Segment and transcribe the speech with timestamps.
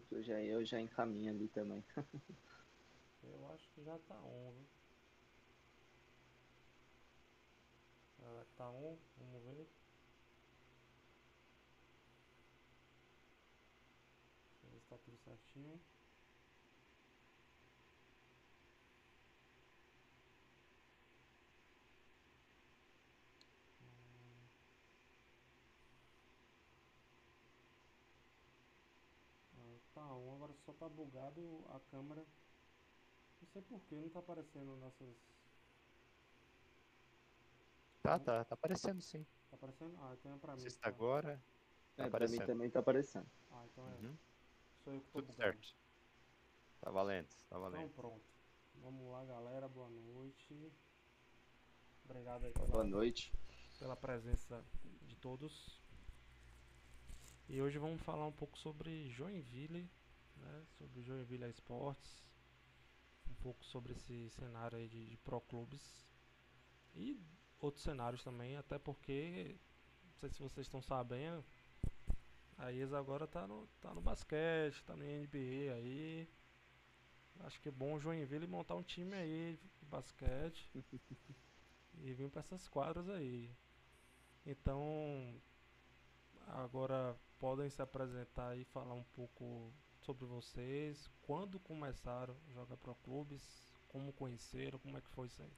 [0.00, 1.84] que eu já, eu já encaminho ali também.
[3.22, 4.66] eu acho que já tá on, viu?
[8.22, 9.66] Ah, tá on, vamos ver.
[14.62, 15.80] Ver se tá tudo certinho.
[29.94, 32.22] Tá on, agora só tá bugado a câmera.
[33.40, 35.08] Não sei porquê, não tá aparecendo nessas.
[38.02, 39.24] Tá, tá, tá aparecendo sim.
[39.50, 39.96] Tá aparecendo?
[40.00, 40.60] Ah, então é pra mim.
[40.60, 41.40] Se está agora.
[41.96, 42.36] Tá é, aparecendo.
[42.36, 43.26] pra mim também tá aparecendo.
[43.50, 43.92] Ah, então é.
[43.92, 44.16] Uhum.
[44.84, 45.52] Sou eu que tô Tudo bugado.
[45.52, 45.76] certo.
[46.80, 47.80] Tá valendo, tá valendo.
[47.84, 48.24] Então pronto.
[48.82, 49.68] Vamos lá, galera.
[49.68, 50.72] Boa noite.
[52.04, 53.32] Obrigado aí pela, Boa noite.
[53.78, 54.62] pela presença
[55.02, 55.80] de todos.
[57.48, 59.90] E hoje vamos falar um pouco sobre Joinville,
[60.38, 62.24] né, sobre Joinville Esportes,
[63.28, 66.06] um pouco sobre esse cenário aí de, de pro clubes
[66.94, 67.20] e
[67.60, 69.56] outros cenários também, até porque,
[70.04, 71.44] não sei se vocês estão sabendo,
[72.56, 76.28] a IES agora tá no, tá no basquete, tá no NBA aí.
[77.40, 80.68] Acho que é bom o Joinville montar um time aí de basquete
[82.02, 83.54] e vir para essas quadras aí.
[84.44, 85.40] Então,
[86.48, 89.72] agora podem se apresentar e falar um pouco
[90.08, 93.42] sobre vocês, quando começaram a jogar pro clubes,
[93.88, 95.52] como conheceram, como é que foi isso aí?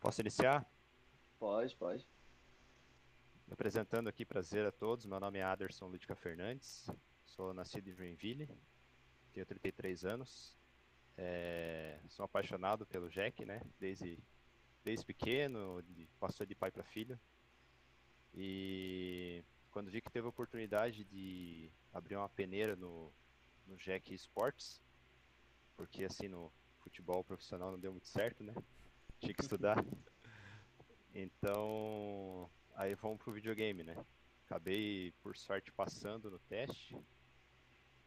[0.00, 0.68] Posso iniciar?
[1.38, 2.04] Pode, pode.
[3.46, 5.06] Me apresentando aqui, prazer a todos.
[5.06, 6.90] Meu nome é Aderson Ludica Fernandes,
[7.24, 8.50] sou nascido em Joinville,
[9.32, 10.58] tenho 33 anos,
[11.16, 13.62] é, sou apaixonado pelo Jack, né?
[13.78, 14.18] Desde,
[14.82, 15.80] desde pequeno,
[16.18, 17.16] passou de pai para filho.
[18.34, 23.12] E quando vi que teve a oportunidade de abrir uma peneira no,
[23.66, 24.80] no Jack Sports,
[25.76, 28.54] porque assim no futebol profissional não deu muito certo, né?
[29.20, 29.84] Tinha que estudar.
[31.12, 33.96] Então, aí vamos pro videogame, né?
[34.46, 36.96] Acabei, por sorte, passando no teste.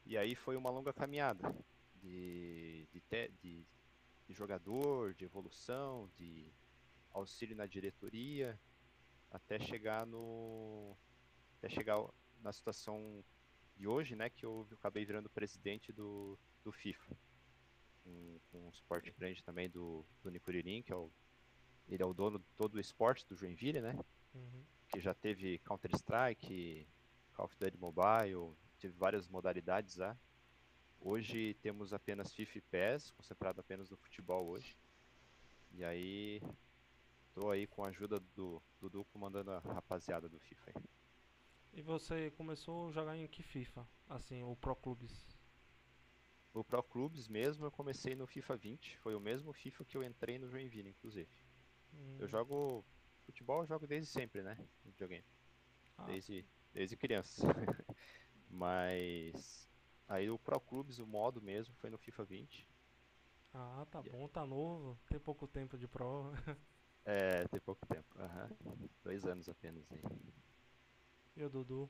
[0.05, 1.53] E aí foi uma longa caminhada
[1.95, 3.65] de, de, te, de,
[4.25, 6.49] de jogador, de evolução, de
[7.11, 8.57] auxílio na diretoria,
[9.29, 10.95] até chegar no
[11.63, 12.03] até chegar
[12.41, 13.23] na situação
[13.77, 17.15] de hoje, né, que eu acabei virando presidente do, do FIFA.
[18.05, 21.09] Um, um suporte grande também do, do Nicuririm, que é o
[21.89, 23.93] ele é o dono de todo o esporte do Joinville, né?
[24.33, 24.63] Uhum.
[24.87, 26.87] Que já teve Counter-Strike,
[27.33, 30.17] Call of Duty Mobile, teve várias modalidades lá.
[31.01, 34.77] Hoje temos apenas FIFA e PES, concentrado apenas no futebol hoje.
[35.73, 36.41] E aí
[37.33, 40.83] Tô aí com a ajuda do Dudu comandando a rapaziada do FIFA aí.
[41.75, 43.87] E você começou a jogar em que FIFA?
[44.07, 45.11] Assim, o Pro Clubes?
[46.53, 48.97] O Pro Clubes mesmo eu comecei no FIFA 20.
[48.99, 51.29] Foi o mesmo FIFA que eu entrei no Joinville, inclusive.
[51.91, 52.17] Hum.
[52.19, 52.85] Eu jogo
[53.25, 54.55] futebol, eu jogo desde sempre, né?
[54.85, 55.25] Videogame.
[55.97, 56.05] Ah.
[56.05, 57.47] Desde, desde criança.
[58.51, 59.67] Mas
[60.07, 62.67] aí o Pro Clubes, o modo mesmo, foi no FIFA 20.
[63.51, 64.95] Ah, tá bom, tá novo.
[65.09, 66.31] Tem pouco tempo de Pro.
[67.05, 68.07] É, tem pouco tempo.
[68.17, 68.87] Uhum.
[69.03, 70.01] Dois anos apenas aí.
[71.35, 71.89] E o Dudu?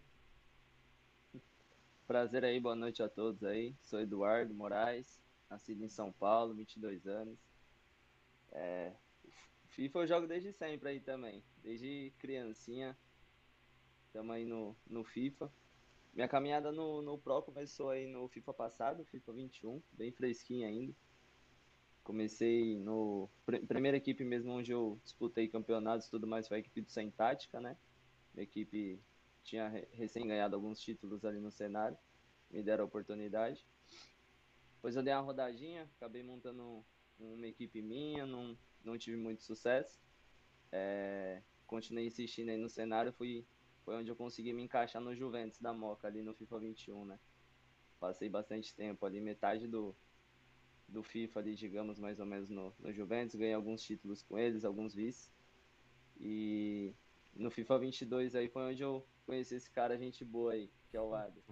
[2.08, 3.76] Prazer aí, boa noite a todos aí.
[3.81, 7.38] Sou Eduardo Moraes, nascido em São Paulo, 22 anos.
[8.54, 8.94] É,
[9.68, 12.98] FIFA eu jogo desde sempre aí também, desde criancinha.
[14.06, 15.52] Estamos aí no, no FIFA.
[16.14, 20.96] Minha caminhada no, no Pro começou aí no FIFA passado, FIFA 21, bem fresquinho ainda.
[22.02, 23.30] Comecei no
[23.68, 27.12] primeira equipe mesmo onde eu disputei campeonatos e tudo mais foi a equipe do Sem
[27.12, 27.75] Tática, né?
[28.34, 29.02] Minha equipe
[29.44, 31.98] tinha recém ganhado alguns títulos ali no cenário,
[32.50, 33.66] me deram a oportunidade.
[34.76, 36.84] Depois eu dei uma rodadinha, acabei montando
[37.20, 40.01] uma equipe minha, não, não tive muito sucesso.
[40.72, 43.45] É, continuei insistindo aí no cenário, fui,
[43.84, 47.19] foi onde eu consegui me encaixar no Juventus da Moca ali no FIFA 21, né?
[48.00, 49.96] Passei bastante tempo ali, metade do,
[50.88, 54.66] do FIFA ali, digamos, mais ou menos no, no Juventus, ganhei alguns títulos com eles,
[54.66, 55.31] alguns vice.
[56.19, 56.94] E
[57.35, 61.01] no FIFA 22 aí foi onde eu conheci esse cara, gente boa aí, que é
[61.01, 61.44] o Ado.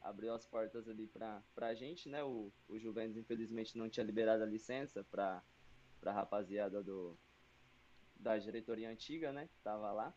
[0.00, 2.22] Abriu as portas ali pra, pra gente, né?
[2.22, 5.42] O, o Juventus, infelizmente, não tinha liberado a licença pra,
[6.00, 7.18] pra rapaziada do,
[8.16, 9.48] da diretoria antiga, né?
[9.48, 10.14] Que tava lá.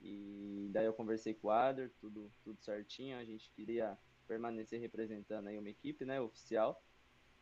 [0.00, 3.16] E daí eu conversei com o Ader, tudo, tudo certinho.
[3.16, 3.96] A gente queria
[4.26, 6.20] permanecer representando aí uma equipe, né?
[6.20, 6.82] Oficial.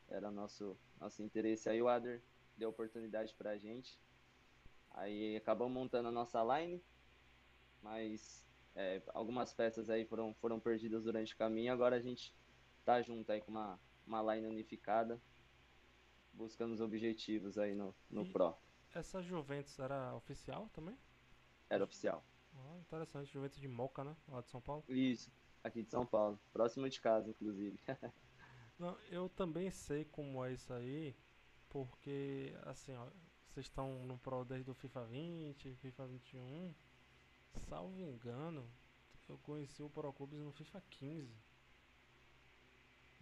[0.09, 1.69] Era nosso, nosso interesse.
[1.69, 2.23] Aí o Adler
[2.57, 3.99] deu oportunidade pra gente.
[4.95, 6.83] Aí acabamos montando a nossa line,
[7.83, 12.35] mas É, algumas peças aí foram, foram perdidas durante o caminho, agora a gente
[12.87, 15.21] tá junto aí com uma, uma line unificada,
[16.35, 18.55] buscando os objetivos aí no, no E- Pro.
[18.95, 20.99] Essa Juventus era oficial também?
[21.69, 22.25] Era oficial.
[22.55, 24.17] Ah, interessante, Juventus de Moca, né?
[24.29, 24.87] Lá de São Paulo.
[24.89, 25.33] Isso,
[25.65, 27.81] aqui de São Paulo, próximo de casa, inclusive.
[28.79, 31.15] Não, eu também sei como é isso aí,
[31.69, 33.09] porque assim, ó,
[33.53, 36.75] vocês estão no Pro desde o FIFA 20, FIFA 21.
[37.69, 38.67] Salvo engano,
[39.29, 41.31] eu conheci o Pro Clubes no FIFA 15.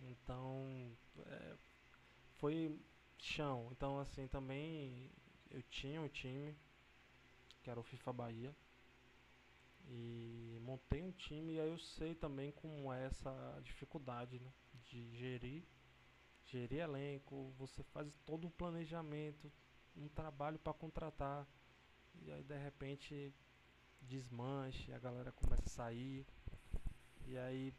[0.02, 0.96] Então,
[1.26, 1.56] é,
[2.36, 2.78] foi
[3.18, 3.70] chão.
[3.72, 5.10] Então, assim, também
[5.50, 6.56] eu tinha um time,
[7.64, 8.54] que era o FIFA Bahia.
[9.88, 14.52] E montei um time e aí eu sei também como é essa dificuldade, né?
[14.84, 15.64] De gerir,
[16.46, 19.50] gerir elenco, você faz todo o planejamento,
[19.96, 21.46] um trabalho para contratar
[22.22, 23.32] e aí de repente
[24.02, 26.26] desmanche, a galera começa a sair
[27.26, 27.74] e aí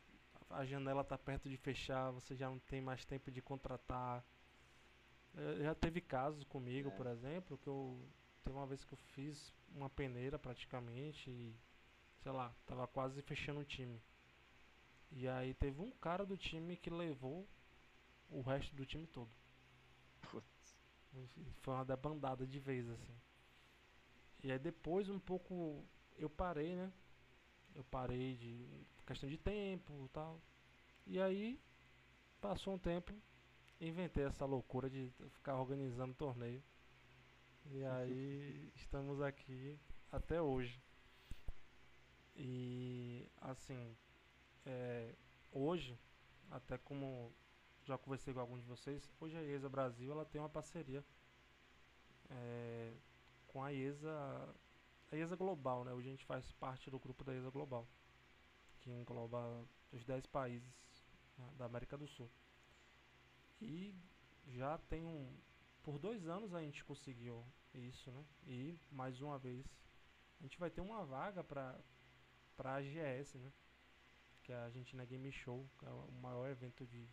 [0.50, 4.24] a janela tá perto de fechar, você já não tem mais tempo de contratar.
[5.62, 6.92] Já teve casos comigo, É.
[6.92, 7.98] por exemplo, que eu
[8.44, 11.56] teve uma vez que eu fiz uma peneira praticamente e
[12.22, 14.02] sei lá, tava quase fechando o time.
[15.12, 17.48] E aí teve um cara do time que levou
[18.30, 19.32] o resto do time todo.
[21.62, 23.16] Foi uma debandada de vez, assim.
[24.44, 25.86] E aí depois um pouco
[26.18, 26.92] eu parei, né?
[27.76, 28.68] Eu parei de
[29.06, 30.42] questão de tempo e tal.
[31.06, 31.60] E aí
[32.40, 33.14] passou um tempo,
[33.80, 36.64] inventei essa loucura de ficar organizando torneio.
[37.66, 39.80] E aí estamos aqui
[40.12, 40.82] até hoje.
[42.36, 43.96] E assim,
[44.66, 45.14] é,
[45.52, 45.98] hoje,
[46.50, 47.32] até como
[47.86, 51.04] já conversei com alguns de vocês, hoje a IESA Brasil ela tem uma parceria
[52.30, 52.94] é,
[53.48, 54.56] com a IESA,
[55.12, 55.94] a IESA Global, né?
[55.94, 57.88] Hoje a gente faz parte do grupo da IESA Global,
[58.80, 61.04] que engloba os 10 países
[61.38, 62.30] né, da América do Sul.
[63.62, 63.96] E
[64.48, 65.36] já tem um.
[65.84, 67.44] Por dois anos a gente conseguiu
[67.74, 68.26] isso, né?
[68.46, 69.66] E mais uma vez
[70.40, 71.80] a gente vai ter uma vaga para
[72.58, 73.52] a AGS, né?
[74.44, 77.08] Que é a Argentina Game Show, que é o maior evento de,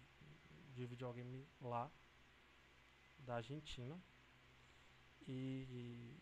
[0.79, 1.91] de videogame lá
[3.19, 4.01] da Argentina.
[5.27, 6.17] E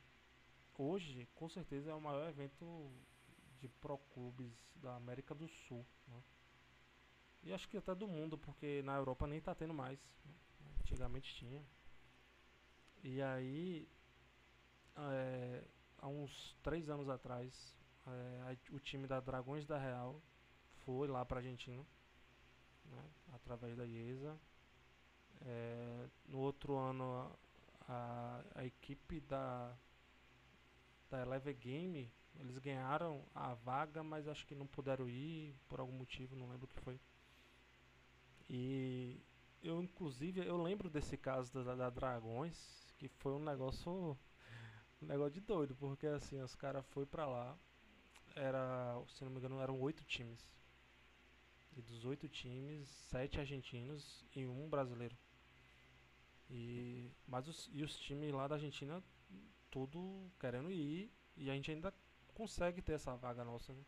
[0.79, 2.91] hoje, com certeza, é o maior evento
[3.61, 5.87] de pro clubes da América do Sul.
[6.09, 6.23] né?
[7.43, 10.01] E acho que até do mundo, porque na Europa nem tá tendo mais.
[10.25, 10.35] né?
[10.81, 11.63] Antigamente tinha.
[13.05, 13.87] E aí,
[14.97, 15.69] é,
[15.99, 17.77] há uns três anos atrás,
[18.07, 20.21] é, o time da Dragões da Real
[20.85, 21.85] foi lá pra Argentina,
[22.91, 24.39] né, através da IESA.
[25.43, 27.31] É, no outro ano,
[27.89, 29.77] a, a equipe da,
[31.11, 35.93] da Eleve Game, eles ganharam a vaga, mas acho que não puderam ir por algum
[35.93, 37.01] motivo, não lembro o que foi.
[38.49, 39.21] E
[39.63, 44.17] eu, inclusive, eu lembro desse caso da, da Dragões, que foi um negócio,
[45.03, 47.57] um negócio de doido, porque assim, os caras foram pra lá,
[48.35, 50.56] era, se não me engano, eram oito times.
[51.77, 55.17] E dos oito times, sete argentinos e um brasileiro.
[56.51, 59.03] E, mas os, e os times lá da Argentina,
[59.71, 61.93] tudo querendo ir, e a gente ainda
[62.35, 63.83] consegue ter essa vaga nossa, né?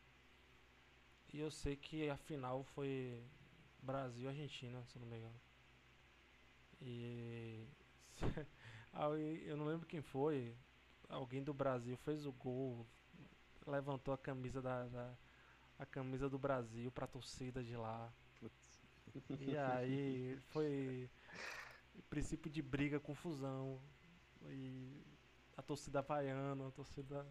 [1.33, 3.23] E eu sei que a final foi
[3.83, 5.41] Brasil e Argentina, se não me engano.
[6.81, 7.67] E
[9.47, 10.57] eu não lembro quem foi.
[11.09, 12.87] Alguém do Brasil fez o gol,
[13.67, 15.15] levantou a camisa da, da-
[15.79, 18.13] a camisa do Brasil pra torcida de lá.
[18.41, 18.83] Putz.
[19.41, 21.09] E aí foi
[22.11, 23.81] princípio de briga, confusão.
[24.47, 25.03] E
[25.57, 27.27] a torcida vaiando, a torcida.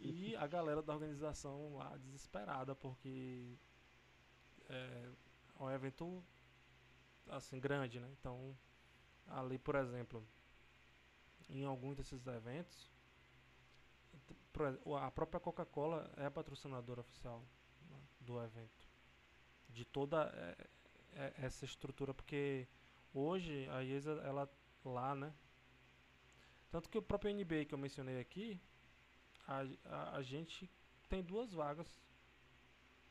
[0.00, 3.56] E a galera da organização lá desesperada, porque
[4.68, 5.08] é
[5.58, 6.22] um evento
[7.28, 8.08] assim grande, né?
[8.18, 8.54] Então,
[9.26, 10.26] ali, por exemplo,
[11.48, 12.91] em alguns desses eventos,
[15.00, 17.44] a própria Coca-Cola é a patrocinadora oficial
[17.88, 18.88] né, do evento,
[19.68, 20.66] de toda eh,
[21.14, 22.68] eh, essa estrutura, porque
[23.12, 24.50] hoje a IESA, ela
[24.84, 25.32] lá, né?
[26.70, 28.60] Tanto que o próprio NBA que eu mencionei aqui,
[29.46, 30.70] a, a, a gente
[31.08, 32.00] tem duas vagas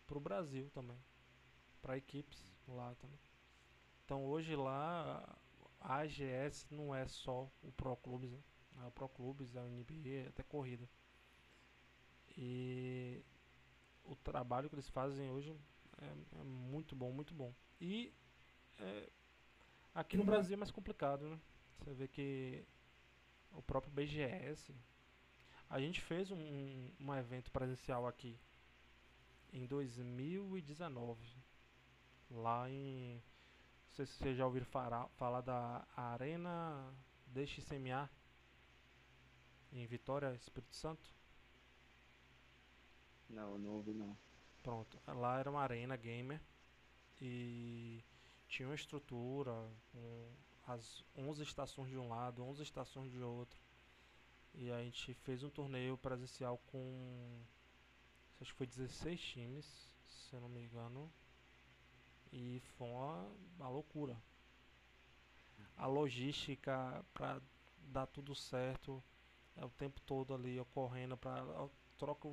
[0.07, 0.97] pro Brasil também,
[1.81, 3.19] para equipes lá também.
[4.03, 5.37] Então hoje lá
[5.79, 8.39] a AGS não é só o Pro Clubes, né?
[8.83, 10.87] É o Pro Clubes, é o NBA, até corrida.
[12.37, 13.23] E
[14.03, 15.55] o trabalho que eles fazem hoje
[15.97, 17.53] é, é muito bom, muito bom.
[17.79, 18.13] E
[18.79, 19.09] é,
[19.93, 21.39] aqui no Brasil é mais complicado, né?
[21.79, 22.65] Você vê que
[23.53, 24.73] o próprio BGS.
[25.69, 28.37] A gente fez um, um evento presencial aqui
[29.53, 31.19] em 2019.
[32.29, 33.15] Lá em.
[33.15, 36.93] Não sei se vocês já ouviram falar, falar da Arena
[37.27, 38.09] DXMA
[39.71, 41.13] em Vitória, Espírito Santo.
[43.31, 44.17] Não, não ouvi não.
[44.61, 46.39] Pronto, lá era uma arena gamer
[47.19, 48.03] e
[48.47, 49.51] tinha uma estrutura,
[49.95, 50.27] um,
[50.67, 53.59] as 11 estações de um lado, 11 estações de outro.
[54.53, 57.41] E a gente fez um torneio presencial com
[58.41, 59.65] acho que foi 16 times,
[60.03, 61.11] se eu não me engano.
[62.31, 64.21] E foi uma, uma loucura.
[65.77, 67.41] A logística para
[67.77, 69.03] dar tudo certo
[69.55, 71.43] é o tempo todo ali ocorrendo para
[71.97, 72.27] troca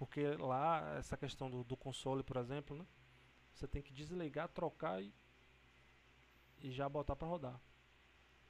[0.00, 2.86] porque lá essa questão do, do console, por exemplo, né?
[3.52, 5.12] Você tem que desligar, trocar e,
[6.62, 7.60] e já botar para rodar.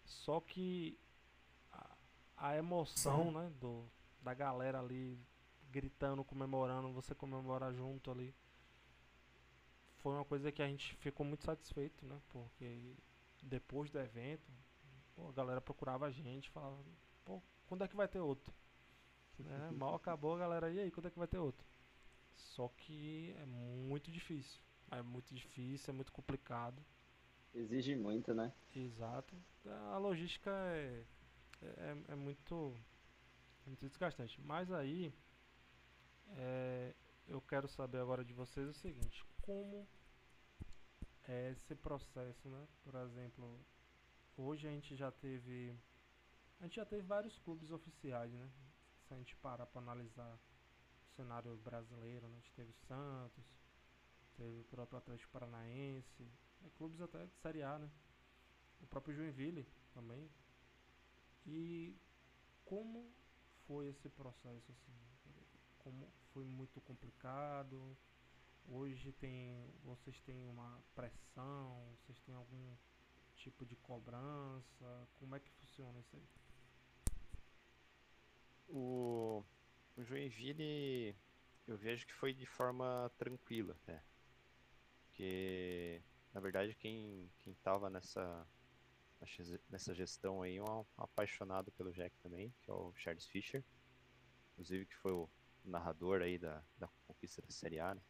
[0.04, 0.96] Só que
[1.72, 1.96] a,
[2.36, 3.90] a emoção, né, do,
[4.22, 5.20] da galera ali
[5.72, 8.32] gritando, comemorando, você comemorar junto ali.
[9.96, 12.22] Foi uma coisa que a gente ficou muito satisfeito, né?
[12.28, 12.94] Porque
[13.42, 14.48] depois do evento,
[15.16, 16.78] pô, a galera procurava a gente, falava,
[17.24, 18.54] pô, quando é que vai ter outro?
[19.42, 19.70] Né?
[19.72, 21.66] Mal acabou a galera, e aí, quando é que vai ter outro?
[22.34, 24.60] Só que é muito difícil.
[24.90, 26.82] É muito difícil, é muito complicado.
[27.54, 28.52] Exige muito, né?
[28.74, 29.34] Exato.
[29.92, 31.04] A logística é,
[31.62, 32.74] é, é muito,
[33.66, 34.40] muito desgastante.
[34.40, 35.12] Mas aí,
[36.36, 36.94] é,
[37.28, 39.86] eu quero saber agora de vocês o seguinte: como
[41.28, 42.66] é esse processo, né?
[42.82, 43.58] Por exemplo,
[44.36, 45.74] hoje a gente já teve.
[46.60, 48.50] A gente já teve vários clubes oficiais, né?
[49.10, 52.36] Se a gente parar para analisar o cenário brasileiro, né?
[52.36, 53.44] a gente teve Santos,
[54.36, 56.70] teve o próprio Atlético Paranaense, né?
[56.76, 57.90] clubes até de Série A, né?
[58.80, 60.30] O próprio Joinville também.
[61.44, 61.98] E
[62.64, 63.12] como
[63.66, 64.94] foi esse processo assim?
[65.80, 67.98] Como foi muito complicado?
[68.68, 71.96] Hoje tem, vocês têm uma pressão?
[71.96, 72.76] Vocês têm algum
[73.34, 75.08] tipo de cobrança?
[75.16, 76.28] Como é que funciona isso aí?
[78.72, 79.44] O,
[79.96, 81.16] o Joinville
[81.66, 84.02] eu vejo que foi de forma tranquila até.
[85.02, 88.46] Porque na verdade quem, quem tava nessa,
[89.68, 93.64] nessa gestão aí é um apaixonado pelo Jack também, que é o Charles Fischer.
[94.52, 95.28] Inclusive que foi o
[95.64, 98.02] narrador aí da, da conquista da Série A, né?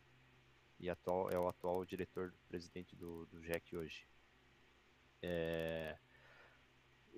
[0.78, 4.06] E atual, é o atual diretor presidente do, do Jack hoje.
[5.22, 5.98] É,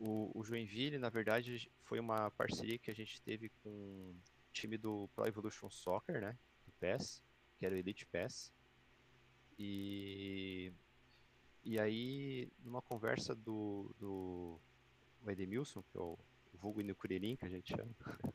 [0.03, 4.17] o, o, Joinville, na verdade, foi uma parceria que a gente teve com o
[4.53, 6.37] time do Pro Evolution Soccer, né?
[6.67, 7.23] Do PES,
[7.57, 8.53] que era o Elite PES.
[9.57, 10.73] E,
[11.63, 14.59] e aí, numa conversa do, do
[15.25, 16.19] Edemilson, que é o
[16.55, 17.95] vulgo Inukurelim, que a gente chama,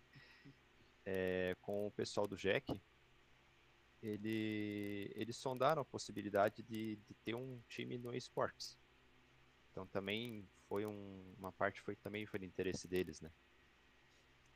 [1.06, 2.80] é, com o pessoal do Jack,
[4.02, 8.78] ele, eles sondaram a possibilidade de, de ter um time no esportes.
[9.70, 13.32] Então também foi um, uma parte foi também foi de interesse deles, né?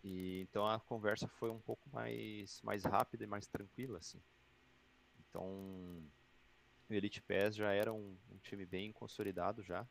[0.04, 4.22] E então a conversa foi um pouco mais mais rápida e mais tranquila, assim.
[5.20, 5.46] Então
[6.90, 9.88] o Elite PES já era um, um time bem consolidado já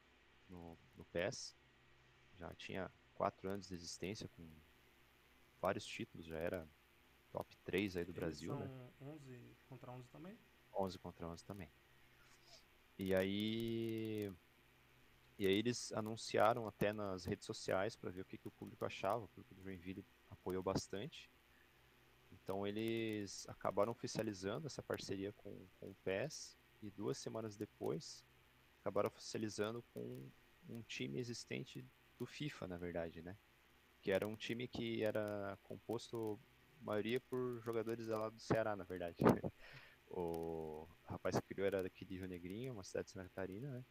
[0.48, 1.56] no, no PES,
[2.38, 4.46] já tinha quatro anos de existência com
[5.60, 6.68] vários títulos, já era
[7.30, 8.90] top 3 aí do Eles Brasil, são né?
[9.00, 10.38] 11 contra 11 também?
[10.74, 11.70] 11 contra 11 também.
[12.98, 14.32] E aí
[15.40, 18.84] e aí eles anunciaram até nas redes sociais para ver o que, que o público
[18.84, 21.30] achava, o público do Joinville apoiou bastante.
[22.30, 28.22] Então eles acabaram oficializando essa parceria com, com o PES e duas semanas depois
[28.82, 30.30] acabaram oficializando com
[30.68, 31.82] um time existente
[32.18, 33.34] do FIFA, na verdade, né?
[34.02, 36.38] Que era um time que era composto,
[36.82, 39.16] maioria por jogadores lá do Ceará, na verdade.
[40.06, 43.84] o rapaz que criou era daqui de Rio Negrinho, uma cidade de Santa Catarina, né?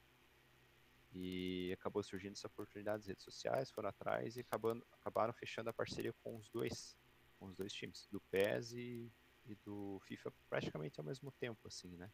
[1.11, 5.73] E acabou surgindo essa oportunidade nas redes sociais, foram atrás e acabando, acabaram fechando a
[5.73, 6.95] parceria com os dois,
[7.39, 9.11] com os dois times, do PES e,
[9.45, 12.11] e do FIFA praticamente ao mesmo tempo, assim, né?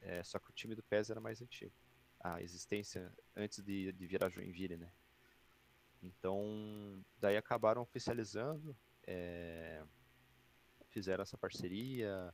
[0.00, 1.74] É, só que o time do PES era mais antigo.
[2.20, 4.92] A existência antes de, de virar Joinville, né?
[6.00, 9.84] Então, daí acabaram oficializando, é,
[10.90, 12.32] fizeram essa parceria,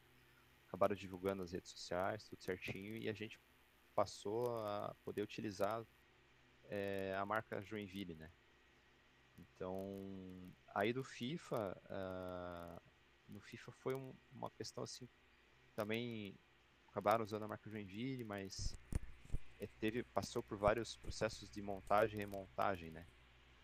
[0.69, 3.41] acabaram divulgando nas redes sociais, tudo certinho, e a gente
[3.95, 5.85] passou a poder utilizar
[6.65, 8.31] é, a marca Joinville, né?
[9.39, 12.83] Então, aí do FIFA, uh,
[13.29, 15.09] no FIFA foi um, uma questão assim,
[15.75, 16.39] também
[16.89, 18.77] acabaram usando a marca Joinville, mas
[19.59, 23.07] é, teve, passou por vários processos de montagem e remontagem, né?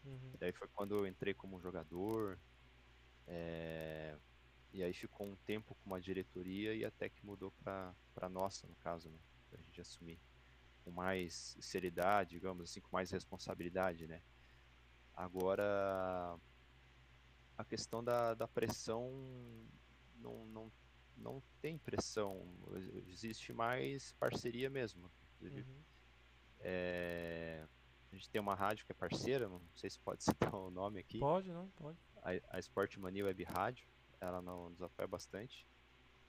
[0.04, 0.32] Uhum.
[0.40, 2.40] Daí foi quando eu entrei como jogador,
[3.26, 4.18] é,
[4.72, 8.66] E aí ficou um tempo com uma diretoria e até que mudou para a nossa,
[8.66, 9.18] no caso, né?
[9.50, 10.18] Pra gente assumir
[10.84, 14.22] com mais seriedade, digamos assim, com mais responsabilidade, né?
[15.14, 16.38] Agora,
[17.58, 19.10] a questão da, da pressão
[20.16, 20.72] não, não,
[21.16, 22.46] não tem pressão,
[23.08, 25.10] existe mais parceria mesmo.
[25.42, 25.82] Uhum.
[26.60, 27.66] É,
[28.10, 31.00] a gente tem uma rádio que é parceira, não sei se pode citar o nome
[31.00, 31.18] aqui.
[31.18, 31.68] Pode, não?
[31.70, 31.98] Pode.
[32.22, 33.86] A, a Sport Mania Web Rádio,
[34.20, 35.66] ela nos apoia bastante.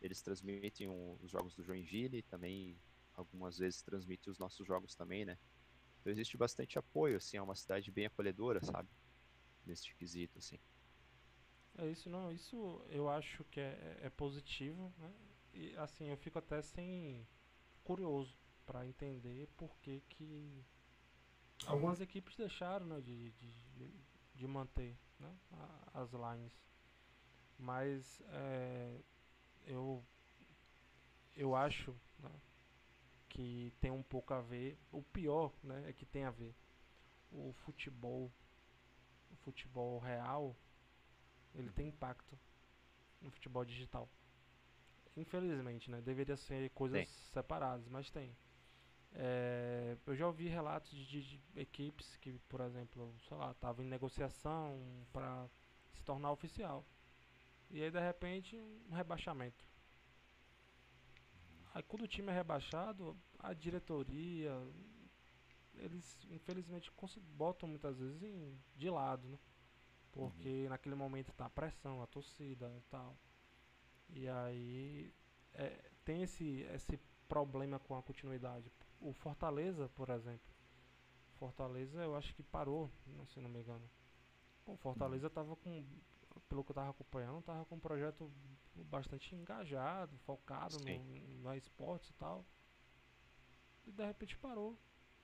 [0.02, 2.78] Eles transmitem um, os jogos do Joinville também
[3.22, 5.38] algumas vezes transmitem os nossos jogos também, né?
[6.00, 8.90] Então existe bastante apoio, assim, é uma cidade bem acolhedora, sabe?
[9.66, 10.60] Nesse quesito, assim.
[11.78, 15.14] É isso, não, isso eu acho que é, é positivo, né?
[15.54, 17.26] E assim, eu fico até sem
[17.84, 20.64] curioso para entender por que que
[21.66, 23.94] algumas equipes deixaram, né, de, de,
[24.34, 25.36] de manter, né,
[25.94, 26.54] as lines.
[27.58, 29.02] Mas é,
[29.66, 30.04] eu
[31.36, 32.32] eu acho né,
[33.32, 34.78] que tem um pouco a ver.
[34.92, 36.54] O pior, né, é que tem a ver.
[37.32, 38.32] O futebol,
[39.32, 40.56] o futebol real,
[41.56, 42.38] ele tem impacto
[43.22, 44.10] no futebol digital.
[45.16, 46.02] Infelizmente, né?
[46.02, 47.08] Deveria ser coisas tem.
[47.34, 48.36] separadas, mas tem.
[49.14, 53.88] É, eu já ouvi relatos de, de, equipes que, por exemplo, sei lá, estavam em
[53.88, 55.50] negociação para
[55.94, 56.86] se tornar oficial.
[57.70, 59.66] E aí, de repente, um rebaixamento.
[61.74, 64.52] Aí, quando o time é rebaixado, a diretoria,
[65.76, 66.92] eles infelizmente
[67.38, 69.40] botam muitas vezes em, de lado, né?
[70.12, 70.70] Porque uhum.
[70.70, 73.18] naquele momento tá a pressão, a torcida e tal.
[74.10, 75.14] E aí
[75.54, 78.70] é, tem esse, esse problema com a continuidade.
[79.00, 80.52] O Fortaleza, por exemplo.
[81.36, 82.92] Fortaleza eu acho que parou,
[83.28, 83.90] se não me engano.
[84.66, 85.34] O Fortaleza uhum.
[85.34, 85.84] tava com,
[86.52, 88.30] pelo que eu tava acompanhando, tava com um projeto
[88.76, 92.46] bastante engajado, focado no, na esportes e tal.
[93.86, 94.78] E de repente parou.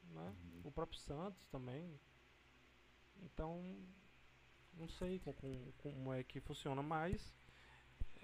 [0.04, 0.22] Né?
[0.22, 0.62] Uhum.
[0.64, 2.00] O próprio Santos também.
[3.18, 3.62] Então
[4.72, 7.36] não sei com, com, como é que funciona, mas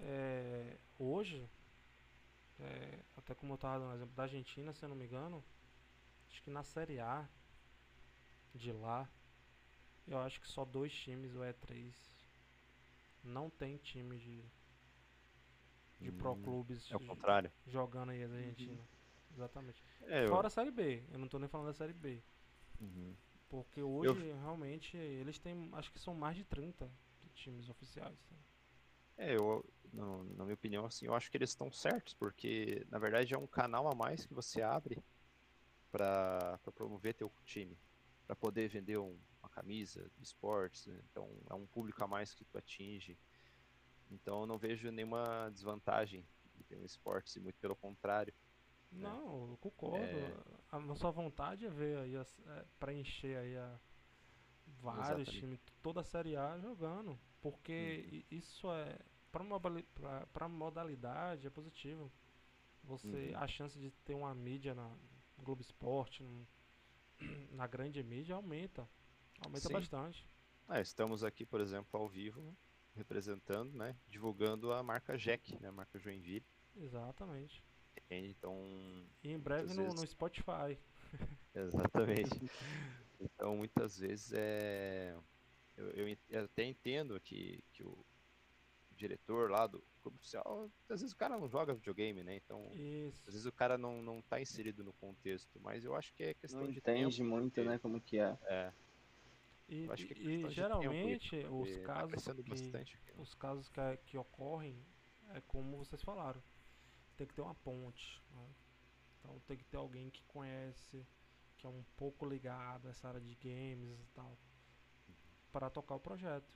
[0.00, 1.46] é, hoje,
[2.58, 5.44] é, até como eu estava dando exemplo da Argentina, se eu não me engano,
[6.30, 7.28] acho que na Série A
[8.54, 9.06] de lá,
[10.06, 12.13] eu acho que só dois times, o E3,
[13.24, 14.44] não tem time de,
[16.00, 17.50] de hum, pro clubes é o contrário.
[17.66, 18.80] jogando aí a Argentina.
[18.80, 18.86] Uhum.
[19.34, 19.82] Exatamente.
[20.02, 20.46] É, Fora eu...
[20.46, 22.22] a Série B, eu não estou nem falando da Série B.
[22.80, 23.16] Uhum.
[23.48, 24.38] Porque hoje, eu...
[24.40, 26.90] realmente, eles têm, acho que são mais de 30
[27.34, 28.18] times oficiais.
[29.16, 32.98] É, eu, no, na minha opinião, assim, eu acho que eles estão certos, porque, na
[32.98, 35.02] verdade, é um canal a mais que você abre
[35.90, 37.78] para promover teu time,
[38.26, 39.16] para poder vender um,
[39.54, 41.00] camisa de esportes, né?
[41.10, 43.16] então é um público a mais que tu atinge.
[44.10, 48.34] Então eu não vejo nenhuma desvantagem de ter um esportes, e muito pelo contrário.
[48.90, 49.02] Né?
[49.02, 50.04] Não, eu concordo.
[50.04, 50.34] É...
[50.70, 53.78] A nossa vontade é ver aí, é, preencher aí a
[54.80, 57.18] vários times, toda a Série A jogando.
[57.40, 58.38] Porque uhum.
[58.38, 58.98] isso é.
[60.32, 62.10] Para modalidade é positivo.
[62.84, 63.30] Você.
[63.30, 63.38] Uhum.
[63.38, 64.90] A chance de ter uma mídia na
[65.38, 66.24] Globo Esporte,
[67.50, 68.88] na grande mídia, aumenta.
[69.40, 69.72] Aumenta Sim.
[69.72, 70.26] bastante.
[70.68, 72.56] Ah, estamos aqui, por exemplo, ao vivo,
[72.94, 73.96] representando, né?
[74.08, 75.68] Divulgando a marca Jack, né?
[75.68, 76.44] A marca Joinville.
[76.76, 77.62] Exatamente.
[78.10, 78.56] Então.
[79.22, 80.00] E em breve no, vezes...
[80.00, 80.78] no Spotify.
[81.54, 82.50] Exatamente.
[83.20, 85.16] então muitas vezes é.
[85.76, 88.04] Eu, eu, eu, até entendo que, que o
[88.94, 92.36] diretor lá do clube oficial, às vezes o cara não joga videogame, né?
[92.36, 93.20] Então, Isso.
[93.26, 96.34] às vezes o cara não, não tá inserido no contexto, mas eu acho que é
[96.34, 97.68] questão não de entende tempo, muito, porque...
[97.68, 98.38] né, como que é.
[98.44, 98.72] É.
[99.74, 104.80] E, é e geralmente os tá casos tá que, bastante, os casos que, que ocorrem
[105.34, 106.40] é como vocês falaram
[107.16, 108.22] tem que ter uma ponte.
[108.30, 108.54] Né?
[109.18, 111.04] Então tem que ter alguém que conhece,
[111.56, 114.38] que é um pouco ligado a essa área de games e tal,
[115.52, 116.52] para tocar o projeto.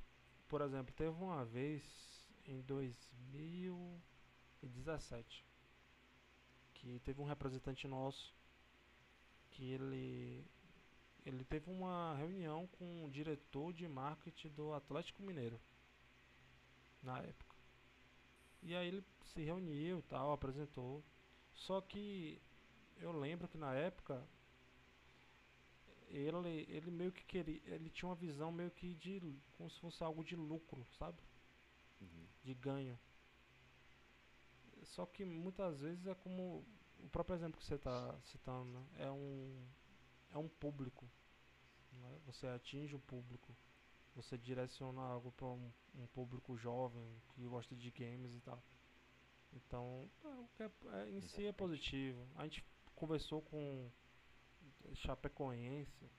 [0.48, 5.44] Por exemplo, teve uma vez em 2017
[6.74, 8.32] que teve um representante nosso
[9.50, 10.46] que ele
[11.24, 15.60] ele teve uma reunião com o diretor de marketing do Atlético Mineiro
[17.02, 17.56] na época.
[18.62, 21.02] E aí ele se reuniu tal, apresentou.
[21.52, 22.40] Só que
[23.00, 24.26] eu lembro que na época
[26.10, 27.60] ele, ele meio que queria.
[27.66, 29.20] Ele tinha uma visão meio que de.
[29.56, 31.18] como se fosse algo de lucro, sabe?
[32.00, 32.26] Uhum.
[32.42, 32.98] De ganho.
[34.84, 36.64] Só que muitas vezes é como
[37.00, 38.86] o próprio exemplo que você está citando, né?
[38.98, 39.66] é um
[40.32, 41.08] é um público.
[41.92, 42.20] Né?
[42.26, 43.54] Você atinge o público.
[44.14, 48.62] você direciona algo para um, um, público jovem que gosta de games e tal.
[49.52, 50.10] Então,
[50.58, 52.26] é, é, em si é positivo.
[52.36, 52.64] A gente
[52.94, 53.90] conversou com
[54.94, 56.10] Chapecoense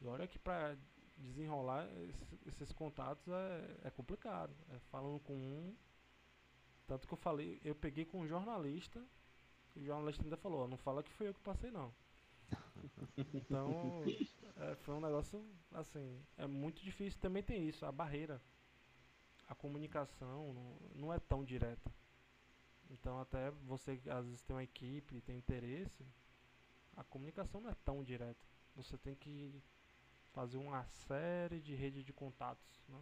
[0.00, 0.76] e olha que para
[1.16, 4.54] desenrolar esses, esses contatos é, é, complicado.
[4.70, 5.76] É falando com um,
[6.86, 9.02] tanto que eu falei, eu peguei com um jornalista
[9.76, 11.92] e o jornalista ainda falou, não fala que foi eu que passei não.
[13.34, 14.02] Então,
[14.56, 17.20] é, foi um negócio, assim, é muito difícil.
[17.20, 18.40] Também tem isso, a barreira.
[19.48, 21.92] A comunicação não, não é tão direta.
[22.90, 26.04] Então, até você, às vezes, tem uma equipe, tem interesse,
[26.96, 28.44] a comunicação não é tão direta.
[28.74, 29.62] Você tem que
[30.32, 33.00] fazer uma série de rede de contatos, né?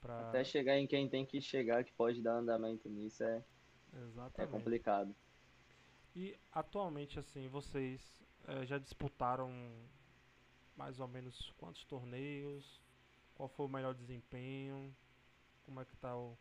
[0.00, 0.28] Pra...
[0.28, 3.44] Até chegar em quem tem que chegar, que pode dar andamento nisso, é,
[4.38, 5.14] é complicado.
[6.14, 9.50] E atualmente, assim, vocês é, já disputaram
[10.76, 12.80] mais ou menos quantos torneios?
[13.34, 14.94] Qual foi o melhor desempenho?
[15.64, 16.36] Como é que tá o,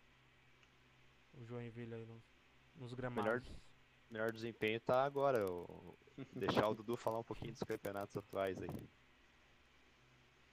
[1.33, 2.23] o Joinville aí nos,
[2.75, 3.43] nos gramados?
[3.43, 3.61] Melhor,
[4.09, 5.37] melhor desempenho tá agora.
[5.37, 5.97] Eu,
[6.35, 8.89] deixar o Dudu falar um pouquinho dos campeonatos atuais aí.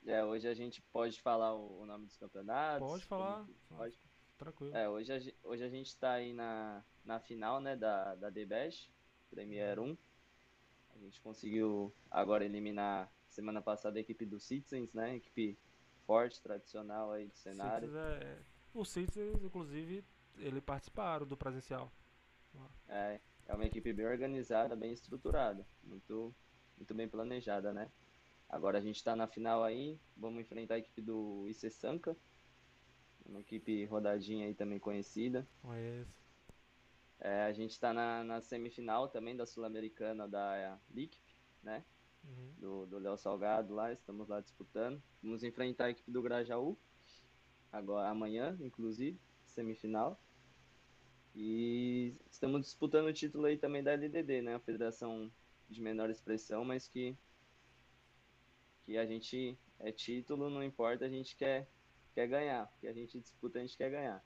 [0.07, 2.89] É, hoje a gente pode falar o, o nome dos campeonatos.
[2.89, 3.47] Pode falar.
[3.69, 3.99] Pode.
[4.39, 4.77] Tranquilo.
[4.77, 8.45] É, hoje a, hoje a gente está aí na, na final, né, da, da The
[8.45, 8.91] Best,
[9.31, 9.97] Premier 1.
[10.97, 15.17] A gente conseguiu agora eliminar semana passada a equipe do Citizens, né?
[15.17, 15.59] Equipe
[16.07, 17.89] forte, tradicional aí do cenário.
[17.89, 18.39] Citizens é...
[18.73, 20.05] O Citizens, inclusive,
[20.39, 21.93] ele participaram do presencial.
[22.89, 26.35] É, é uma equipe bem organizada, bem estruturada, muito,
[26.77, 27.91] muito bem planejada, né?
[28.49, 32.17] Agora a gente está na final aí, vamos enfrentar a equipe do IC Sanka,
[33.25, 35.47] uma equipe rodadinha aí também conhecida.
[35.61, 36.26] Conheço.
[37.21, 41.19] É, a gente está na, na, semifinal também da Sul-Americana da LIC,
[41.63, 41.85] né?
[42.25, 42.85] Uhum.
[42.87, 45.03] Do Léo Salgado lá, estamos lá disputando.
[45.23, 46.77] Vamos enfrentar a equipe do Grajaú,
[47.73, 50.21] agora amanhã, inclusive, semifinal.
[51.35, 54.55] E estamos disputando o título aí também da LDD, né?
[54.55, 55.31] A Federação
[55.69, 57.17] de Menor Expressão, mas que,
[58.85, 61.69] que a gente é título, não importa, a gente quer,
[62.15, 62.67] quer ganhar.
[62.69, 64.25] Porque a gente disputa, a gente quer ganhar.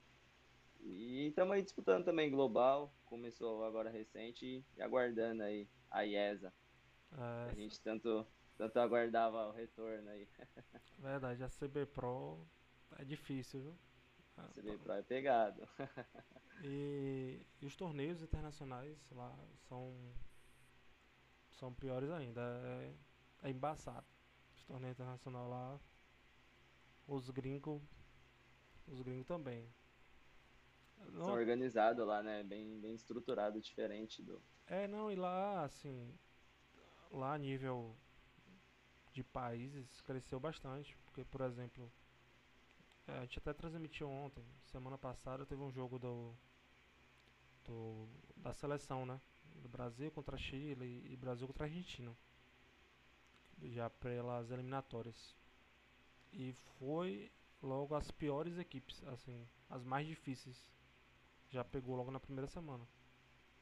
[0.83, 6.53] E estamos aí disputando também global, começou agora recente e aguardando aí a IESA.
[7.13, 10.29] É, a gente tanto, tanto aguardava o retorno aí.
[10.99, 12.47] Verdade, a CB Pro
[12.99, 13.79] é difícil, viu?
[14.37, 15.67] A CB Pro é pegado.
[16.63, 19.35] E, e, os torneios internacionais lá
[19.67, 19.97] são
[21.53, 22.43] são piores ainda.
[22.43, 24.07] É, é embaçado.
[24.55, 25.81] Os torneios internacionais lá,
[27.07, 27.83] os gringos,
[28.87, 29.67] os gringos também.
[31.13, 32.43] São organizados lá, né?
[32.43, 34.41] Bem, bem estruturado, diferente do.
[34.67, 36.15] É, não, e lá, assim,
[37.11, 37.97] lá a nível
[39.13, 40.97] de países cresceu bastante.
[41.05, 41.91] Porque, por exemplo,
[43.07, 46.35] é, a gente até transmitiu ontem, semana passada teve um jogo do,
[47.65, 49.21] do da seleção, né?
[49.57, 52.17] Do Brasil contra Chile e Brasil contra Argentina.
[53.63, 55.37] Já pelas eliminatórias.
[56.33, 57.31] E foi
[57.63, 60.65] logo as piores equipes, assim, as mais difíceis
[61.51, 62.87] já pegou logo na primeira semana.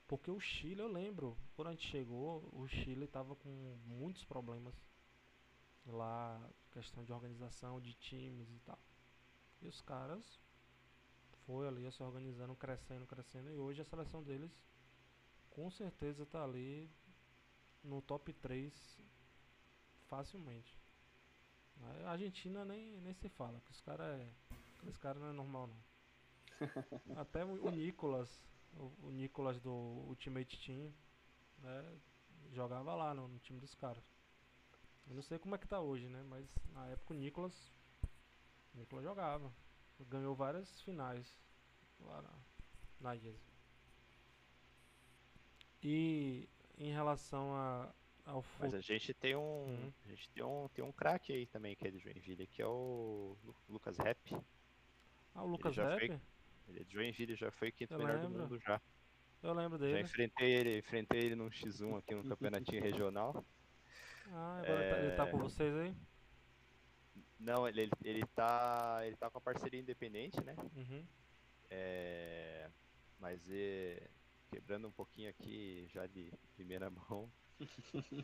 [0.06, 3.48] Porque o Chile, eu lembro, quando a gente chegou, o Chile estava com
[3.86, 4.74] muitos problemas
[5.86, 8.78] lá, questão de organização de times e tal.
[9.60, 10.40] E os caras
[11.44, 14.50] foi ali se organizando, crescendo, crescendo, e hoje a seleção deles
[15.50, 16.90] com certeza está ali
[17.82, 18.98] no top 3
[20.06, 20.78] facilmente.
[22.04, 24.32] A Argentina nem, nem se fala, que os caras é.
[24.86, 25.87] Esse cara não é normal não.
[27.16, 28.42] Até o, Nicolas,
[28.76, 30.92] o, o, Nicolas do Ultimate Team,
[31.58, 31.98] né,
[32.52, 34.02] jogava lá no, no, time dos caras.
[35.08, 36.22] Eu não sei como é que tá hoje, né?
[36.28, 37.72] Mas na época o Nicolas,
[38.74, 39.52] o Nicolas jogava.
[40.08, 41.26] Ganhou várias finais
[42.00, 42.30] lá na,
[43.00, 43.58] na IES.
[45.82, 47.92] E em relação a,
[48.26, 49.64] ao Mas a gente tem um.
[49.64, 49.92] Uhum.
[50.04, 52.66] A gente tem um, tem um craque aí também que é de Joinville, que é
[52.66, 53.36] o
[53.68, 54.36] Lucas Rap.
[55.34, 56.20] Ah, o Lucas Rap?
[56.68, 58.30] Ele é de Joinville, já foi quinto eu melhor lembro.
[58.30, 58.80] do mundo já.
[59.42, 59.92] Eu lembro dele.
[59.92, 63.44] Já enfrentei ele, enfrentei ele num X1 aqui no campeonatinho regional.
[64.30, 65.06] Ah, agora é...
[65.06, 65.94] ele tá com vocês aí?
[67.38, 70.56] Não, ele, ele, tá, ele tá com a parceria independente, né?
[70.74, 71.06] Uhum.
[71.70, 72.68] É,
[73.18, 74.08] mas é,
[74.50, 77.30] quebrando um pouquinho aqui já de primeira mão,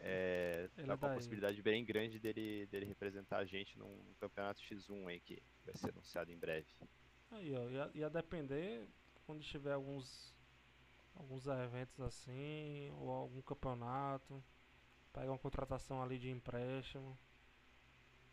[0.01, 5.09] é, tá com uma possibilidade bem grande dele, dele representar a gente num campeonato X1
[5.09, 6.67] aí que vai ser anunciado em breve.
[7.35, 8.87] Aí, ó, ia, ia depender
[9.27, 10.33] quando tiver alguns
[11.17, 14.43] alguns eventos assim, ou algum campeonato,
[15.13, 17.17] pegar uma contratação ali de empréstimo.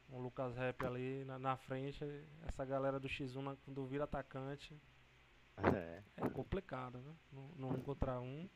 [0.10, 2.04] um Lucas Rap ali na, na frente,
[2.46, 4.76] essa galera do X1 na- quando vira atacante
[5.58, 6.04] É.
[6.18, 7.16] é complicado, né?
[7.32, 8.50] No, no um contra um.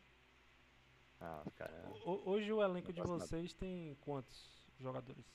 [1.21, 1.87] Ah, cara.
[2.03, 3.27] Ho- Hoje o elenco de Não faço nada.
[3.27, 5.25] vocês tem quantos jogadores?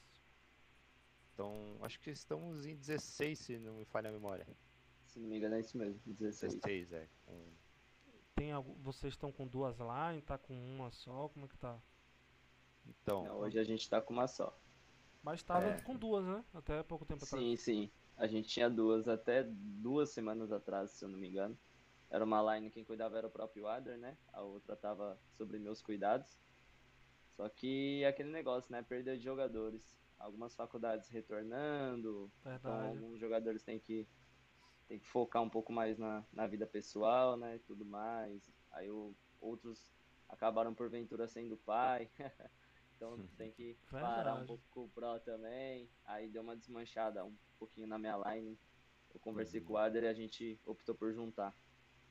[1.33, 4.46] Então, acho que estamos em 16, se não me falha a memória.
[5.11, 6.55] Se não me engano, é isso mesmo, 16.
[6.55, 7.09] 16, é.
[7.27, 7.44] Com...
[8.37, 11.79] Tem algu- vocês estão com duas line, tá com uma só, como é que tá?
[12.87, 14.57] Então, Não, hoje a gente tá com uma só.
[15.23, 15.81] Mas tava É.
[15.83, 16.44] com duas, né?
[16.55, 17.42] Até pouco tempo atrás.
[17.44, 17.90] Sim, sim.
[18.16, 21.59] A gente tinha duas até duas semanas atrás, se eu não me engano.
[22.09, 24.16] Era uma line, quem cuidava era o próprio Adler, né?
[24.33, 26.38] A outra tava sobre meus cuidados.
[27.37, 28.83] Só que é aquele negócio, né?
[28.83, 29.99] Perda de jogadores.
[30.18, 32.88] Algumas faculdades retornando, então Verdade.
[32.99, 34.07] alguns jogadores têm que,
[34.90, 37.55] têm que focar um pouco mais na, na vida pessoal, né?
[37.55, 38.50] e Tudo mais.
[38.72, 39.87] Aí o- outros
[40.29, 42.11] acabaram porventura sendo pai.
[42.96, 45.88] então tem que parar um pouco com o Pro também.
[46.05, 48.59] Aí deu uma desmanchada um pouquinho na minha line.
[49.14, 49.66] Eu conversei Uhum.
[49.66, 51.55] com o Ader e a gente optou por juntar.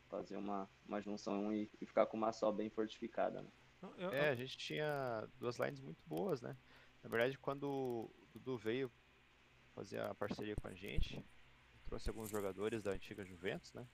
[0.09, 3.51] Fazer uma, uma junção e, e ficar com uma só bem fortificada, né?
[3.97, 6.55] Eu- É, a gente tinha duas lines muito boas, né?
[7.03, 8.89] Na verdade, quando o Dudu veio
[9.75, 11.23] fazer a parceria com a gente,
[11.89, 13.85] trouxe alguns jogadores da antiga Juventus, né?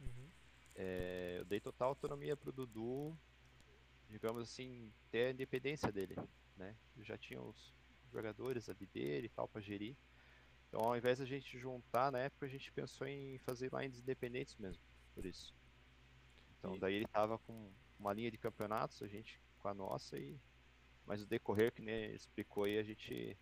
[0.00, 0.30] Uhum.
[0.76, 3.16] É, eu dei total autonomia pro Dudu,
[4.10, 6.14] digamos assim, ter a independência dele,
[6.56, 6.76] né?
[6.96, 7.72] Eu já tinha os
[8.12, 9.96] jogadores ali dele e tal pra gerir.
[10.68, 14.54] Então, ao invés da gente juntar, na época a gente pensou em fazer lines independentes
[14.56, 14.82] mesmo,
[15.14, 15.54] por isso.
[16.58, 20.18] Então, E- daí ele tava com uma linha de campeonatos, a gente com a nossa
[20.18, 20.38] e
[21.06, 23.34] mas o decorrer que nem explicou aí, a gente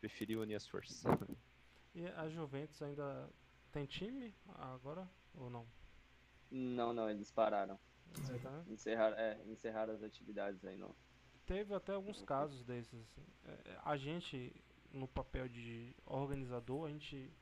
[0.00, 1.04] preferiu unir as forças.
[1.94, 3.30] E a Juventus ainda
[3.74, 5.66] tem time agora ou não?
[6.50, 7.76] Não, não, eles pararam.
[8.40, 10.94] Tá- Encerraram, é, encerraram as atividades aí no.
[11.44, 12.94] Teve até alguns casos desses.
[13.02, 13.26] assim.
[13.44, 14.54] É, é, A gente,
[14.92, 17.32] no papel de organizador, a gente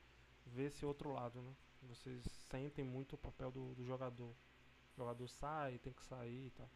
[0.47, 1.53] vê esse outro lado, né?
[1.83, 4.29] Vocês sentem muito o papel do, do jogador.
[4.93, 6.69] O jogador sai, tem que sair e tal.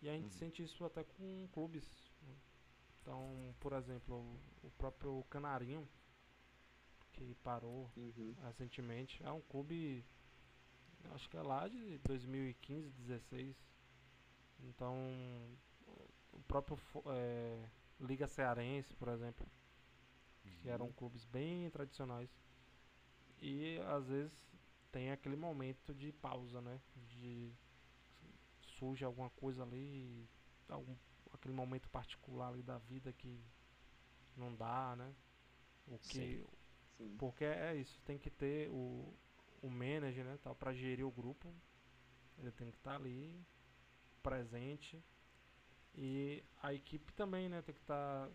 [0.00, 0.38] E a gente Uhum.
[0.38, 1.84] sente isso até com clubes.
[2.22, 2.34] né?
[3.02, 5.88] Então, por exemplo, o próprio Canarinho,
[7.26, 8.36] que parou Uhum.
[8.44, 9.22] recentemente.
[9.24, 10.04] É um clube,
[11.12, 13.56] acho que é lá de 2015, 16.
[14.60, 14.94] Então,
[16.32, 17.68] o próprio é,
[18.00, 19.46] Liga Cearense, por exemplo,
[20.60, 22.30] que eram clubes bem tradicionais.
[23.40, 24.32] E às vezes
[24.92, 26.80] tem aquele momento de pausa, né?
[27.08, 27.52] De
[28.62, 30.28] surge alguma coisa ali,
[30.68, 30.94] algum,
[31.32, 33.40] aquele momento particular ali da vida que
[34.36, 35.14] não dá, né?
[35.88, 36.44] O que Sim.
[37.00, 37.16] Sim.
[37.18, 39.14] porque é isso, tem que ter o,
[39.62, 41.52] o manager, né, tal, para gerir o grupo.
[42.38, 43.44] Ele tem que estar ali
[44.22, 45.02] presente
[45.94, 48.28] e a equipe também, né, tem que estar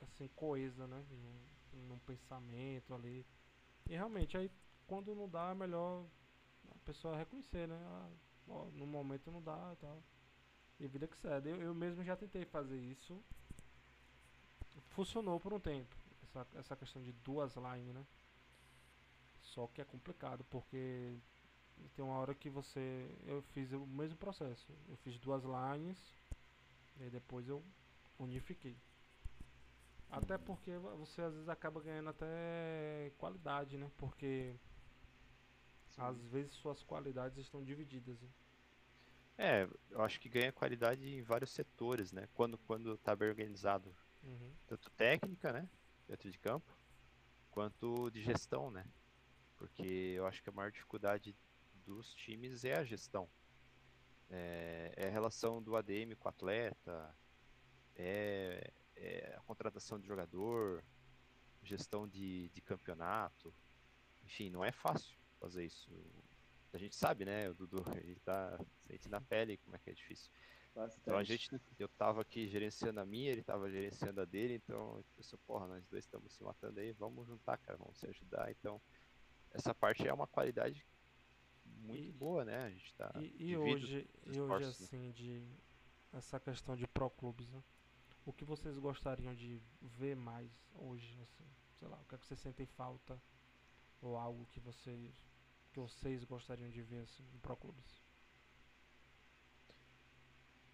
[0.00, 3.26] assim coesa, né, num, num pensamento ali.
[3.88, 4.50] E realmente aí
[4.86, 6.06] quando não dá é melhor
[6.70, 7.76] a pessoa reconhecer, né?
[7.84, 8.10] Ah,
[8.48, 10.02] ó, no momento não dá e tal.
[10.80, 11.48] E vida que segue.
[11.50, 13.22] Eu, eu mesmo já tentei fazer isso.
[14.90, 16.01] Funcionou por um tempo.
[16.34, 18.04] Essa, essa questão de duas lines, né?
[19.42, 21.18] Só que é complicado, porque
[21.94, 23.10] tem uma hora que você.
[23.26, 24.72] Eu fiz o mesmo processo.
[24.88, 25.98] Eu fiz duas lines
[27.00, 27.64] e depois eu
[28.18, 28.76] unifiquei.
[30.10, 33.90] Até porque vo- você às vezes acaba ganhando até qualidade, né?
[33.96, 34.54] Porque
[35.96, 38.20] às vezes suas qualidades estão divididas.
[38.20, 38.28] né?
[39.36, 42.28] É, eu acho que ganha qualidade em vários setores, né?
[42.34, 44.52] Quando, quando tá bem organizado, Uhum.
[44.66, 45.68] tanto técnica, né?
[46.12, 46.70] Dentro de campo,
[47.50, 48.84] quanto de gestão, né?
[49.56, 51.34] Porque eu acho que a maior dificuldade
[51.86, 53.26] dos times é a gestão.
[54.28, 57.16] É, é a relação do ADM com o atleta,
[57.96, 60.84] é, é a contratação de jogador,
[61.62, 63.50] gestão de, de campeonato.
[64.22, 65.90] Enfim, não é fácil fazer isso.
[66.74, 67.48] A gente sabe, né?
[67.48, 70.30] O Dudu, ele tá sente na pele como é que é difícil.
[70.74, 71.00] Bastante.
[71.02, 74.96] Então a gente, eu tava aqui gerenciando a minha, ele tava gerenciando a dele, então
[74.96, 78.50] eu pensei, porra, nós dois estamos se matando aí, vamos juntar, cara, vamos se ajudar.
[78.50, 78.80] Então,
[79.50, 80.86] essa parte é uma qualidade
[81.64, 82.62] muito E- boa, né?
[82.64, 83.12] A gente tá.
[83.16, 84.70] E, e hoje, e hoje né?
[84.70, 85.42] assim, de
[86.12, 87.62] essa questão de pro clubes, né?
[88.24, 91.44] O que vocês gostariam de ver mais hoje, assim?
[91.74, 93.20] Sei lá, o que é que vocês sentem falta?
[94.00, 95.12] Ou algo que vocês
[95.72, 98.01] que vocês gostariam de ver assim, em pro clubes?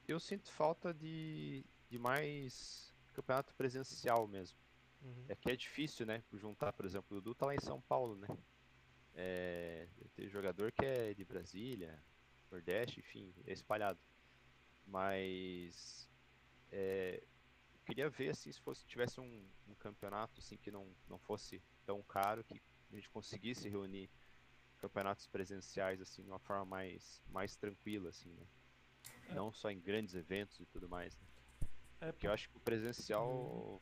[0.08, 4.58] Eu sinto falta de, de mais campeonato presencial mesmo.
[5.02, 5.26] Uhum.
[5.28, 6.24] É que é difícil, né?
[6.32, 8.26] Juntar, por exemplo, o Dudu tá lá em São Paulo, né?
[9.14, 12.02] É, tem jogador que é de Brasília,
[12.50, 13.98] Nordeste, enfim, é espalhado.
[14.86, 16.08] Mas
[16.72, 17.22] é,
[17.88, 22.02] queria ver assim se fosse tivesse um, um campeonato assim que não, não fosse tão
[22.02, 22.60] caro que
[22.92, 24.10] a gente conseguisse reunir
[24.78, 28.46] campeonatos presenciais assim de uma forma mais mais tranquila assim né?
[29.34, 31.26] Não só em grandes eventos e tudo mais né?
[32.00, 33.80] é porque eu acho que o presencial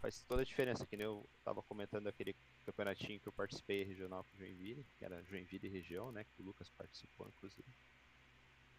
[0.00, 4.24] faz toda a diferença que nem eu tava comentando aquele campeonatinho que eu participei regional
[4.24, 7.68] com Joinville que era Joinville região né que o Lucas participou inclusive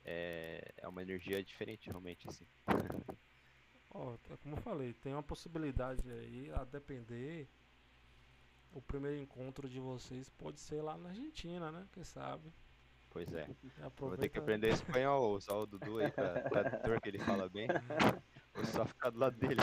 [0.05, 2.47] é, é uma energia diferente realmente assim
[3.91, 7.49] Ó, oh, como eu falei, tem uma possibilidade aí a depender
[8.71, 11.87] o primeiro encontro de vocês pode ser lá na Argentina, né?
[11.91, 12.53] Quem sabe?
[13.09, 13.43] Pois é.
[13.81, 13.95] Aproveita...
[13.99, 17.67] Vou ter que aprender espanhol, usar o Dudu aí pra tradutor que ele fala bem.
[18.53, 19.61] Vou só ficar do lado dele.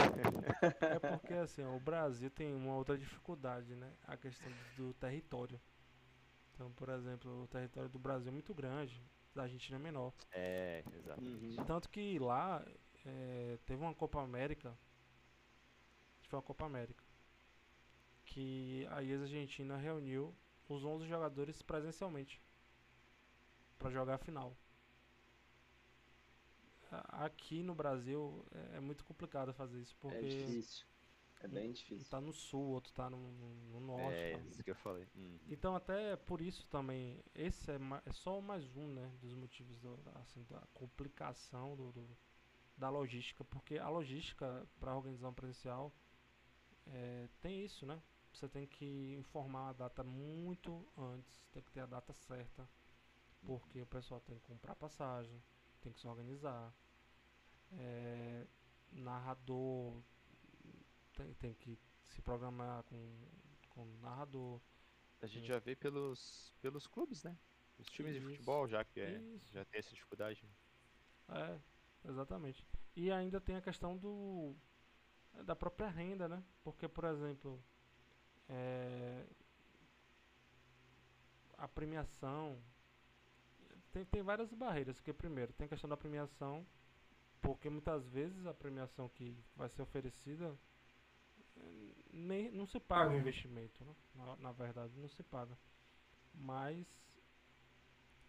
[0.80, 3.92] É porque assim, o Brasil tem uma outra dificuldade, né?
[4.06, 5.60] A questão do território.
[6.54, 9.02] Então, por exemplo, o território do Brasil é muito grande,
[9.34, 10.14] da Argentina é menor.
[10.32, 11.58] É, exatamente.
[11.58, 11.64] Uhum.
[11.66, 12.64] Tanto que lá
[13.04, 14.76] é, teve uma Copa América.
[16.22, 17.04] Foi uma Copa América
[18.24, 20.34] que a IES Argentina reuniu
[20.68, 22.42] os 11 jogadores presencialmente
[23.78, 24.56] para jogar a final.
[26.90, 30.86] Aqui no Brasil é, é muito complicado fazer isso porque é difícil.
[31.40, 32.06] É bem difícil.
[32.06, 34.16] Um tá no sul, outro tá no, no, no norte.
[34.16, 35.06] É, isso que eu falei.
[35.14, 35.38] Hum.
[35.48, 39.98] Então até por isso também, esse é, é só mais um, né, dos motivos do,
[40.14, 42.16] assim, da complicação do, do
[42.76, 45.90] da logística, porque a logística para organizar um presencial
[46.86, 48.00] é, tem isso, né?
[48.36, 52.68] você tem que informar a data muito antes, tem que ter a data certa,
[53.46, 55.40] porque o pessoal tem que comprar passagem,
[55.80, 56.74] tem que se organizar.
[57.72, 58.46] É,
[58.92, 60.02] narrador
[61.14, 63.28] tem, tem que se programar com,
[63.70, 64.60] com narrador.
[65.22, 67.36] A gente já vê pelos, pelos clubes, né?
[67.78, 68.20] Os times Isso.
[68.20, 69.20] de futebol já que é,
[69.52, 70.44] já tem essa dificuldade.
[71.28, 71.58] É,
[72.08, 72.66] exatamente.
[72.94, 74.54] E ainda tem a questão do
[75.44, 76.42] da própria renda, né?
[76.64, 77.62] Porque, por exemplo,
[78.48, 79.26] é,
[81.58, 82.58] a premiação
[83.96, 86.66] tem, tem várias barreiras, porque primeiro tem a questão da premiação,
[87.40, 90.54] porque muitas vezes a premiação que vai ser oferecida
[92.12, 93.94] nem, não se paga o investimento, né?
[94.14, 95.56] na, na verdade não se paga.
[96.34, 96.86] Mas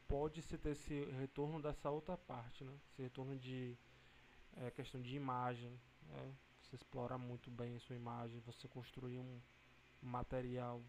[0.07, 2.73] pode se ter esse retorno dessa outra parte, né?
[2.93, 3.77] Esse retorno de
[4.53, 6.33] é, questão de imagem, né?
[6.61, 9.41] você explora muito bem a sua imagem, você construir um,
[10.01, 10.81] material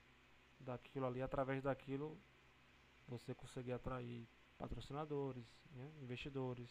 [0.61, 2.17] daquilo ali, através daquilo
[3.09, 6.69] você conseguir atrair patrocinadores, né, investidores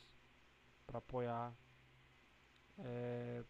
[0.85, 1.55] para apoiar.
[2.77, 3.43] É...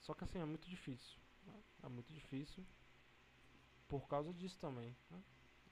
[0.00, 1.62] Só que assim é muito difícil, né?
[1.82, 2.64] é muito difícil
[3.88, 4.96] por causa disso também.
[5.10, 5.22] Né?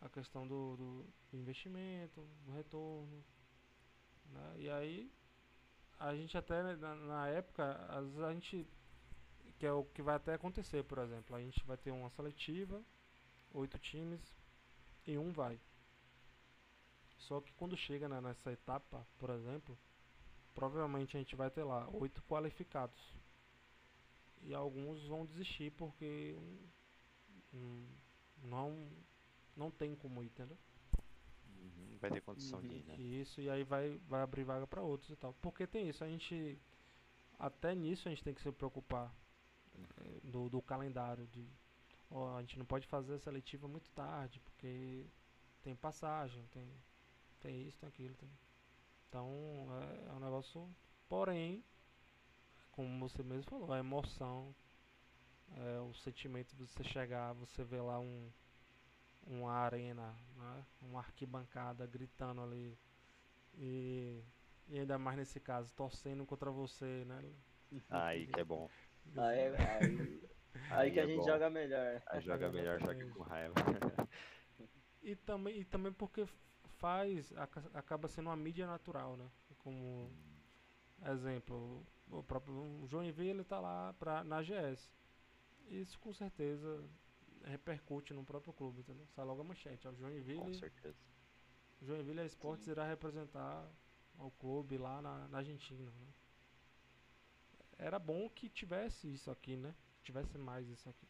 [0.00, 3.24] A questão do, do, investimento, do retorno.
[4.26, 4.54] Né?
[4.58, 5.12] E aí
[5.98, 8.66] a gente até na, na época, às vezes a gente
[9.58, 11.36] que é o que vai até acontecer, por exemplo.
[11.36, 12.82] A gente vai ter uma seletiva,
[13.52, 14.20] oito times
[15.06, 15.60] e um vai.
[17.22, 19.78] Só que quando chega nessa etapa, por exemplo,
[20.54, 22.98] provavelmente a gente vai ter lá oito qualificados.
[24.42, 26.36] E alguns vão desistir porque
[27.54, 27.86] hum,
[28.42, 28.90] não
[29.56, 30.58] não tem como ir, entendeu?
[31.46, 32.66] Uhum, vai ter condição uhum.
[32.66, 32.96] de ir, né?
[32.96, 35.34] Isso, e aí vai, vai abrir vaga para outros e tal.
[35.34, 36.58] Porque tem isso, a gente.
[37.38, 39.14] Até nisso a gente tem que se preocupar
[40.22, 41.46] do, do calendário de
[42.10, 45.06] ó, a gente não pode fazer a seletiva muito tarde porque
[45.62, 46.68] tem passagem, tem,
[47.42, 48.14] tem isso, tem aquilo.
[48.14, 48.30] Tem.
[49.08, 49.28] Então
[49.82, 50.68] é, é um negócio.
[51.08, 51.62] Porém,
[52.70, 54.54] como você mesmo falou, a emoção,
[55.56, 58.30] é, o sentimento de você chegar, você ver lá um,
[59.26, 62.78] uma arena, né, uma arquibancada gritando ali
[63.54, 64.22] e,
[64.68, 67.22] e ainda mais nesse caso, torcendo contra você, né?
[67.90, 68.70] Aí que é bom.
[69.16, 70.30] Aí, aí,
[70.70, 71.26] aí que a é gente bom.
[71.26, 72.02] joga melhor.
[72.06, 73.54] Aí joga melhor, joga com raiva.
[75.02, 76.26] E também, e também porque
[76.82, 77.32] faz,
[77.72, 79.30] acaba sendo uma mídia natural, né?
[79.58, 80.10] Como
[81.06, 84.90] exemplo, o próprio Joinville está lá pra, na GS.
[85.68, 86.84] Isso com certeza
[87.44, 89.06] repercute no próprio clube, entendeu?
[89.14, 89.86] Sai logo a manchete.
[89.86, 90.98] O Joinville, com certeza.
[91.80, 93.70] Joinville Esportes irá representar
[94.18, 95.88] o clube lá na, na Argentina.
[95.88, 96.06] Né?
[97.78, 99.74] era bom que tivesse isso aqui, né?
[100.02, 101.06] Tivesse mais isso aqui.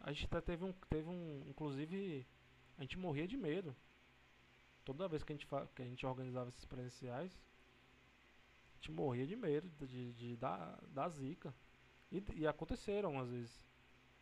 [0.00, 2.26] A gente até teve um, teve um, inclusive,
[2.78, 3.74] a gente morria de medo.
[4.84, 7.32] Toda vez que a gente, que a gente organizava esses presenciais,
[8.70, 11.54] a gente morria de medo de, de, da, da zica.
[12.10, 13.64] E, e aconteceram às vezes.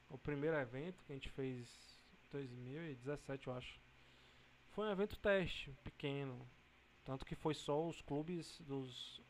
[0.09, 3.81] O primeiro evento que a gente fez em 2017, eu acho.
[4.71, 6.49] Foi um evento teste, pequeno.
[7.05, 9.23] Tanto que foi só os clubes dos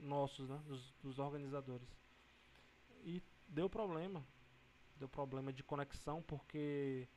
[0.00, 1.88] nossos, né, dos, dos organizadores.
[3.02, 4.26] e deu problema.
[4.96, 7.08] Deu problema de conexão porque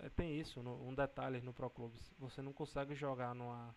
[0.00, 2.12] é, tem isso, no, um detalhe no Pro Clubs.
[2.18, 3.74] Você não consegue jogar numa,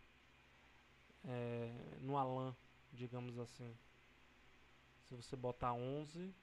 [1.23, 2.55] é, numa LAN,
[2.91, 3.75] digamos assim.
[5.07, 6.33] Se você botar 11,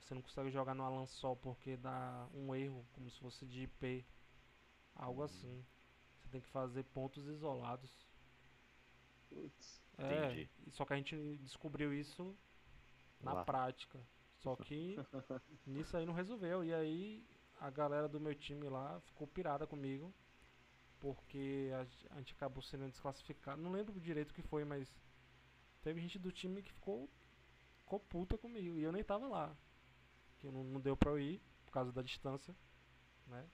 [0.00, 3.62] você não consegue jogar numa LAN só porque dá um erro, como se fosse de
[3.62, 4.04] IP.
[4.96, 5.24] Algo Uhum.
[5.26, 5.64] assim.
[6.22, 7.90] Você tem que fazer pontos isolados.
[9.28, 9.82] Putz.
[9.98, 10.50] É, Entendi.
[10.72, 12.36] só que a gente descobriu isso
[13.20, 13.44] na Lá.
[13.44, 14.00] prática.
[14.40, 14.96] Só que
[15.66, 16.64] nisso aí não resolveu.
[16.64, 17.24] E aí
[17.66, 20.12] a galera do meu time lá ficou pirada comigo.
[21.00, 23.60] Porque a, ge- a gente acabou sendo desclassificado.
[23.62, 24.88] Não lembro direito o que foi, mas
[25.82, 27.08] teve gente do time que ficou,
[27.80, 28.78] ficou puta comigo.
[28.78, 29.56] E eu nem tava lá.
[30.40, 32.54] Que não, não deu pra eu ir por causa da distância.
[33.26, 33.46] Né?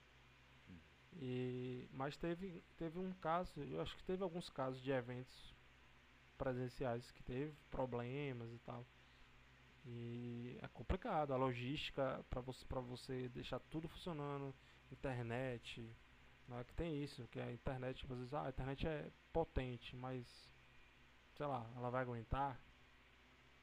[1.13, 5.53] E, mas teve, teve um caso, eu acho que teve alguns casos de eventos
[6.37, 8.85] presenciais que teve problemas e tal.
[9.85, 14.53] E é complicado, a logística para você você deixar tudo funcionando,
[14.91, 15.89] internet,
[16.47, 19.95] não é que tem isso, que a internet, às vezes, ah, a internet é potente,
[19.95, 20.27] mas
[21.35, 22.59] sei lá, ela vai aguentar,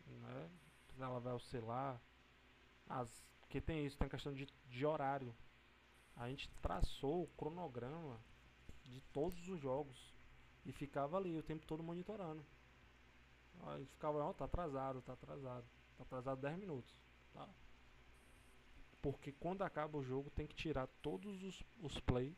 [0.06, 0.50] né?
[0.98, 2.00] Ela vai oscilar.
[2.88, 5.34] As que tem isso, tem questão de, de horário.
[6.16, 8.20] A gente traçou o cronograma
[8.84, 10.14] de todos os jogos
[10.66, 12.44] e ficava ali o tempo todo monitorando.
[13.62, 15.66] A gente ficava, ó, tá atrasado, tá atrasado.
[15.98, 16.94] Tá atrasado 10 minutos.
[17.34, 17.48] Tá?
[19.02, 22.34] Porque quando acaba o jogo tem que tirar todos os, os play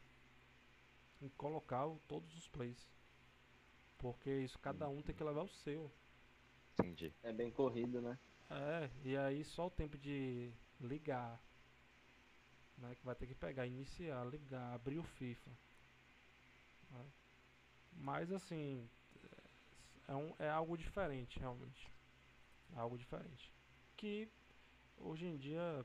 [1.21, 2.89] e colocar o- todos os plays.
[3.99, 5.91] Porque isso cada um tem que levar o seu.
[6.79, 7.13] Entendi.
[7.23, 8.19] É bem corrido, né?
[8.51, 11.41] É, e aí só o tempo de ligar.
[12.79, 15.51] Né, que vai ter que pegar, iniciar, ligar, abrir o FIFA.
[16.91, 17.05] né.
[17.93, 18.89] Mas assim,
[20.09, 21.91] é, um, é algo diferente realmente.
[22.75, 23.53] Algo diferente.
[23.97, 24.29] Que
[24.97, 25.85] hoje em dia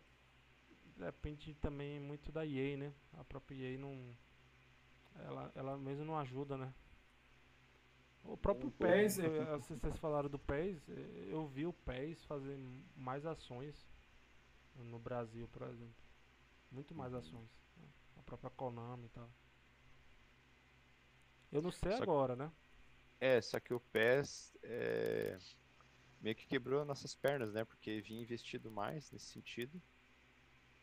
[0.97, 2.93] depende também muito da EA, né?
[3.13, 4.15] A própria EA não.
[5.15, 6.73] Ela, ela mesmo não ajuda, né?
[8.23, 8.71] O próprio.
[8.71, 9.17] PES,
[9.67, 10.81] vocês falaram do PES,
[11.27, 12.57] eu vi o PES fazer
[12.95, 13.85] mais ações
[14.75, 15.95] no Brasil, por exemplo.
[16.71, 17.19] Muito mais Uhum.
[17.19, 17.49] ações.
[17.77, 17.87] né?
[18.17, 19.29] A própria Konami e tal.
[21.51, 22.51] Eu não sei Só que- agora, né?
[23.19, 25.37] É, só que o PES é,
[26.21, 27.63] meio que quebrou nossas pernas, né?
[27.65, 29.81] Porque vinha investido mais nesse sentido.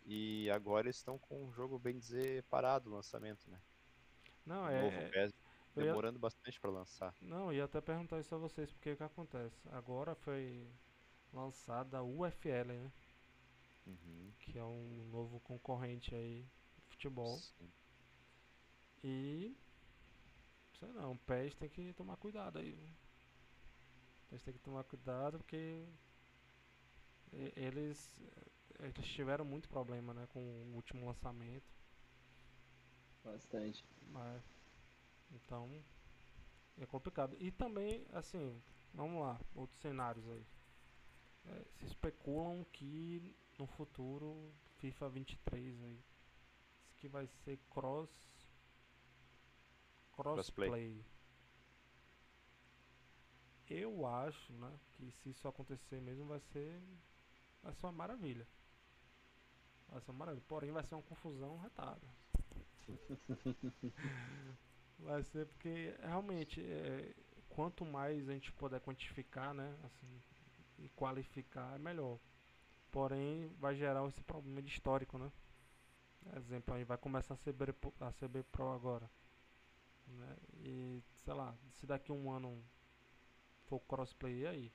[0.05, 3.61] E agora eles estão com um jogo, bem dizer, parado o lançamento, né?
[4.45, 4.83] Não, O é.
[4.83, 5.33] novo PES
[5.76, 7.14] eu ia- demorando bastante pra lançar.
[7.20, 9.68] Não, ia até perguntar isso a vocês, porque o que acontece?
[9.70, 10.66] Agora foi
[11.33, 12.93] lançada a UFL, né?
[13.87, 14.33] Uhum.
[14.41, 16.43] Que é um novo concorrente aí
[16.76, 17.39] de futebol.
[17.39, 17.70] Sim.
[19.05, 19.57] E.
[20.78, 22.72] Sei não, o PES tem que tomar cuidado aí.
[22.72, 23.01] viu?
[24.33, 25.85] O PES tem que tomar cuidado porque.
[27.55, 28.20] Eles.
[28.78, 30.26] Eles tiveram muito problema, né?
[30.33, 31.70] Com o último lançamento.
[33.22, 33.85] Bastante.
[34.09, 34.43] Mas,
[35.30, 35.70] então,
[36.80, 37.37] é complicado.
[37.39, 38.61] E também, assim,
[38.95, 40.45] vamos lá, outros cenários aí.
[41.47, 46.01] É, se especulam que no futuro FIFA 23 aí,
[46.97, 48.11] que vai ser cross
[50.12, 51.05] Crossplay.
[53.73, 56.81] Eu acho, né, que se isso acontecer mesmo vai ser
[57.62, 58.47] vai ser uma maravilha.
[59.89, 60.45] Vai ser uma maravilha.
[60.49, 62.07] Porém vai ser uma confusão retada.
[64.99, 67.14] Vai ser porque realmente é,
[67.49, 70.23] quanto mais a gente puder quantificar, né, assim,
[70.79, 72.18] e qualificar é melhor.
[72.93, 75.31] Porém vai gerar esse problema de histórico, né?
[76.37, 79.09] Exemplo, aí vai começar a CB, Pro- a CB Pro agora.
[80.07, 80.37] Né?
[80.64, 82.62] E sei lá, se daqui a um ano
[83.73, 84.73] for crossplay e aí?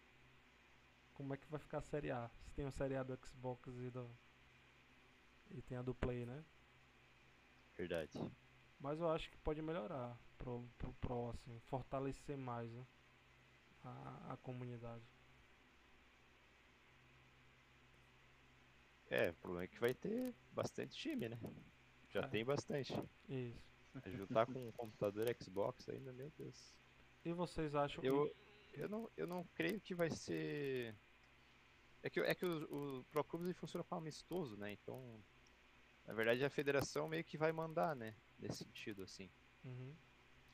[1.13, 2.27] Como é que vai ficar a série A?
[2.29, 4.09] Se tem a série A do Xbox e do.
[5.51, 6.43] E tem a do Play, né?
[7.77, 8.11] Verdade.
[8.79, 12.85] Mas eu acho que pode melhorar pro, pro Pro, assim, fortalecer mais né,
[13.83, 15.05] a, a comunidade.
[19.09, 21.39] É, o problema é que vai ter bastante time, né?
[22.09, 22.27] Já É.
[22.27, 22.93] tem bastante.
[23.29, 23.61] Isso.
[24.07, 26.75] Juntar com um computador Xbox ainda, meu Deus.
[27.23, 28.35] E vocês acham Eu,
[28.77, 30.95] eu, não, eu não creio que vai ser.
[32.03, 33.25] É que, é que o, o Pro
[33.55, 34.71] funciona como amistoso, né?
[34.71, 35.23] Então,
[36.05, 38.15] na verdade, a federação meio que vai mandar, né?
[38.39, 39.29] Nesse sentido, assim.
[39.63, 39.95] Uhum.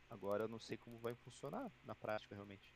[0.10, 2.74] Agora eu não sei como vai funcionar na prática, realmente.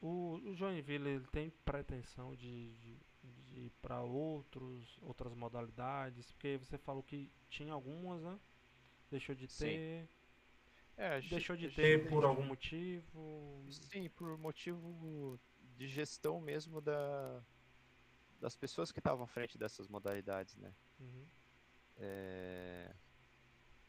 [0.00, 6.56] O, o Joinville ele tem pretensão de, de, de ir para outros outras modalidades, porque
[6.56, 8.38] você falou que tinha algumas, né?
[9.10, 10.08] Deixou de Sim.
[10.98, 13.64] É, a gente- deixou de ter gente- por algum motivo.
[13.70, 15.40] Sim, por motivo
[15.76, 17.40] de gestão mesmo da,
[18.40, 20.74] das pessoas que estavam à frente dessas modalidades, né?
[20.98, 21.24] Uhum.
[21.98, 22.92] É,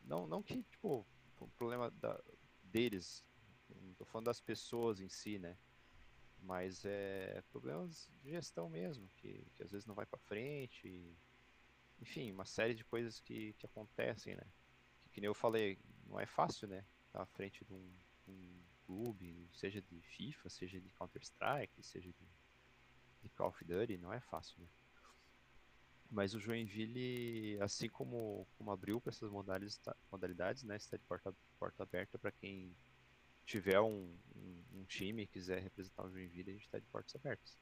[0.01, 1.05] não, não que, tipo,
[1.39, 2.21] o problema da,
[2.63, 3.25] deles,
[3.69, 5.57] não tô falando das pessoas em si, né?
[6.39, 11.17] Mas é problemas de gestão mesmo, que, que às vezes não vai para frente, e,
[11.99, 14.45] enfim, uma série de coisas que, que acontecem, né?
[15.01, 16.85] Que, que nem eu falei, não é fácil, né?
[17.13, 17.91] À frente de um,
[18.27, 22.27] um clube, seja de FIFA, seja de Counter-Strike, seja de,
[23.21, 24.67] de Call of Duty, não é fácil, né?
[26.11, 31.03] Mas o Joinville, assim como, como abriu para essas modalidades, tá, modalidades, né, está de
[31.03, 32.75] porta, porta aberta para quem
[33.45, 37.15] tiver um, um, um, time e quiser representar o Joinville, a gente está de portas
[37.15, 37.59] abertas.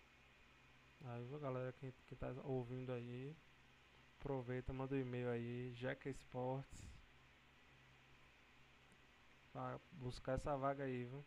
[1.02, 3.36] Aí, galera que, que tá ouvindo aí,
[4.18, 6.97] aproveita, manda um e-mail aí, Jeca Esportes,
[9.92, 11.26] buscar essa vaga aí, viu?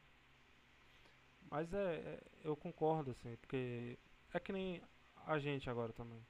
[1.51, 3.99] Mas é, é, eu concordo, assim, porque
[4.33, 4.81] é que nem
[5.27, 6.25] a gente agora também.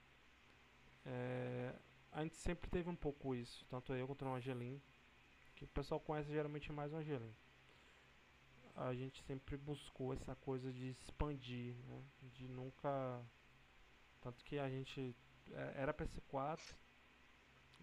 [1.05, 1.73] É,
[2.11, 4.81] a gente sempre teve um pouco isso, tanto eu quanto o Angelim,
[5.55, 7.35] que o pessoal conhece geralmente mais o Angelim.
[8.75, 12.03] A gente sempre buscou essa coisa de expandir, né?
[12.33, 13.21] de nunca.
[14.21, 15.15] Tanto que a gente
[15.51, 16.75] é, era PS4,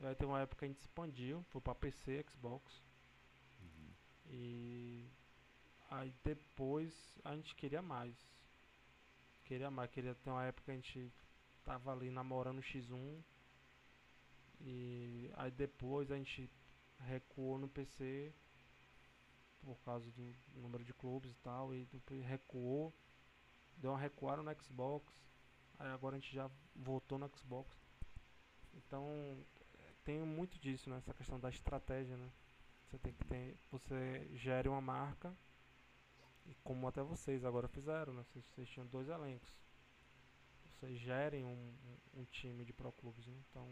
[0.03, 2.88] aí teve uma época que a gente expandiu, foi para PC, Xbox.
[4.31, 5.09] E
[5.91, 8.15] aí depois a gente queria mais.
[9.45, 11.13] Queria mais, queria ter uma época que a gente
[11.65, 13.23] tava ali namorando o X1.
[14.61, 16.51] E aí depois a gente
[17.01, 18.35] recuou no PC
[19.63, 21.75] por causa do número de clubes e tal.
[21.75, 22.95] E depois recuou.
[23.77, 25.13] Deu uma recuada no Xbox.
[25.79, 27.75] Aí agora a gente já voltou no Xbox.
[28.75, 29.45] Então
[30.05, 30.99] tem muito disso, né?
[30.99, 32.31] Essa questão da estratégia, né?
[32.89, 33.57] Você tem que ter.
[33.71, 35.37] Você gere uma marca.
[36.47, 38.25] E como até vocês agora fizeram, né?
[38.25, 39.59] Vocês, vocês tinham dois elencos
[40.79, 41.75] vocês gerem um,
[42.15, 43.35] um, um time de pro clubes, né?
[43.51, 43.69] então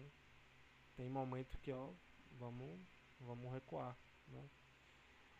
[0.96, 1.90] tem momento que ó,
[2.32, 2.80] vamos,
[3.20, 3.96] vamos recuar,
[4.28, 4.44] né?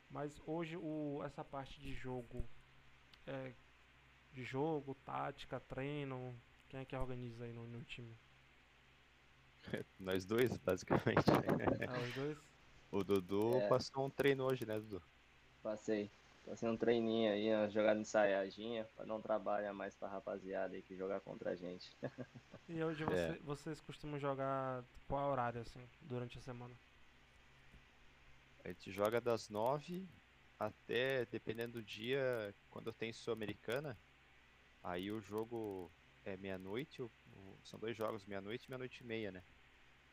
[0.08, 2.48] Mas hoje o, essa parte de jogo,
[3.26, 3.52] é,
[4.32, 8.16] de jogo, tática, treino, quem é que organiza aí no, no time?
[9.98, 11.28] Nós dois, basicamente.
[11.88, 12.38] Ah, os dois?
[12.91, 13.68] O Dudu é.
[13.68, 15.03] passou um treino hoje, né, Dudu?
[15.62, 16.11] Passei.
[16.45, 20.97] Fazer um treininho aí, uma jogada ensaiadinha, pra não trabalhar mais pra rapaziada aí que
[20.97, 21.91] jogar contra a gente.
[22.68, 23.39] e hoje você, é.
[23.43, 26.74] vocês costumam jogar qual horário, assim, durante a semana?
[28.64, 30.09] A gente joga das nove
[30.59, 33.99] até, dependendo do dia, quando tem Sul-Americana,
[34.82, 35.91] aí o jogo
[36.24, 37.05] é meia-noite,
[37.64, 39.43] são dois jogos, meia-noite e meia-noite e meia, né?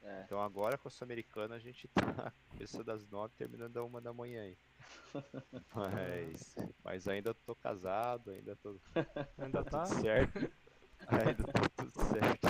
[0.03, 0.23] É.
[0.25, 4.13] Então agora com a Sul-Americana a gente tá começando das nove terminando a uma da
[4.13, 4.57] manhã aí.
[5.73, 8.77] Mas, mas ainda tô casado, ainda tô.
[9.37, 9.83] Ainda tá?
[9.83, 10.51] Tudo certo.
[11.07, 12.47] ainda tá tudo certo.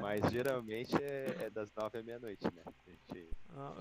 [0.00, 2.62] mas geralmente é, é, das nove à meia-noite, né?
[2.86, 3.74] Gente, ah,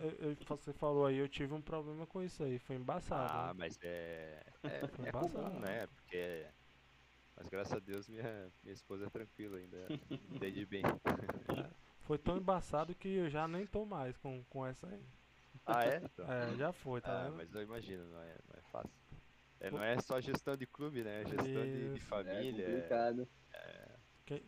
[0.00, 3.32] eu, eu, você falou aí, eu tive um problema com isso aí, foi embaçado.
[3.32, 3.54] Ah, né?
[3.58, 4.42] mas é.
[4.62, 5.86] É, é comum, né?
[5.86, 6.46] Porque.
[7.38, 9.86] Mas graças a Deus minha, minha esposa é tranquila ainda.
[10.10, 10.82] Entende bem.
[10.84, 11.70] É,
[12.02, 15.00] foi tão embaçado que eu já nem tô mais com, com essa aí.
[15.64, 15.96] Ah, é?
[16.02, 16.32] Então.
[16.32, 17.36] É, já foi, tá ah, vendo?
[17.36, 18.98] Mas eu imagino, não é, não é fácil.
[19.60, 21.22] É, não é só gestão de clube, né?
[21.22, 22.64] É gestão de, de, família.
[22.64, 23.28] É complicado.
[23.52, 24.42] É, Quem,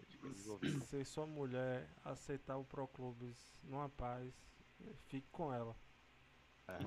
[0.83, 4.35] se sua mulher aceitar o Pro Clubes numa paz,
[5.07, 5.77] fique com ela.
[6.67, 6.79] É.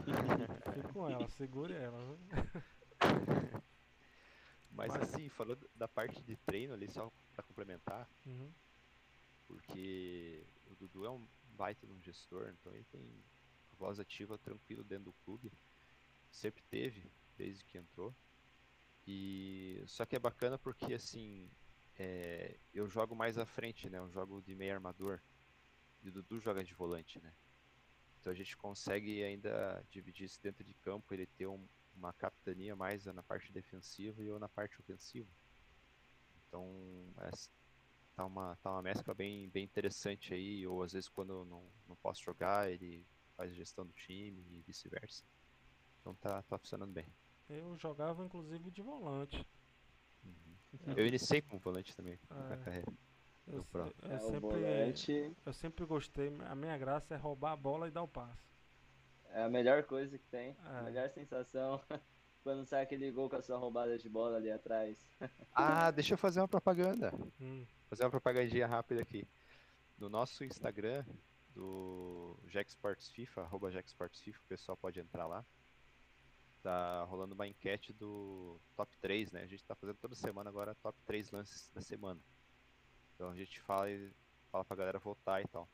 [0.71, 2.17] Fique com ela, segure ela.
[4.73, 8.51] Mas, Mas, assim, falando da parte de treino ali, só pra complementar, uhum.
[9.47, 13.23] porque o Dudu é um baita de um gestor, então ele tem
[13.77, 15.51] voz ativa tranquilo dentro do clube.
[16.31, 18.15] Sempre teve, desde que entrou.
[19.05, 21.51] E só que é bacana porque assim
[21.97, 23.99] é, eu jogo mais à frente, né?
[23.99, 25.21] Eu jogo de meio armador.
[26.01, 27.33] E o Dudu joga de volante, né?
[28.19, 32.75] Então a gente consegue ainda dividir isso dentro de campo, ele ter um, uma capitania
[32.75, 35.29] mais na parte defensiva e eu na parte ofensiva.
[36.47, 36.67] Então
[37.19, 37.31] é,
[38.15, 41.63] tá, uma, tá uma mescla bem, bem interessante aí, ou às vezes quando eu não,
[41.87, 45.23] não posso jogar, ele faz a gestão do time e vice-versa.
[46.01, 47.07] Então tá, tá funcionando bem.
[47.49, 49.45] Eu jogava inclusive de volante.
[50.23, 50.93] Uhum.
[50.95, 52.49] Eu iniciei como volante também é.
[52.49, 52.93] na carreira.
[53.45, 55.35] Eu, eu, eu, é, sempre, volante...
[55.45, 58.52] eu sempre gostei, a minha graça é roubar a bola e dar o passe.
[59.33, 60.77] É a melhor coisa que tem, é.
[60.77, 61.81] a melhor sensação
[62.43, 64.97] quando sai aquele gol com a sua roubada de bola ali atrás.
[65.55, 67.13] Ah, deixa eu fazer uma propaganda.
[67.39, 67.63] Hum.
[67.87, 69.27] Fazer uma propagandinha rápida aqui.
[69.99, 71.05] No nosso Instagram,
[71.53, 75.45] do Jack Sports FIFA, arroba Jack Sports FIFA, o pessoal pode entrar lá.
[76.61, 79.43] tá rolando uma enquete do top 3, né?
[79.43, 82.19] A gente tá fazendo toda semana agora top 3 lances da semana.
[83.13, 83.87] Então a gente fala,
[84.51, 85.67] fala pra galera votar e tal.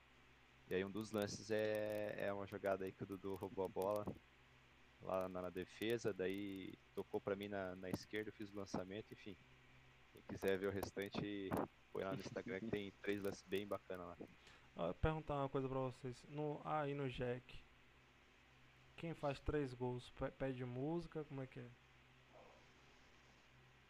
[0.69, 3.69] E aí um dos lances é, é uma jogada aí que o Dudu roubou a
[3.69, 4.05] bola
[5.01, 9.11] lá na, na defesa, daí tocou pra mim na, na esquerda, eu fiz o lançamento,
[9.11, 9.35] enfim.
[10.13, 11.49] Quem quiser ver o restante,
[11.91, 14.17] põe lá no Instagram que tem três lances bem bacana lá.
[14.75, 16.23] Ó, perguntar uma coisa pra vocês.
[16.27, 17.59] No, aí no Jack,
[18.95, 21.23] quem faz três gols pe- pede música?
[21.25, 21.69] Como é que é?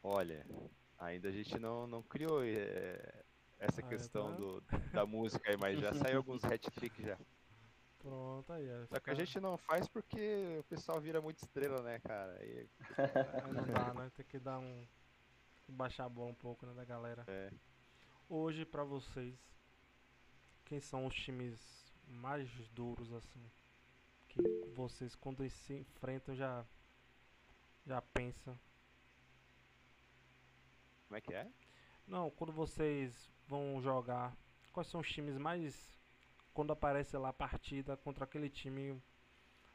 [0.02, 0.46] Olha,
[0.98, 3.26] ainda a gente não, não criou é,
[3.60, 4.38] essa Ah, é, questão tá.
[4.38, 4.62] do,
[4.94, 7.18] da música aí, mas já saiu alguns hat-trick já.
[8.00, 8.66] Pronto, aí.
[8.68, 12.00] é, Só que a fica- gente não faz porque o pessoal vira muito estrela, né,
[12.00, 12.32] cara?
[12.40, 14.10] Aí, aí não dá, né?
[14.16, 14.88] Tem que dar um.
[15.68, 17.24] baixar a bola um pouco, né, da galera.
[17.28, 17.52] é,
[18.30, 19.36] Hoje, pra vocês,
[20.66, 21.60] quem são os times
[22.08, 23.52] mais duros, assim?
[24.30, 24.42] Que
[24.74, 26.66] vocês, quando eles se enfrentam, já.
[27.86, 28.58] já pensam.
[31.08, 31.48] como é que é?
[32.10, 34.36] Não, quando vocês vão jogar,
[34.74, 35.96] quais são os times mais.
[36.56, 39.00] Quando aparece lá a partida contra aquele time,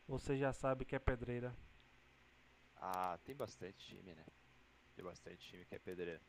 [0.09, 1.57] você já sabe que é pedreira.
[2.77, 4.27] Ah, tem bastante time, né?
[4.97, 6.21] Tem bastante time que é pedreira.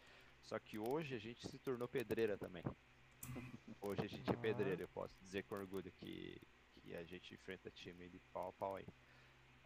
[0.44, 2.64] Só que hoje a gente se tornou pedreira também.
[3.82, 4.38] Hoje a gente é Ah.
[4.38, 6.40] pedreira, eu posso dizer com orgulho que,
[6.76, 8.86] que a gente enfrenta time de pau a pau aí.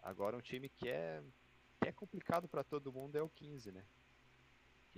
[0.01, 1.21] Agora um time que é,
[1.81, 3.85] que é complicado pra todo mundo é o 15, né?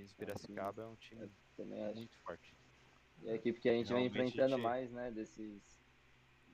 [0.01, 1.95] 15 Piracicaba é um time Também acho.
[1.95, 2.55] muito forte.
[3.21, 5.11] E a equipe que a gente vem Realmente, enfrentando gente- mais, né?
[5.11, 5.81] Desses.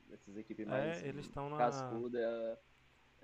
[0.10, 1.02] Dessas equipes mais.
[1.04, 1.58] É, eles estão na.
[1.58, 2.60] cascuda, é,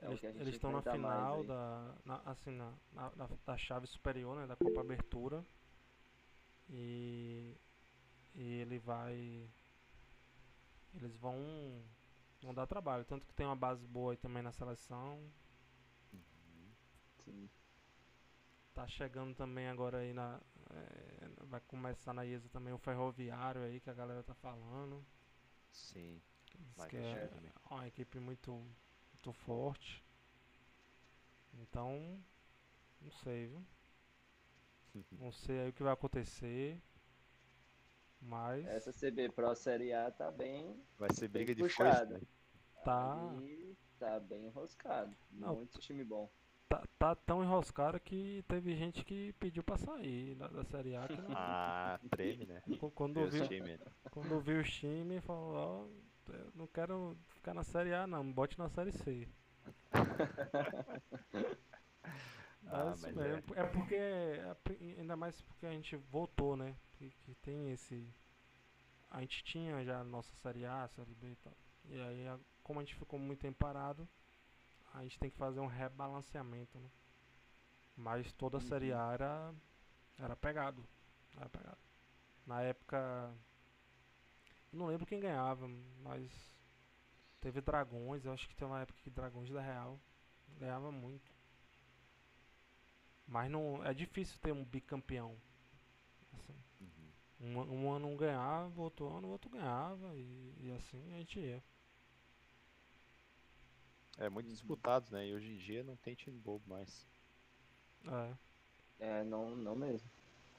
[0.05, 3.09] é o Eles que a gente eles estão na final da, na, assim, na, na-
[3.09, 5.45] da, da chave superior, né, da Copa Abertura.
[6.69, 7.55] E,
[8.35, 9.49] e ele vai.
[10.93, 11.83] Eles vão,
[12.41, 13.03] vão dar trabalho.
[13.05, 15.19] Tanto que tem uma base boa aí também na seleção.
[17.25, 17.49] Sim.
[18.73, 20.39] Tá chegando também agora aí na.
[20.71, 25.05] eh, vai começar na IESA também o ferroviário aí que a galera tá falando.
[25.71, 26.21] Sim.
[26.75, 27.51] Diz Vai que crescer é também.
[27.69, 28.51] uma equipe muito,
[29.13, 30.03] muito forte.
[31.53, 32.21] Então,
[33.01, 33.65] não sei, viu?
[35.17, 36.79] Não sei aí o que vai acontecer.
[38.21, 40.83] Mas Essa CB Pro Série A tá bem.
[40.97, 42.05] Vai ser briga de puxada.
[42.05, 42.21] foice, né?
[42.83, 45.15] tá, ali tá bem enroscado.
[45.31, 46.29] Não, Muito time bom.
[46.77, 51.07] Tá, tá tão enroscado que teve gente que pediu pra sair da, da Série A.
[51.07, 52.61] Que não, Ah, treme, né?
[52.79, 53.79] qu- quando, Deus viu, time.
[54.11, 58.57] quando viu os times, falou: Ó, eu não quero ficar na Série A, não, bote
[58.57, 59.27] na Série C.
[62.65, 64.55] Ah, Mas, mas é, é porque, é
[64.97, 66.75] ainda mais porque a gente voltou, né?
[66.93, 68.07] Que, que tem esse.
[69.11, 71.53] A gente tinha já a nossa Série A, Série B e tal.
[71.89, 74.07] E aí, como a gente ficou muito tempo parado,
[74.93, 76.89] a gente tem que fazer um rebalanceamento, né?
[77.95, 78.99] Mas toda a Série Uhum.
[78.99, 79.55] A era,
[80.19, 80.87] era pegado.
[81.37, 81.77] Era pegado.
[82.47, 83.33] Na época.
[84.73, 85.67] Não lembro quem ganhava,
[86.01, 86.29] mas.
[87.41, 89.99] Teve Dragões, eu acho que tem uma época que Dragões da Real
[90.59, 91.31] ganhava muito.
[93.27, 95.35] Mas não é difícil ter um bicampeão.
[96.33, 97.11] Assim, Uhum.
[97.39, 101.39] um, um ano um ganhava, outro ano o outro ganhava e, e assim a gente
[101.39, 101.63] ia.
[104.17, 104.51] É muito Uhum.
[104.51, 105.27] disputado, né?
[105.27, 107.05] E hoje em dia não tem time bobo mais.
[108.05, 108.37] É.
[108.99, 110.09] É, não, não mesmo.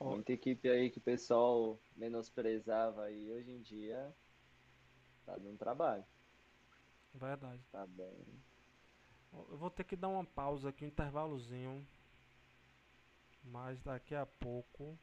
[0.00, 0.14] Ó.
[0.14, 4.14] Muita equipe aí que o pessoal menosprezava aí hoje em dia
[5.24, 6.04] tá dando trabalho.
[7.14, 7.62] Verdade.
[7.70, 8.42] Tá bem.
[9.32, 11.86] Eu vou ter que dar uma pausa aqui, um intervalozinho.
[13.44, 14.98] Mas daqui a pouco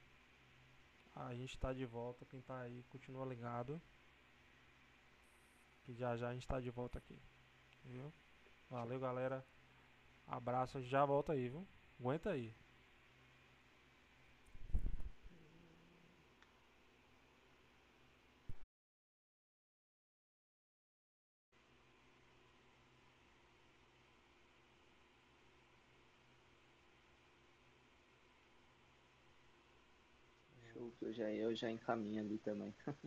[1.16, 2.26] a gente tá de volta.
[2.26, 3.82] Quem tá aí continua ligado.
[5.84, 7.20] Que já já a gente tá de volta aqui.
[7.86, 8.12] Viu?
[8.72, 9.46] Valeu, galera.
[10.28, 11.68] Abraço, já volta aí, viu?
[12.00, 12.54] Aguenta aí.
[30.72, 32.74] Show que eu já, eu já encaminho ali também.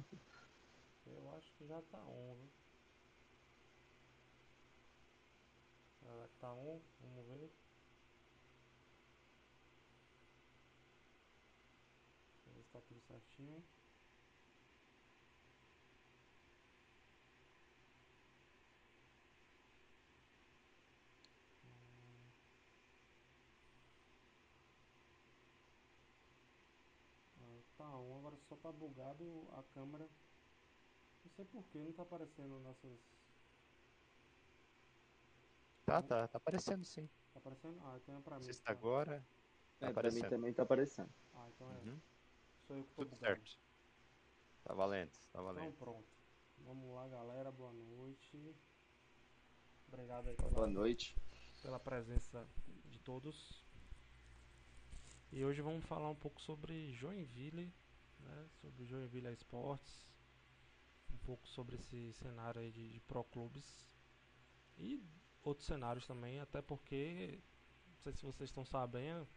[1.07, 2.51] Eu acho que já tá on, viu?
[5.99, 6.79] Será que tá on?
[7.01, 7.51] Vamos ver.
[12.47, 13.63] Eu ver se tá tudo certinho.
[21.65, 22.33] Hum.
[27.41, 30.09] Ah, Tá on, agora só tá bugado a câmera.
[31.25, 32.99] Não sei porquê, não tá aparecendo nossas.
[35.85, 37.09] Tá, tá, tá aparecendo sim.
[37.33, 37.79] Tá aparecendo?
[37.85, 38.45] Ah, então é pra mim.
[38.45, 38.73] Sexta tá.
[38.73, 39.27] agora.
[39.79, 40.31] Tá É, pra mim aparecendo.
[40.31, 41.13] também tá aparecendo.
[41.35, 41.75] Ah, então é.
[41.79, 42.01] Uhum.
[42.67, 43.59] Sou eu que tô Tudo certo.
[44.65, 45.77] Tá valendo, tá Então valendo.
[45.77, 46.09] pronto.
[46.65, 47.53] Vamos lá, galera.
[47.53, 48.57] Boa noite.
[49.89, 51.15] Obrigado aí pela, Boa noite.
[51.63, 52.47] pela presença
[52.87, 53.63] de todos.
[55.31, 57.71] E hoje vamos falar um pouco sobre Joinville,
[58.21, 58.49] né?
[58.61, 60.09] Sobre Joinville Esportes.
[61.13, 63.87] Um pouco sobre esse cenário aí de, de pro clubes.
[64.79, 65.03] E
[65.45, 67.41] outros cenários também, até porque,
[67.87, 69.29] não sei se vocês estão sabendo,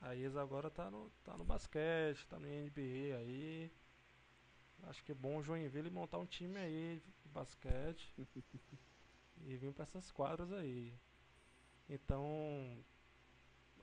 [0.00, 3.72] a IES agora tá no, tá no basquete, tá no NBA aí.
[4.82, 8.12] Acho que é bom o Joinville montar um time aí de basquete
[9.46, 10.94] e vir para essas quadras aí.
[11.88, 12.84] Então,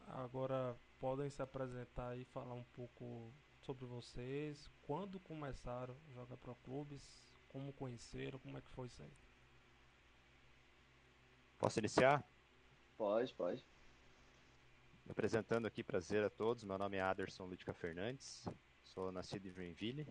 [0.08, 6.56] agora podem se apresentar e falar um pouco sobre vocês, quando começaram a jogar pro
[6.56, 9.31] clubes, como conheceram, como é que foi isso aí.
[11.62, 12.28] Posso iniciar?
[12.98, 13.64] Pode, pode.
[15.06, 16.64] Me apresentando aqui, prazer a todos.
[16.64, 18.50] Meu nome é Aderson Lúdica Fernandes.
[18.84, 20.08] Sou nascido em Joinville.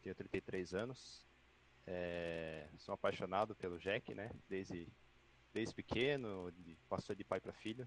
[0.00, 1.26] Tenho 33 anos.
[1.86, 4.30] É, Sou apaixonado pelo Jack, né?
[4.48, 4.88] Desde,
[5.52, 6.50] desde pequeno,
[6.88, 7.86] passou de pai para filho.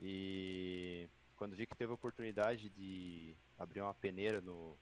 [0.00, 1.06] E
[1.36, 4.74] quando vi que teve a oportunidade de abrir uma peneira no,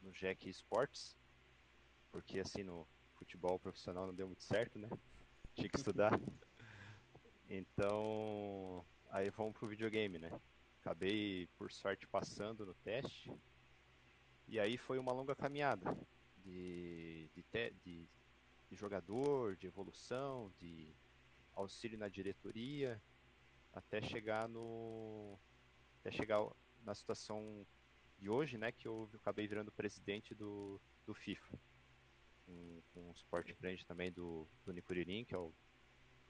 [0.00, 1.16] no Jack Esportes,
[2.12, 2.86] porque assim no
[3.16, 4.88] futebol profissional não deu muito certo, né?
[5.58, 6.12] Tinha que estudar.
[7.48, 10.30] Então, aí vamos pro videogame, né?
[10.80, 13.30] Acabei, por sorte, passando no teste.
[14.46, 15.84] E aí foi uma longa caminhada
[16.36, 18.08] de, de, te- de,
[18.70, 20.94] de jogador, de evolução, de
[21.54, 23.02] auxílio na diretoria,
[23.72, 25.38] até chegar no.
[26.00, 26.46] até chegar
[26.84, 27.66] na situação
[28.18, 28.72] de hoje, né?
[28.72, 31.58] Que eu acabei virando presidente do, do FIFA.
[32.48, 35.52] Com, com um suporte grande também do, do Nicuririm, que é o.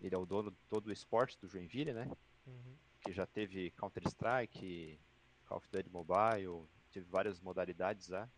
[0.01, 2.11] Ele é o dono de todo o esporte do Joinville, né?
[2.47, 2.77] Uhum.
[3.03, 4.99] que já teve Counter-Strike,
[5.47, 8.29] Call of Duty Mobile, teve várias modalidades lá.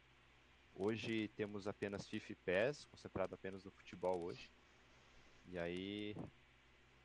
[0.75, 4.51] Hoje temos apenas FIFA e PES, concentrado apenas no futebol hoje.
[5.47, 6.17] E aí,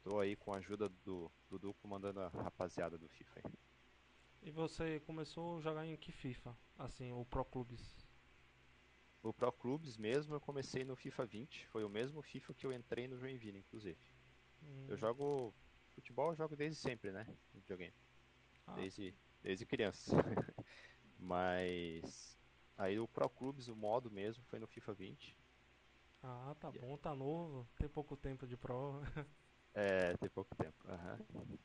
[0.04, 3.54] tô aí com a ajuda do Dudu comandando a rapaziada do FIFA aí.
[4.44, 6.56] E você começou a jogar em que FIFA?
[6.78, 8.05] Assim, o Pro Clubes?
[9.26, 12.72] O Pro Clubes mesmo eu comecei no FIFA 20, foi o mesmo FIFA que eu
[12.72, 14.00] entrei no Joinville, inclusive.
[14.62, 15.56] Hum, Eu jogo
[15.96, 17.28] futebol, eu jogo desde sempre, né?
[17.54, 17.96] Videogame.
[18.68, 20.16] ah, desde, desde criança.
[21.20, 22.38] Mas
[22.78, 25.38] aí o Pro Clubes, o modo mesmo, foi no FIFA 20.
[26.24, 29.02] ah, tá bom, tá novo, tem pouco tempo de Pro.
[29.74, 30.78] É, tem pouco tempo.
[30.88, 31.20] aham.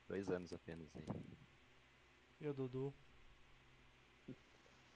[0.09, 1.07] Dois anos apenas aí.
[2.41, 2.93] E o Dudu?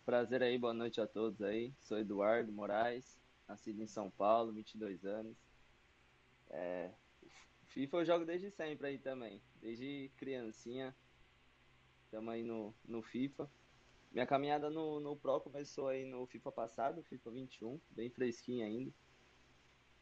[0.05, 1.73] Prazer aí, boa noite a todos aí.
[1.81, 5.35] Sou Eduardo Moraes, nascido em São Paulo, 22 anos.
[6.51, 6.91] É,
[7.69, 10.95] FIFA eu jogo desde sempre aí também, desde criancinha.
[12.05, 13.51] Estamos aí no, no FIFA.
[14.13, 18.93] Minha caminhada no, no Pro começou aí no FIFA passado, FIFA 21, bem fresquinho ainda.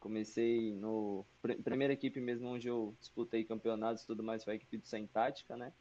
[0.00, 4.56] Comecei no pr- primeira equipe mesmo onde eu disputei campeonatos e tudo mais foi a
[4.56, 5.72] equipe do Sem Tática, né?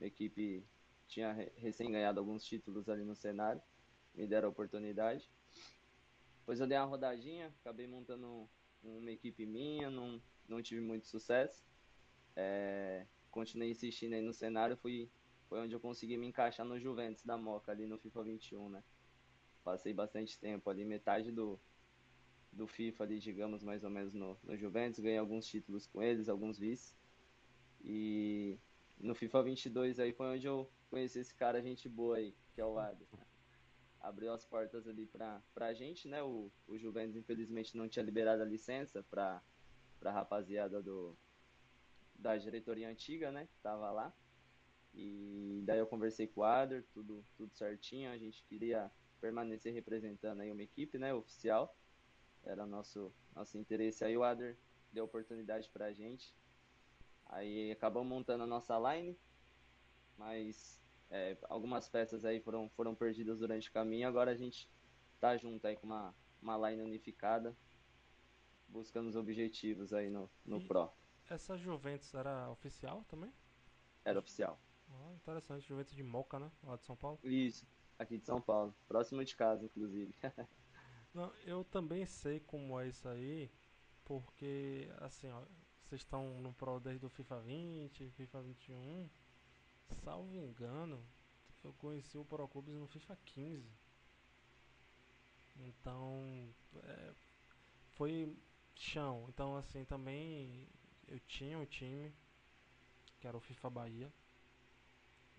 [0.00, 0.64] Equipe
[1.10, 3.60] tinha re- recém ganhado alguns títulos ali no cenário,
[4.14, 5.28] me deram a oportunidade.
[6.40, 11.06] Depois eu dei uma rodadinha, acabei montando um- uma equipe minha, não, não tive muito
[11.06, 11.64] sucesso.
[12.36, 15.10] É, continuei insistindo aí no cenário, fui,
[15.48, 18.82] foi onde eu consegui me encaixar no Juventus da Moca ali no FIFA 21, né?
[19.64, 21.60] Passei bastante tempo ali, metade do,
[22.52, 26.28] do FIFA ali, digamos, mais ou menos no, no Juventus, ganhei alguns títulos com eles,
[26.28, 26.94] alguns vice.
[27.84, 28.58] E
[28.98, 32.66] no FIFA 22 aí foi onde eu conheci esse cara, gente boa aí, que é
[32.66, 33.06] o Adam.
[34.00, 36.22] Abriu as portas ali pra, pra gente, né?
[36.22, 39.42] O, o Juventus, infelizmente, não tinha liberado a licença pra,
[39.98, 41.16] pra rapaziada do,
[42.14, 43.46] da diretoria antiga, né?
[43.46, 44.12] Que tava lá.
[44.92, 48.10] E daí eu conversei com o Ader, tudo, tudo certinho.
[48.10, 51.14] A gente queria permanecer representando aí uma equipe, né?
[51.14, 51.76] Oficial.
[52.42, 54.02] Era nosso, nosso interesse.
[54.02, 54.58] Aí o Ader
[54.92, 56.34] deu oportunidade pra gente.
[57.26, 59.16] Aí acabamos montando a nossa line,
[60.18, 60.79] mas
[61.10, 64.08] é, algumas peças aí foram, foram perdidas durante o caminho.
[64.08, 64.68] Agora a gente
[65.20, 67.56] tá junto aí com uma, uma line unificada,
[68.68, 70.90] buscando os objetivos aí no, no E- Pro.
[71.30, 73.32] Essa Juventus era oficial também?
[74.04, 74.58] Era oficial.
[74.90, 76.52] Ah, interessante, Juventus de Moca, né?
[76.62, 77.18] Lá de São Paulo.
[77.24, 77.66] Isso,
[77.98, 78.74] aqui de São Paulo.
[78.88, 80.14] Próximo de casa, inclusive.
[81.14, 83.50] Não, eu também sei como é isso aí,
[84.04, 85.42] porque assim, ó,
[85.84, 89.08] vocês estão no Pro desde o FIFA 20, FIFA 21.
[89.96, 91.04] Salvo engano,
[91.62, 93.68] eu conheci o Pro Clubes no FIFA 15.
[95.56, 97.14] Então, é,
[97.96, 98.36] foi
[98.74, 99.26] chão.
[99.28, 100.68] Então, assim, também
[101.06, 102.12] eu tinha um time,
[103.20, 104.12] que era o FIFA Bahia.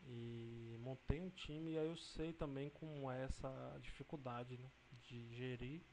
[0.07, 4.69] E montei um time e aí eu sei também como é essa dificuldade né,
[5.03, 5.83] de gerir,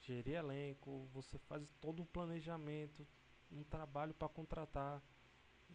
[0.00, 3.06] gerir elenco, você faz todo um planejamento,
[3.50, 5.00] um trabalho para contratar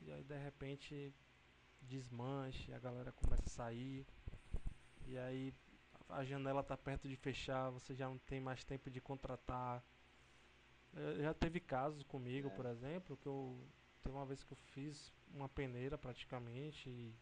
[0.01, 1.13] e aí de repente
[1.83, 4.05] desmanche, a galera começa a sair
[5.05, 5.53] e aí
[6.09, 9.83] a janela tá perto de fechar, você já não tem mais tempo de contratar.
[11.19, 12.51] Já teve casos comigo, é.
[12.51, 13.57] por exemplo, que eu
[14.03, 17.15] teve uma vez que eu fiz uma peneira praticamente e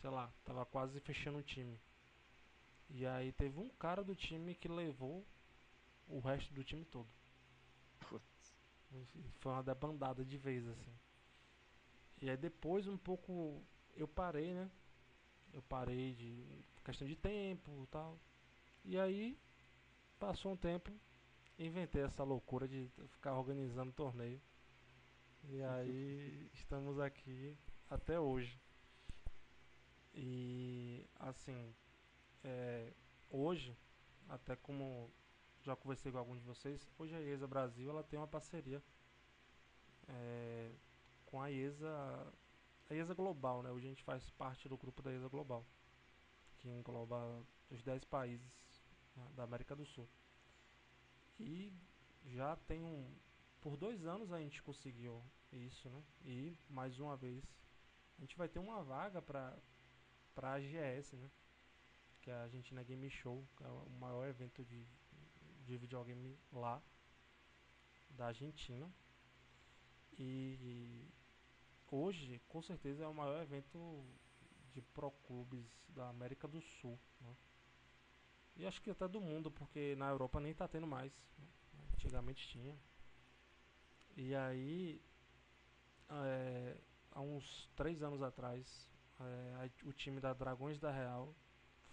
[0.00, 1.78] sei lá, tava quase fechando o time.
[2.88, 5.26] E aí teve um cara do time que levou
[6.08, 7.08] o resto do time todo.
[8.08, 8.54] Putz.
[9.38, 10.92] Foi uma debandada de vez, assim.
[12.20, 13.62] E aí depois um pouco
[13.94, 14.70] eu parei, né?
[15.52, 18.18] Eu parei de questão de tempo e tal.
[18.84, 19.38] E aí
[20.18, 20.90] passou um tempo,
[21.58, 24.40] inventei essa loucura de ficar organizando torneio.
[25.44, 27.56] E aí estamos aqui
[27.90, 28.60] até hoje.
[30.14, 31.74] E assim,
[32.44, 32.92] é,
[33.30, 33.76] hoje,
[34.28, 35.10] até como
[35.62, 38.82] já conversei com alguns de vocês, hoje a IESA Brasil ela tem uma parceria
[40.08, 40.72] é,
[41.26, 42.32] com a IESA,
[42.88, 43.70] a IESA Global, né?
[43.70, 45.66] Hoje a gente faz parte do grupo da IESA Global,
[46.58, 48.50] que engloba os 10 países
[49.16, 50.08] né, da América do Sul.
[51.38, 51.72] E
[52.26, 53.14] já tem um.
[53.60, 55.22] Por dois anos a gente conseguiu
[55.52, 56.02] isso, né?
[56.24, 57.44] E mais uma vez
[58.18, 59.56] a gente vai ter uma vaga para
[60.34, 61.30] para a AGS, né?
[62.20, 64.86] Que é a Argentina Game Show, que é o maior evento de,
[65.64, 66.82] de videogame lá
[68.10, 68.90] da Argentina.
[70.18, 71.06] E
[71.92, 74.02] hoje, com certeza, é o maior evento
[74.72, 76.98] de pro clubes da América do Sul.
[77.20, 77.36] Né?
[78.56, 81.12] E acho que até do mundo, porque na Europa nem tá tendo mais.
[81.38, 81.46] Né?
[81.92, 82.76] Antigamente tinha.
[84.16, 85.00] E aí,
[86.08, 86.76] é,
[87.12, 88.88] há uns três anos atrás,
[89.20, 91.34] é, o time da Dragões da Real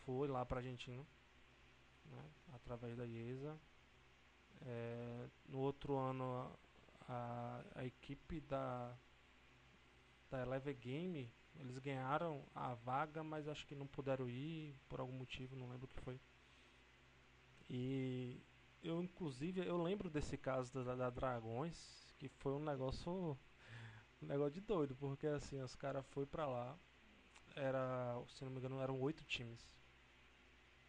[0.05, 1.05] foi lá para Argentina,
[2.05, 3.57] né, através da IESA.
[4.61, 6.51] É, no outro ano,
[7.07, 8.97] a, a equipe da,
[10.29, 15.13] da Eleve Game, eles ganharam a vaga, mas acho que não puderam ir por algum
[15.13, 16.19] motivo, não lembro o que foi.
[17.69, 18.41] E
[18.83, 23.37] eu, inclusive, eu lembro desse caso da, da Dragões, que foi um negócio
[24.21, 26.77] um negócio de doido, porque assim, os caras foi pra lá,
[27.55, 29.67] era, se não me engano, eram oito times.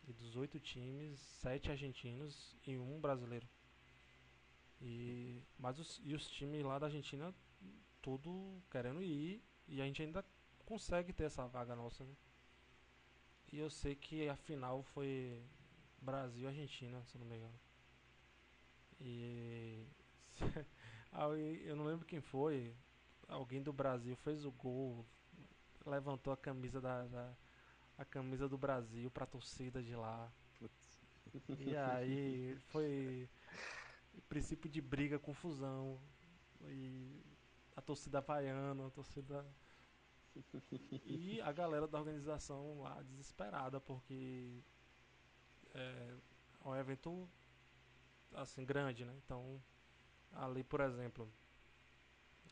[0.07, 3.49] E dos oito times, sete argentinos e um brasileiro.
[4.81, 7.35] E, mas os, e os times lá da Argentina,
[8.03, 9.43] tudo querendo ir.
[9.69, 10.25] E a gente ainda
[10.65, 12.15] consegue ter essa vaga nossa, né?
[13.53, 15.43] E eu sei que a final foi
[16.01, 17.61] Brasil Argentina, se não me engano.
[19.01, 19.85] E.
[21.65, 22.75] eu não lembro quem foi.
[23.29, 25.07] Alguém do Brasil fez o gol,
[25.87, 27.33] levantou a camisa da, da
[27.97, 30.33] a camisa do Brasil pra torcida de lá.
[30.59, 31.01] Putz.
[31.59, 33.29] E aí foi
[34.29, 36.01] princípio de briga, confusão.
[36.63, 37.30] E
[37.81, 39.45] a torcida vaiando, a torcida.
[41.05, 44.63] E a galera da organização lá desesperada, porque
[45.75, 46.15] é,
[46.65, 47.29] é um evento
[48.35, 49.13] assim grande, né?
[49.25, 49.61] Então,
[50.33, 51.29] ali, por exemplo,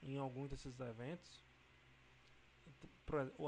[0.03, 1.45] em alguns desses eventos,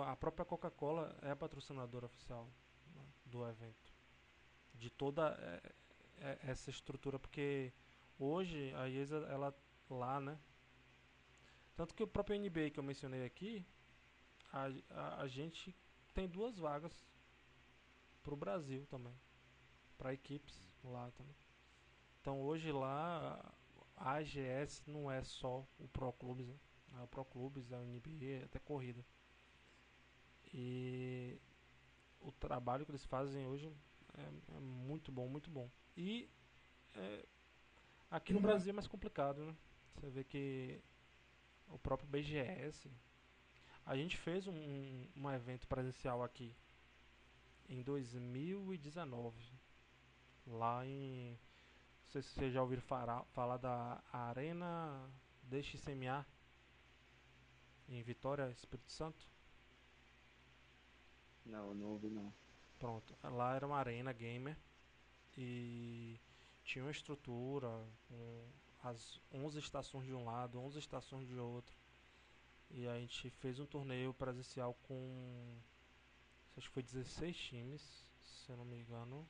[0.06, 2.48] a própria Coca-Cola é a patrocinadora oficial
[2.94, 3.92] né, do evento.
[4.74, 5.72] De toda é,
[6.18, 7.72] é, essa estrutura, porque
[8.18, 9.54] hoje a IESA, ela
[9.88, 10.38] lá, né?
[11.80, 13.64] Tanto que o próprio NBA que eu mencionei aqui,
[14.52, 15.74] a, a, a gente
[16.12, 16.92] tem duas vagas
[18.22, 19.18] para o Brasil também,
[19.96, 21.34] para equipes lá também.
[22.20, 23.54] Então hoje lá
[23.96, 26.54] a AGS não é só o Pro Clubes, né?
[26.98, 29.02] É o Pro Clubes, é o NBA, até corrida.
[30.52, 31.40] E
[32.20, 33.72] o trabalho que eles fazem hoje
[34.18, 35.70] é, é muito bom, muito bom.
[35.96, 36.28] E
[36.94, 37.24] é,
[38.10, 39.56] aqui no Brasil é mais complicado, né?
[39.94, 40.82] Você vê que
[41.70, 42.90] o próprio BGS.
[43.86, 46.54] A gente fez um, um evento presencial aqui
[47.68, 49.36] em 2019.
[50.46, 51.30] Lá em.
[51.32, 55.08] Não sei se vocês já ouviram falar, falar da Arena
[55.44, 56.26] DXMA
[57.88, 59.28] em Vitória, Espírito Santo.
[61.44, 62.32] Não, não ouvi não.
[62.78, 64.56] Pronto, lá era uma arena gamer
[65.36, 66.18] e
[66.64, 67.68] tinha uma estrutura
[68.08, 68.48] com
[68.82, 71.76] as 11 estações de um lado, 11 estações de outro.
[72.70, 75.58] E a gente fez um torneio presencial com
[76.56, 79.28] acho que foi 16 times, se eu não me engano.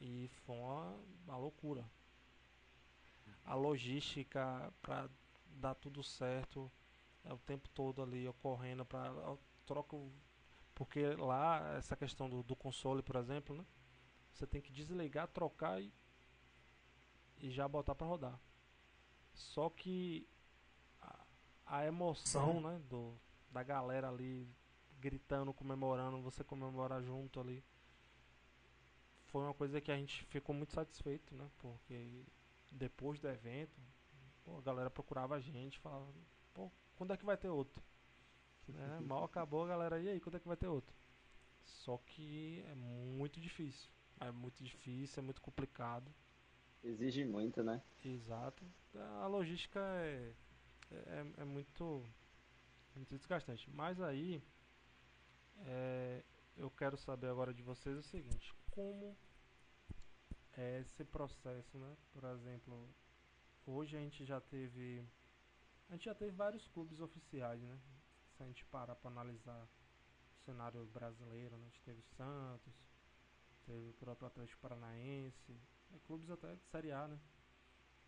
[0.00, 1.84] E foi uma, uma loucura.
[3.44, 5.08] A logística para
[5.46, 6.70] dar tudo certo
[7.24, 9.10] é o tempo todo ali ocorrendo para
[9.66, 9.96] troca
[10.74, 13.64] porque lá essa questão do, do console por exemplo né
[14.32, 15.92] você tem que desligar trocar e,
[17.42, 18.40] e já botar para rodar
[19.34, 20.26] só que
[21.00, 21.26] a,
[21.66, 23.14] a emoção né do
[23.50, 24.48] da galera ali
[24.98, 27.62] gritando comemorando você comemorar junto ali
[29.26, 32.24] foi uma coisa que a gente ficou muito satisfeito né porque
[32.70, 33.78] depois do evento
[34.42, 36.06] pô, a galera procurava a gente falava
[36.54, 36.70] pô
[37.02, 37.82] quando é que vai ter outro?
[38.68, 39.00] Né?
[39.02, 40.94] Mal acabou a galera, e aí, quando é que vai ter outro?
[41.64, 43.90] Só que é muito difícil.
[44.20, 46.12] É muito difícil, é muito complicado.
[46.82, 47.82] Exige muito, né?
[48.04, 48.64] Exato.
[49.22, 50.32] A logística é,
[50.90, 52.04] é, é muito,
[52.94, 53.70] muito desgastante.
[53.70, 54.42] Mas aí,
[55.60, 56.22] é,
[56.56, 59.16] eu quero saber agora de vocês o seguinte: como
[60.56, 61.96] é esse processo, né?
[62.12, 62.88] Por exemplo,
[63.66, 65.04] hoje a gente já teve
[65.88, 67.78] a gente já teve vários clubes oficiais, né?
[68.36, 69.68] Se a gente parar para analisar
[70.34, 71.66] o cenário brasileiro, né?
[71.66, 72.72] a gente teve o Santos,
[73.66, 75.60] teve o próprio Atlético Paranaense,
[75.92, 76.00] né?
[76.06, 77.18] clubes até de Série A, né?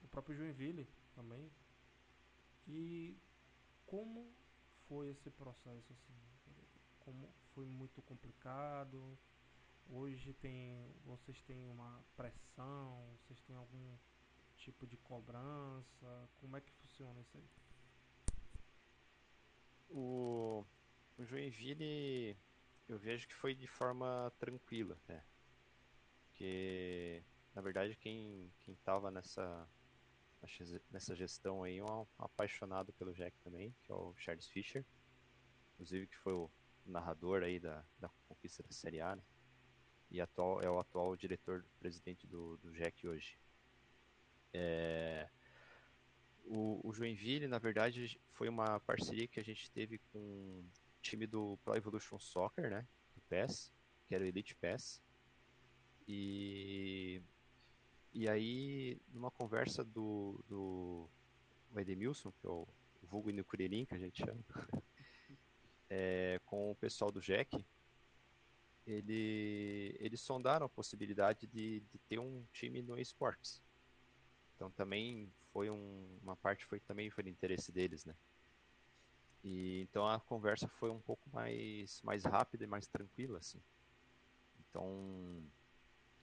[0.02, 1.50] O próprio Joinville também.
[2.66, 3.16] E
[3.86, 4.32] como
[4.88, 6.14] foi esse processo assim?
[7.00, 9.18] Como foi muito complicado?
[9.90, 13.16] Hoje tem, vocês têm uma pressão?
[13.18, 13.96] Vocês têm algum
[14.56, 16.28] tipo de cobrança?
[16.40, 17.48] Como é que funciona isso aí?
[19.90, 20.64] O,
[21.18, 22.36] o Joinville
[22.88, 25.24] eu vejo que foi de forma tranquila até.
[26.24, 27.22] Porque
[27.54, 29.68] na verdade quem, quem tava nessa,
[30.90, 34.84] nessa gestão aí é um apaixonado pelo Jack também, que é o Charles Fischer.
[35.74, 36.50] Inclusive que foi o
[36.86, 39.22] narrador aí da, da conquista da Série A, né?
[40.10, 43.36] E atual, é o atual diretor presidente do, do Jack hoje.
[44.52, 45.28] É,
[46.44, 50.64] o, o Joinville, na verdade, foi uma parceria que a gente teve com o
[51.02, 52.86] time do Pro Evolution Soccer, né?
[53.14, 53.72] Do PES,
[54.06, 55.02] que era o Elite PES.
[56.06, 57.22] E,
[58.14, 61.10] e aí, numa conversa do, do
[61.76, 62.66] Edemilson, que é o,
[63.02, 64.40] vulgo Inucuririm, que a gente chama,
[65.90, 67.64] é, com o pessoal do Jack,
[68.86, 73.60] ele, eles sondaram a possibilidade de, de ter um time no esportes.
[74.54, 78.14] Então também foi um, uma parte foi também foi do interesse deles, né?
[79.42, 83.60] E então a conversa foi um pouco mais mais rápida e mais tranquila, assim.
[84.60, 85.42] Então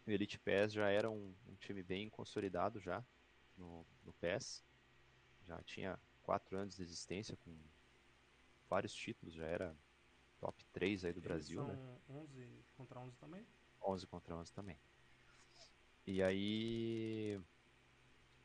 [0.05, 3.03] o Elite PES já era um, um time bem consolidado já
[3.57, 4.63] no, no PES,
[5.45, 7.55] já tinha quatro anos de existência com
[8.69, 9.75] vários títulos, já era
[10.39, 11.99] top 3 aí do Eles Brasil, são né?
[12.09, 13.47] 11 contra 11 também?
[13.83, 14.79] 11 contra 11 também.
[16.07, 17.39] E aí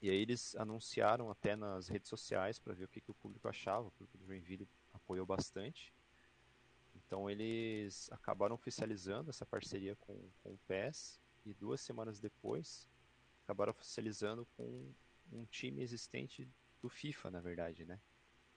[0.02, 3.48] e aí eles anunciaram até nas redes sociais para ver o que, que o público
[3.48, 3.88] achava.
[3.88, 5.92] O público do Joinville apoiou bastante.
[6.94, 12.88] Então eles acabaram oficializando essa parceria com, com o PES e duas semanas depois
[13.44, 14.92] acabaram oficializando com
[15.32, 16.48] um time existente
[16.82, 18.00] do FIFA, na verdade, né?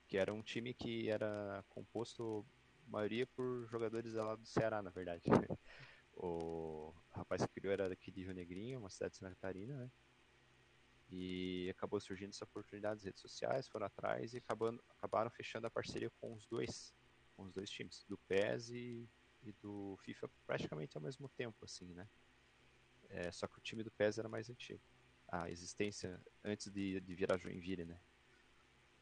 [0.07, 2.45] Que era um time que era composto
[2.87, 5.23] maioria por jogadores lá do Ceará, na verdade.
[6.21, 9.91] O rapaz que criou era daqui de Rio Negrinho, uma cidade de Santa Catarina, né?
[11.09, 15.71] E acabou surgindo essa oportunidade nas redes sociais, foram atrás e acabando, acabaram fechando a
[15.71, 16.93] parceria com os dois,
[17.37, 19.09] com os dois times, do PES e,
[19.43, 22.05] e do FIFA praticamente ao mesmo tempo, assim, né?
[23.09, 24.81] É, só que o time do PES era mais antigo.
[25.27, 27.99] A existência antes de, de virar Joinville, né?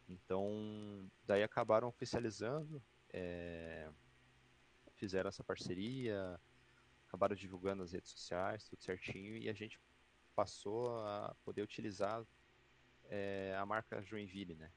[0.07, 2.81] Então, daí acabaram oficializando,
[3.11, 3.89] é,
[4.95, 6.39] fizeram essa parceria,
[7.07, 9.79] acabaram divulgando nas redes sociais, tudo certinho, e a gente
[10.35, 12.25] passou a poder utilizar
[13.05, 14.71] é, a marca Joinville, né?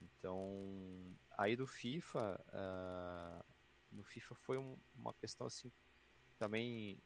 [0.00, 3.44] Então, aí do FIFA, uh,
[3.92, 5.70] no FIFA foi um, uma questão assim,
[6.38, 6.98] também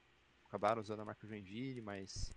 [0.55, 2.33] acabaram usando a marca Joinville, mas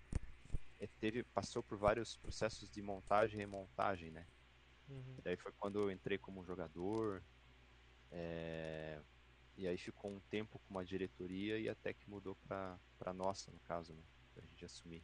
[0.79, 4.25] é, teve, passou por vários processos de montagem e remontagem, né?
[4.89, 5.17] Uhum.
[5.23, 7.23] Daí foi quando eu entrei como jogador,
[8.11, 8.99] é,
[9.55, 13.59] e aí ficou um tempo com uma diretoria e até que mudou para nossa, no
[13.59, 14.01] caso, né?
[14.33, 15.03] pra gente assumir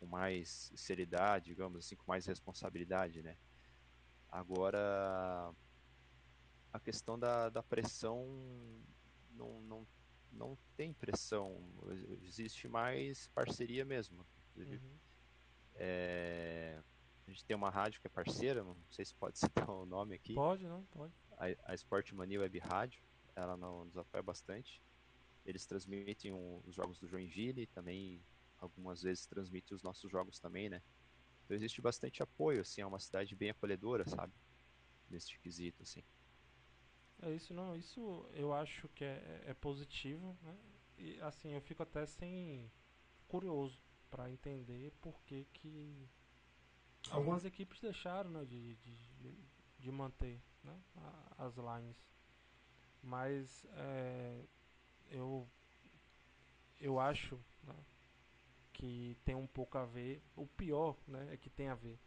[0.00, 3.36] com mais seriedade, digamos assim, com mais responsabilidade, né?
[4.30, 5.52] Agora,
[6.72, 8.26] a questão da, da pressão
[9.32, 9.86] não, não,
[10.32, 11.60] não tem pressão,
[12.22, 14.26] existe mais parceria mesmo.
[14.56, 14.98] Uhum.
[15.74, 16.82] É,
[17.26, 20.14] a gente tem uma rádio que é parceira, não sei se pode citar o nome
[20.14, 20.34] aqui.
[20.34, 21.12] Pode, não, pode.
[21.32, 23.02] A, a Sport Mania Web Rádio,
[23.34, 24.82] ela nos apoia bastante.
[25.44, 26.32] Eles transmitem
[26.64, 28.22] os jogos do Joinville, também
[28.58, 30.82] algumas vezes transmite os nossos jogos também, né?
[31.44, 34.32] Então existe bastante apoio, assim, é uma cidade bem acolhedora, sabe?
[35.08, 36.02] Nesse quesito, assim.
[37.22, 40.56] É isso, não, isso eu acho que é, é positivo, né?
[40.96, 42.70] E assim, eu fico até sem
[43.26, 46.08] curioso para entender por que que
[47.10, 49.34] algumas equipes deixaram né, de, de,
[49.78, 50.80] de manter né,
[51.36, 51.96] as lines.
[53.02, 54.44] Mas é,
[55.10, 55.48] eu,
[56.80, 57.76] eu acho né,
[58.72, 60.22] que tem um pouco a ver.
[60.36, 61.98] O pior né, é que tem a ver.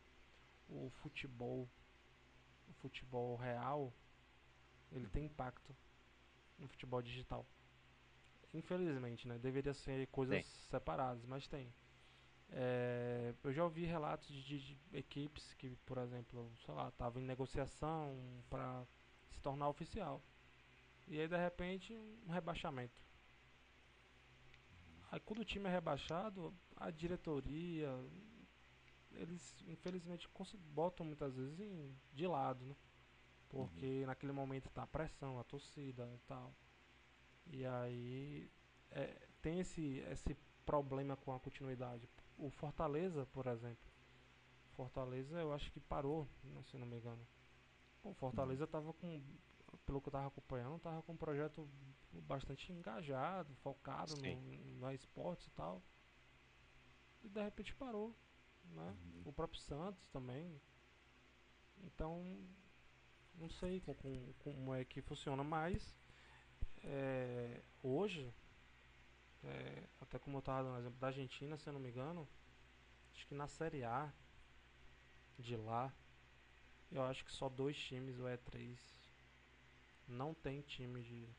[0.70, 1.70] O futebol,
[2.68, 3.93] o futebol real,
[4.91, 5.75] ele tem impacto
[6.57, 7.45] no futebol digital.
[8.53, 9.37] Infelizmente, né?
[9.39, 10.43] Deveria ser coisas tem.
[10.69, 11.73] separadas, mas tem.
[12.49, 17.25] É, eu já ouvi relatos de, de, equipes que, por exemplo, sei lá, estavam em
[17.25, 18.85] negociação para
[19.29, 20.21] se tornar oficial.
[21.07, 21.93] E aí, de repente,
[22.27, 23.01] um rebaixamento.
[25.09, 27.89] Aí quando o time é rebaixado, a diretoria,
[29.11, 30.29] eles infelizmente
[30.73, 32.75] botam muitas vezes em, de lado, né?
[33.51, 34.07] Porque uhum.
[34.07, 36.55] naquele momento tá a pressão, a torcida e tal.
[37.47, 38.49] E aí
[38.91, 40.35] é, tem esse, esse
[40.65, 42.09] problema com a continuidade.
[42.37, 43.91] O Fortaleza, por exemplo.
[44.71, 46.27] Fortaleza eu acho que parou,
[46.63, 47.27] se não me engano.
[48.03, 48.71] O Fortaleza uhum.
[48.71, 49.21] tava com
[49.85, 51.69] pelo que eu tava acompanhando, tava com um projeto
[52.13, 55.81] bastante engajado, focado no, no esportes e tal.
[57.23, 58.15] E de repente parou,
[58.63, 58.97] né?
[59.03, 59.23] Uhum.
[59.25, 60.59] O próprio Santos também.
[61.83, 62.37] Então,
[63.36, 65.95] não sei com, com, como é que funciona, mas
[66.84, 68.34] é, hoje,
[69.43, 72.27] é, até como eu tava dando exemplo da Argentina, se eu não me engano,
[73.13, 74.13] acho que na Série A
[75.38, 75.93] de lá,
[76.91, 78.95] eu acho que só dois times, ou é três,
[80.07, 81.29] não tem time de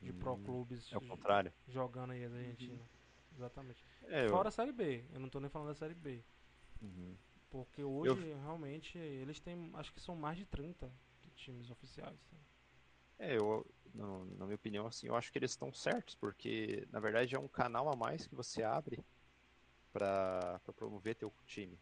[0.00, 1.52] de hum, pro clubes é o contrário.
[1.66, 2.80] jogando aí na Argentina.
[2.82, 2.88] Uhum.
[3.36, 3.84] Exatamente.
[4.04, 4.48] É, Fora eu...
[4.48, 6.24] a Série B, eu não tô nem falando da Série B.
[6.80, 7.16] Uhum.
[7.50, 8.38] Porque hoje, eu...
[8.40, 10.92] realmente, eles têm, acho que são mais de 30
[11.34, 12.20] times oficiais.
[12.30, 12.36] Tá?
[13.18, 17.34] É, eu, na minha opinião, assim, eu acho que eles estão certos, porque, na verdade,
[17.34, 19.04] é um canal a mais que você abre
[19.92, 21.78] para promover teu time,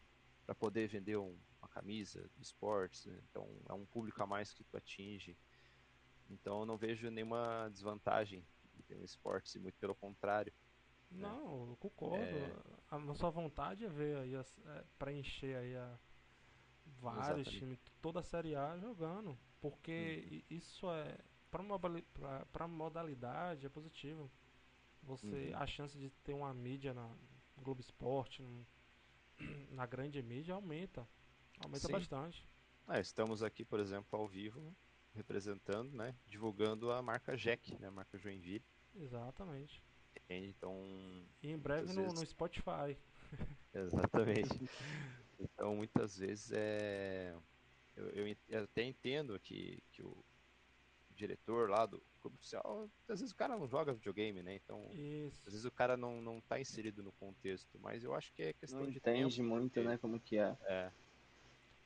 [0.46, 3.20] para poder vender um, uma camisa esportes, né?
[3.28, 5.36] então é um público a mais que tu atinge.
[6.30, 8.44] Então eu não vejo nenhuma desvantagem
[8.74, 10.52] de ter um esporte, muito pelo contrário.
[11.10, 11.22] Né?
[11.28, 12.24] Não, eu concordo.
[12.24, 12.52] É...
[12.90, 15.98] A nossa vontade é ver aí, é, preencher aí a
[17.00, 17.58] vários Exatamente.
[17.58, 20.56] times, toda a Série A jogando, porque uhum.
[20.56, 21.18] isso é
[21.50, 24.30] para modalidade é positivo.
[25.02, 25.56] Você uhum.
[25.56, 27.08] a chance de ter uma mídia na
[27.56, 28.44] Globo Esporte,
[29.70, 31.08] na grande mídia aumenta.
[31.60, 31.92] Aumenta Sim.
[31.92, 32.46] bastante.
[32.88, 34.76] É, estamos aqui, por exemplo, ao vivo,
[35.14, 36.14] representando, né?
[36.26, 37.88] Divulgando a marca Jack, né?
[37.88, 38.64] A marca Joinville.
[38.94, 39.82] Exatamente.
[40.28, 40.74] Então.
[41.42, 42.20] E em breve no, vezes...
[42.20, 42.96] no Spotify.
[43.74, 44.70] Exatamente.
[45.40, 47.34] então, muitas vezes é.
[47.96, 50.22] Eu, eu, eu, até entendo que, que o
[51.14, 54.54] diretor lá do clube oficial, às vezes o cara não joga videogame, né?
[54.54, 55.40] Então, Isso.
[55.46, 58.52] às vezes o cara não, não tá inserido no contexto, mas eu acho que é
[58.52, 59.88] questão não de entende tempo, muito, porque...
[59.88, 60.56] né, como que é.
[60.66, 60.92] É.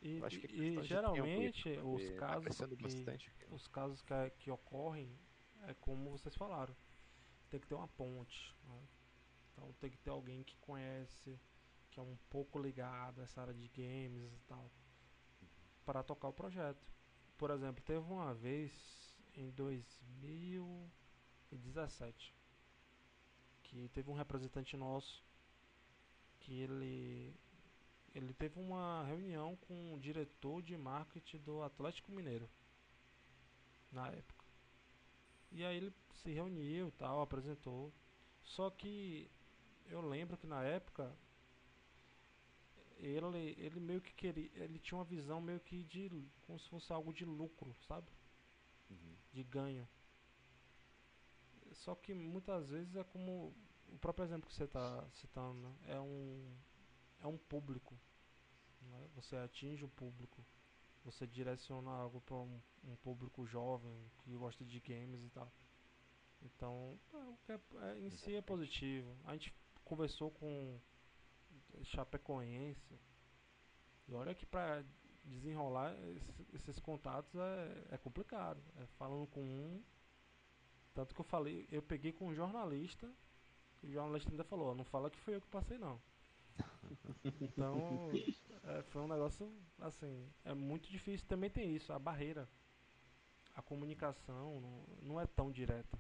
[0.03, 3.33] E, é e geralmente tempo, os tá casos tá que, bastante.
[3.51, 5.11] os casos que, que ocorrem
[5.69, 6.75] é como vocês falaram,
[7.51, 8.81] tem que ter uma ponte, né?
[9.53, 11.39] então tem que ter alguém que conhece,
[11.91, 14.71] que é um pouco ligado a essa área de games e tal,
[15.85, 16.91] para tocar o projeto.
[17.37, 18.73] Por exemplo, teve uma vez
[19.35, 22.35] em 2017
[23.65, 25.25] que teve um representante nosso
[26.41, 27.35] que ele
[28.13, 32.51] ele teve uma reunião com o diretor de marketing do Atlético Mineiro
[33.93, 34.40] na época.
[35.53, 37.93] E aí ele se reuniu, tal, apresentou.
[38.43, 39.31] Só que
[39.87, 41.13] eu lembro que na época
[42.97, 46.11] ele ele meio que queria, ele tinha uma visão meio que de
[46.47, 48.11] como se fosse algo de lucro, sabe?
[48.91, 49.17] Uhum.
[49.33, 49.89] De ganho.
[51.73, 53.55] Só que muitas vezes é como
[53.89, 55.75] o próprio exemplo que você está citando, né?
[55.89, 56.57] é um
[57.21, 57.99] é um público.
[58.83, 59.09] Né?
[59.15, 60.45] Você atinge o público.
[61.05, 65.51] Você direciona algo para um, um, público jovem que gosta de games e tal.
[66.43, 66.99] Então,
[67.49, 69.17] é, é, é, em si é positivo.
[69.25, 69.55] A gente
[69.85, 70.79] conversou com
[71.83, 72.99] Chapecoense.
[74.09, 74.85] E olha que para
[75.25, 78.61] desenrolar esses, esses contatos é, é complicado.
[78.77, 79.83] É falando com um.
[80.93, 83.11] Tanto que eu falei, eu peguei com um jornalista.
[83.83, 86.01] E o jornalista ainda falou: não fala que foi eu que passei, não.
[87.41, 88.11] Então,
[88.65, 91.27] é, foi um negócio, assim, é muito difícil.
[91.29, 92.49] Também tem isso, a barreira.
[93.55, 95.99] A comunicação não, não é tão direta.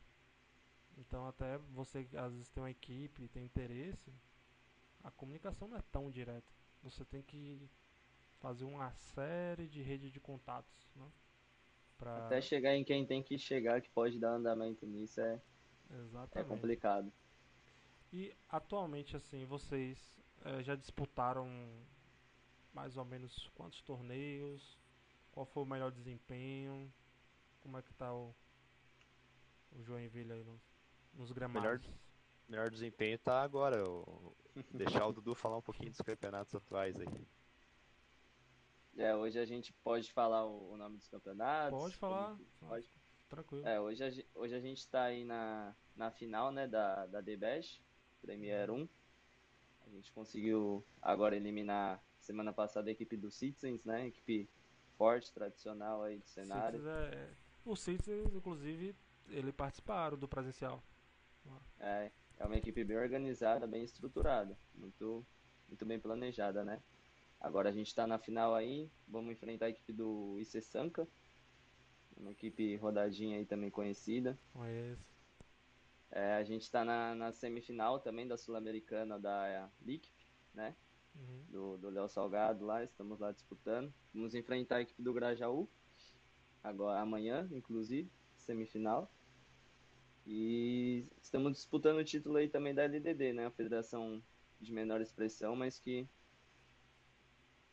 [0.97, 4.12] Então, até você, às vezes, tem uma equipe, tem interesse,
[5.03, 6.53] a comunicação não é tão direta.
[6.82, 7.69] você tem que
[8.39, 11.07] fazer uma série de rede de contatos, né?
[11.99, 12.27] Pra...
[12.27, 15.41] Até chegar em quem tem que chegar, que pode dar andamento nisso, é,
[16.35, 17.12] é complicado.
[18.12, 21.49] E atualmente, assim, vocês é, já disputaram
[22.73, 24.79] mais ou menos quantos torneios?
[25.33, 26.93] Qual foi o melhor desempenho?
[27.61, 28.35] Como é que tá o,
[29.73, 30.61] o Joinville aí nos,
[31.15, 31.62] nos gramados?
[31.62, 31.81] Melhor,
[32.49, 33.89] melhor desempenho tá agora.
[33.89, 34.35] O,
[34.73, 37.27] deixar o Dudu falar um pouquinho dos campeonatos atuais aí.
[38.97, 41.79] É, hoje a gente pode falar o, nome dos campeonatos.
[41.79, 42.39] Pode falar.
[42.59, 42.89] Pode.
[43.29, 43.67] Tranquilo.
[43.67, 47.81] É, hoje a, hoje a gente está aí na, na final, né, da, da DBES,
[48.21, 48.89] Premier 1.
[49.91, 54.49] A gente conseguiu agora eliminar semana passada a equipe do Citizens, né, equipe
[54.97, 56.79] forte, tradicional aí do cenário.
[56.79, 57.31] Citizens é...
[57.65, 58.95] O Citizens, inclusive,
[59.29, 60.83] ele participaram do presencial.
[61.81, 65.27] É, é uma equipe bem organizada, bem estruturada, muito,
[65.69, 66.81] muito bem planejada, né?
[67.41, 71.09] Agora a gente está na final aí, vamos enfrentar a equipe do IC Sanka,
[72.17, 74.39] uma equipe rodadinha aí também conhecida.
[74.53, 75.03] Conheço.
[76.12, 80.74] É, a gente está na, na, semifinal também da Sul-Americana da LICP, né?
[81.15, 81.77] Uhum.
[81.78, 83.93] Do Léo Salgado lá, estamos lá disputando.
[84.12, 85.69] Vamos enfrentar a equipe do Grajaú,
[86.62, 89.11] agora amanhã, inclusive, semifinal.
[90.27, 93.47] E estamos disputando o título aí também da LDD, né?
[93.47, 94.23] A Federação
[94.61, 96.09] de Menor Expressão, mas que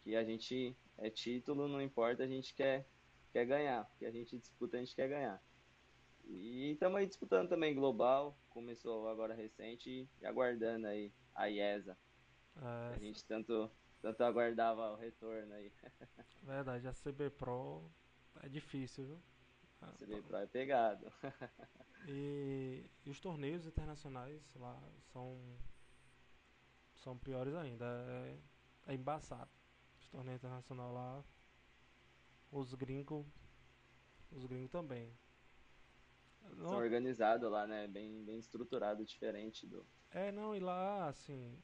[0.07, 2.87] que a gente é título, não importa, a gente quer,
[3.33, 5.43] quer ganhar, porque a gente disputa, a gente quer ganhar.
[6.27, 11.97] E estamos aí disputando também global, começou agora recente e aguardando aí a IESA.
[12.57, 13.71] Ah, a gente tanto,
[14.01, 15.71] tanto aguardava o retorno aí.
[16.43, 17.89] Verdade, a CB Pro
[18.41, 19.23] é difícil, viu?
[19.81, 21.11] A CB Pro é pegado.
[22.07, 24.77] e, e os torneios internacionais lá
[25.13, 25.39] são,
[26.95, 28.37] são piores ainda, é,
[28.87, 29.51] é embaçado
[30.17, 31.23] torneio internacional lá.
[32.51, 33.25] Os gringos.
[34.31, 35.13] Os gringos também.
[36.55, 36.69] Não...
[36.69, 37.87] São organizados lá, né?
[37.87, 39.85] Bem, bem estruturado, diferente do.
[40.11, 41.57] É, não, e lá, assim.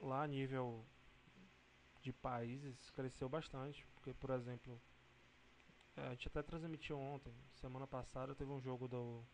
[0.00, 0.84] Lá a nível
[2.00, 3.86] de países cresceu bastante.
[3.94, 4.80] Porque, por exemplo,
[5.96, 9.24] é, a gente até transmitiu ontem, semana passada, teve um jogo do,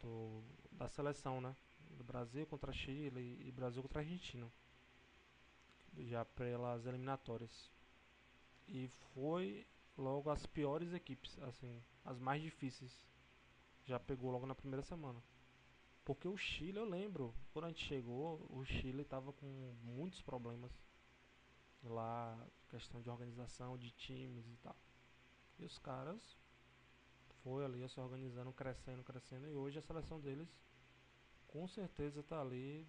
[0.00, 0.42] do
[0.72, 1.54] da seleção, né?
[1.90, 4.50] Do Brasil contra Chile e Brasil contra Argentina
[6.06, 7.70] já pelas eliminatórias.
[8.66, 9.66] E foi
[9.96, 13.04] logo as piores equipes, assim, as mais difíceis.
[13.88, 15.18] Já pegou logo na primeira semana.
[16.04, 19.46] Porque o Chile, eu lembro, quando a gente chegou, o Chile estava com
[19.82, 20.70] muitos problemas
[21.82, 24.76] lá, questão de organização de times e tal.
[25.58, 26.20] E os caras
[27.42, 30.48] foi ali se organizando, crescendo, crescendo e hoje a seleção deles
[31.46, 32.86] com certeza está ali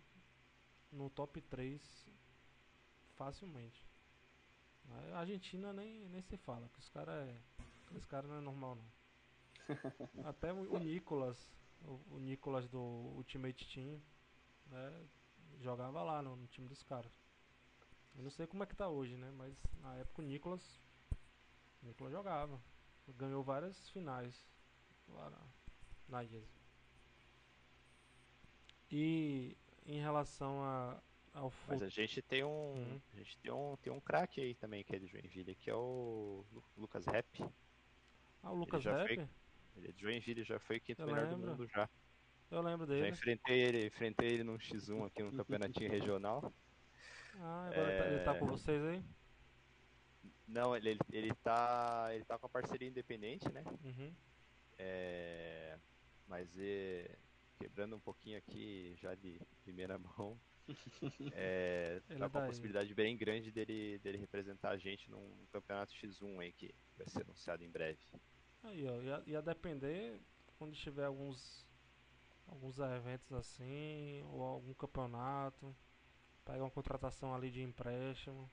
[0.91, 1.81] no top 3
[3.15, 3.87] facilmente.
[5.13, 7.41] A Argentina nem, nem se fala, que os caras é.
[8.09, 8.98] Cara não é normal não.
[10.25, 11.51] Até o, Nicolas,
[11.83, 14.01] o, o, Nicolas do Ultimate Team,
[14.67, 15.07] né,
[15.61, 17.11] jogava lá no, no, time dos caras.
[18.15, 19.31] Eu não sei como é que tá hoje, né?
[19.37, 20.81] Mas na época o Nicolas.
[21.81, 22.59] O Nicolas jogava.
[23.17, 24.45] Ganhou várias finais
[25.07, 25.39] lá na,
[26.07, 26.29] na.
[28.91, 29.55] E
[29.85, 31.01] em relação a,
[31.67, 32.73] mas a gente tem um.
[32.73, 33.01] Uhum.
[33.13, 35.75] A gente tem um, tem um craque aí também que é de Joinville, que é
[35.75, 36.43] o
[36.77, 37.45] Lucas Rap.
[38.43, 39.15] Ah, o Lucas Rap?
[39.15, 39.27] Foi,
[39.79, 41.41] ele é de Joinville, já foi quinto Eu melhor lembro.
[41.41, 41.89] do mundo já.
[42.51, 43.01] Eu lembro dele.
[43.01, 46.53] Já enfrentei ele, enfrentei ele num X1 aqui no campeonatinho regional.
[47.39, 48.13] Ah, agora é...
[48.13, 49.03] ele tá com vocês aí?
[50.47, 53.63] Não, ele, ele, ele, tá, ele tá com a parceria independente, né?
[53.83, 54.13] Uhum.
[54.79, 55.77] É,
[56.27, 57.15] mas é,
[57.59, 60.39] quebrando um pouquinho aqui já de primeira mão,
[61.33, 66.39] é, tá com uma possibilidade bem grande dele, dele representar a gente num campeonato X1
[66.39, 67.99] aí que vai ser anunciado em breve.
[68.63, 70.19] Aí, ó, ia, ia depender
[70.57, 71.67] quando tiver alguns
[72.47, 75.75] alguns eventos assim, ou algum campeonato,
[76.43, 78.49] pegar uma contratação ali de empréstimo,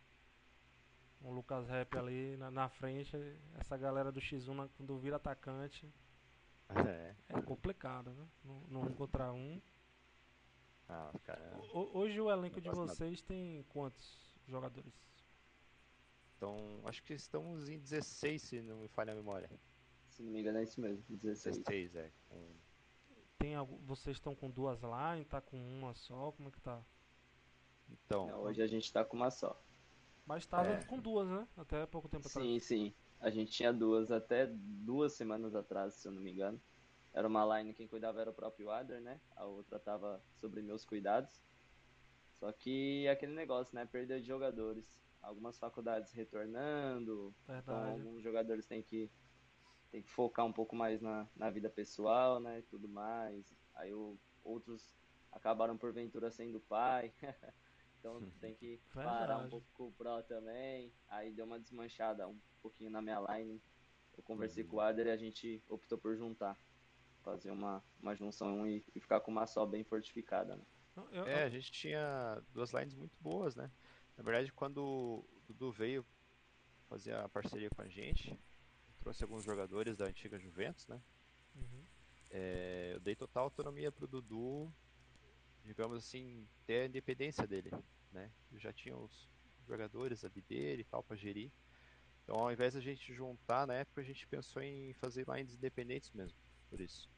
[1.22, 3.16] um Lucas Rap ali na, na frente,
[3.58, 5.90] essa galera do X1 na, quando vira atacante.
[6.68, 8.26] É, é complicado, né?
[8.68, 9.60] Não, encontrar um.
[10.88, 11.58] Ah, cara.
[11.72, 13.28] Hoje o elenco de vocês nada.
[13.28, 14.92] tem quantos jogadores?
[16.36, 19.48] Então, acho que estamos em 16, se não me falha a memória.
[20.16, 21.58] Se não me engano é isso mesmo, 16.
[21.58, 22.10] 16, é.
[23.38, 26.82] Tem algo, vocês estão com duas line, tá com uma só, como é que tá?
[27.90, 28.26] Então.
[28.26, 29.62] Não, hoje a gente tá com uma só.
[30.24, 30.84] Mas estava é.
[30.84, 31.46] com duas, né?
[31.54, 32.46] Até pouco tempo sim, atrás.
[32.46, 32.94] Sim, sim.
[33.20, 36.58] A gente tinha duas até duas semanas atrás, se eu não me engano.
[37.12, 39.20] Era uma line, quem cuidava era o próprio Adler, né?
[39.36, 41.42] A outra tava sobre meus cuidados.
[42.32, 43.84] Só que é aquele negócio, né?
[43.84, 44.98] Perda de jogadores.
[45.20, 49.10] Algumas faculdades retornando, então alguns jogadores têm que,
[49.96, 52.62] têm que focar um pouco mais na, na vida pessoal, né?
[52.68, 53.56] Tudo mais.
[53.74, 54.92] Aí o, outros
[55.32, 57.14] acabaram porventura sendo pai.
[57.98, 60.92] então tem que parar um pouco com o Pro também.
[61.08, 63.62] Aí deu uma desmanchada um pouquinho na minha line.
[64.14, 64.68] Eu conversei uhum.
[64.68, 66.58] com o Adler e a gente optou por juntar.
[67.22, 70.62] Fazer uma, uma junção e, e ficar com uma só bem fortificada, né?
[71.26, 73.70] É, a gente tinha duas lines muito boas, né?
[74.16, 76.06] Na verdade, quando o Dudu veio
[76.86, 78.38] fazer a parceria com a gente,
[79.06, 81.00] trouxe alguns jogadores da antiga Juventus, né?
[81.54, 81.84] Uhum.
[82.28, 84.68] É, eu dei total autonomia pro Dudu,
[85.64, 87.70] digamos assim, ter a independência dele,
[88.10, 88.32] né?
[88.50, 89.28] Eu já tinha os
[89.64, 91.52] jogadores ali dele e tal para gerir.
[92.24, 96.10] Então, ao invés da gente juntar, na época a gente pensou em fazer lines independentes
[96.10, 96.36] mesmo,
[96.68, 97.08] por isso.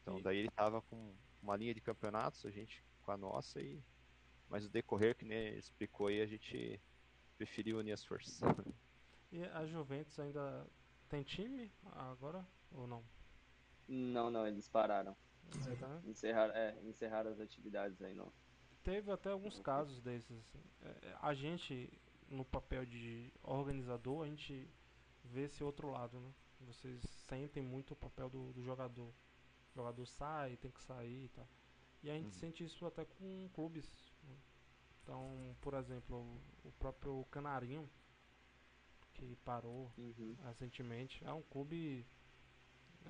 [0.00, 1.12] Então, daí ele tava com
[1.42, 3.82] uma linha de campeonatos, a gente com a nossa, e
[4.48, 6.80] mas o decorrer, que nem ele explicou aí, a gente
[7.36, 8.38] preferiu unir as forças.
[9.32, 10.64] E a Juventus ainda
[11.14, 13.04] tem time agora ou não?
[13.86, 15.16] Não, não, eles pararam.
[15.70, 16.00] É, tá?
[16.04, 18.32] encerraram, é, encerraram as atividades aí, não.
[18.82, 20.36] Teve até alguns casos desses.
[20.36, 20.64] Assim.
[20.82, 21.88] É, a gente,
[22.28, 24.68] no papel de organizador, a gente
[25.22, 26.34] vê esse outro lado, né?
[26.62, 29.08] Vocês sentem muito o papel do, do jogador.
[29.72, 31.48] O jogador sai, tem que sair e tal.
[32.02, 32.40] E a gente uhum.
[32.40, 33.86] sente isso até com clubes.
[34.24, 34.36] Né?
[35.02, 37.88] Então, por exemplo, o próprio Canarinho,
[39.14, 40.36] que parou uhum.
[40.44, 42.06] recentemente, é um clube,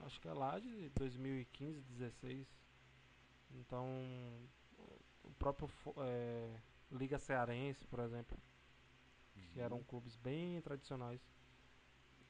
[0.05, 2.47] acho que é lá de 2015, 16.
[3.56, 3.89] Então,
[5.22, 5.68] o próprio
[5.98, 6.60] é,
[6.93, 8.39] Liga Cearense, por exemplo,
[9.36, 9.48] uhum.
[9.52, 9.85] que eram uhum.
[9.85, 11.20] clubes bem tradicionais.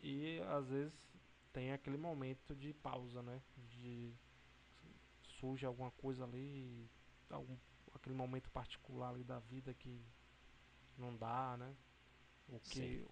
[0.02, 0.94] E às vezes
[1.52, 3.40] tem aquele momento de pausa, né?
[3.70, 4.12] De
[5.22, 6.90] surge alguma coisa ali,
[7.30, 7.56] algum,
[7.94, 10.05] aquele momento particular ali da vida que
[10.96, 11.74] não dá, né?
[12.48, 13.06] O que, Sim.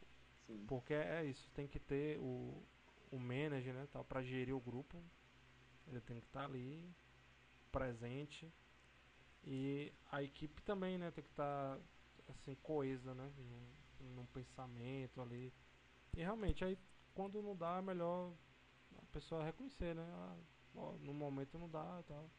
[0.47, 0.65] Sim.
[0.67, 2.63] Porque é isso, tem que ter o,
[3.11, 5.03] o manager, né, tal, para gerir o grupo.
[5.87, 6.95] Ele tem que estar tá ali
[7.71, 8.53] presente
[9.45, 11.83] e a equipe também, né, tem que estar tá,
[12.29, 15.53] assim coesa, né, num, num pensamento ali.
[16.17, 16.79] E realmente aí
[17.15, 18.33] quando não dá, é melhor
[18.97, 20.07] a pessoa reconhecer, né?
[20.15, 20.37] Ah,
[20.75, 22.31] ó, no momento não dá e tal.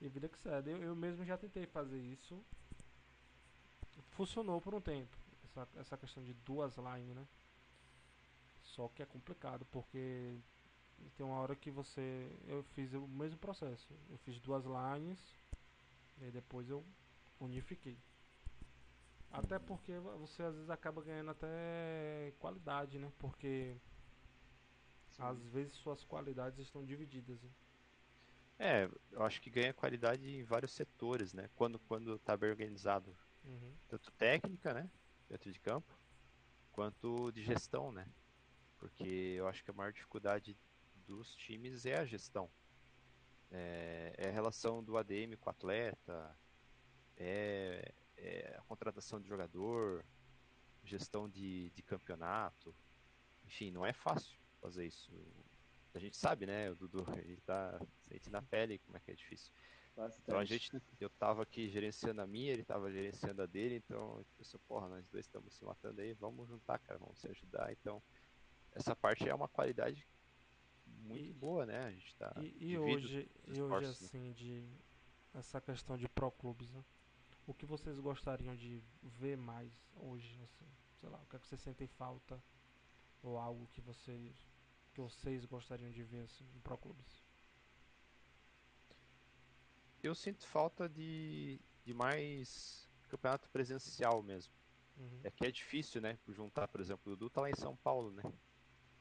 [0.00, 0.70] E vida que segue.
[0.70, 2.44] Eu, eu mesmo já tentei fazer isso.
[4.10, 5.16] Funcionou por um tempo.
[5.56, 7.26] Essa, essa questão de duas lines, né?
[8.62, 10.38] Só que é complicado porque
[11.16, 12.30] tem uma hora que você.
[12.46, 13.94] Eu fiz o mesmo processo.
[14.10, 15.18] Eu fiz duas lines
[16.20, 16.84] e depois eu
[17.40, 17.98] unifiquei.
[19.30, 23.10] Até porque você às vezes acaba ganhando até qualidade, né?
[23.18, 23.76] Porque
[25.10, 25.22] Sim.
[25.22, 27.40] às vezes suas qualidades estão divididas.
[27.42, 27.50] Né?
[28.58, 31.48] É, eu acho que ganha qualidade em vários setores, né?
[31.54, 33.74] Quando quando tá bem organizado, uhum.
[33.88, 34.90] tanto técnica, né,
[35.28, 35.92] dentro de campo,
[36.72, 38.06] quanto de gestão, né?
[38.78, 40.56] Porque eu acho que a maior dificuldade
[41.06, 42.50] dos times é a gestão.
[43.50, 46.36] É, é a relação do ADM com o atleta,
[47.16, 50.04] é, é, a contratação de jogador,
[50.84, 52.74] gestão de, de campeonato.
[53.44, 55.12] Enfim, não é fácil fazer isso
[55.96, 56.70] a gente sabe, né?
[56.70, 59.52] O Dudu, ele tá sente na pele como é que é difícil.
[59.96, 60.22] Bastante.
[60.24, 60.70] Então a gente,
[61.00, 64.88] eu tava aqui gerenciando a minha, ele tava gerenciando a dele, então eu pensei, porra,
[64.88, 67.72] nós dois estamos se matando aí, vamos juntar, cara, vamos se ajudar.
[67.72, 68.02] Então,
[68.72, 70.06] essa parte é uma qualidade
[70.84, 71.78] muito e, boa, né?
[71.78, 72.30] A gente tá.
[72.36, 73.90] E, e hoje, e hoje né?
[73.90, 74.68] assim, de
[75.32, 76.84] essa questão de pro clubes, né?
[77.46, 80.66] O que vocês gostariam de ver mais hoje, assim?
[81.00, 82.42] Sei lá, o que, é que vocês sentem falta?
[83.22, 84.34] Ou algo que vocês
[84.92, 87.25] que vocês gostariam de ver assim, no Pro Clubes?
[90.02, 94.52] Eu sinto falta de, de mais campeonato presencial mesmo.
[94.96, 95.20] Uhum.
[95.24, 96.18] É que é difícil, né?
[96.28, 98.22] Juntar, por exemplo, o Dudu tá lá em São Paulo, né?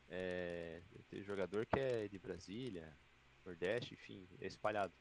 [0.10, 2.96] É, tem jogador que é de Brasília,
[3.46, 4.94] Nordeste, enfim, é espalhado.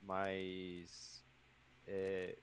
[0.00, 1.24] Mas
[1.86, 2.38] é,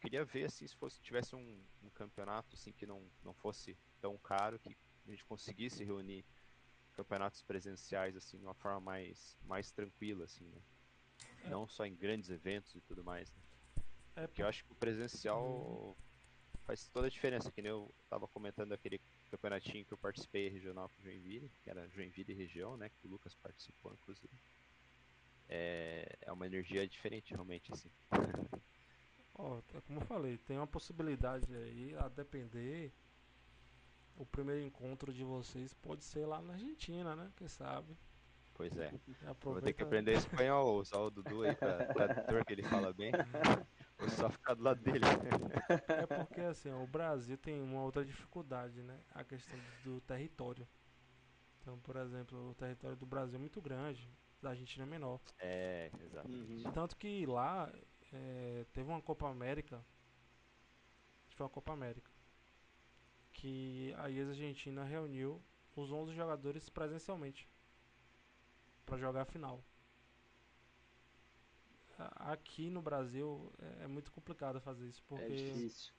[0.00, 4.16] queria ver assim, se fosse tivesse um, um, campeonato assim que não, não fosse tão
[4.18, 6.24] caro que a gente conseguisse reunir
[6.92, 10.60] campeonatos presenciais assim de uma forma mais mais tranquila assim, né?
[11.48, 13.40] Não só em grandes eventos e tudo mais, né?
[14.16, 15.96] É porque eu acho que o presencial
[16.64, 19.00] faz toda a diferença, que nem eu tava comentando aquele
[19.30, 23.06] campeonatinho que eu participei regional com o Joinville, que era Joinville e região, né, que
[23.06, 24.32] o Lucas participou inclusive.
[25.48, 27.90] É, é uma energia diferente realmente assim.
[29.34, 32.92] oh, como eu falei, tem uma possibilidade aí a depender
[34.16, 37.30] o primeiro encontro de vocês pode ser lá na Argentina, né?
[37.36, 37.96] Quem sabe?
[38.56, 38.90] Pois é.
[39.42, 43.12] Vou ter que aprender espanhol, usar o Dudu aí pra tradutor que ele fala bem.
[43.98, 45.04] Vou só ficar do lado dele.
[45.88, 48.98] É porque assim, o Brasil tem uma outra dificuldade, né?
[49.14, 50.66] A questão do território.
[51.60, 54.08] Então, por exemplo, o território do Brasil é muito grande,
[54.40, 55.20] da Argentina é menor.
[55.38, 56.28] É, exato.
[56.28, 56.62] Uhum.
[56.72, 57.70] Tanto que lá
[58.12, 59.76] é, teve uma Copa América.
[59.76, 62.10] Acho que foi uma Copa América.
[63.32, 65.42] Que a IES Argentina reuniu
[65.74, 67.46] os 11 jogadores presencialmente
[68.86, 69.62] para jogar a final.
[72.16, 75.92] Aqui no Brasil é, é muito complicado fazer isso É porque difícil.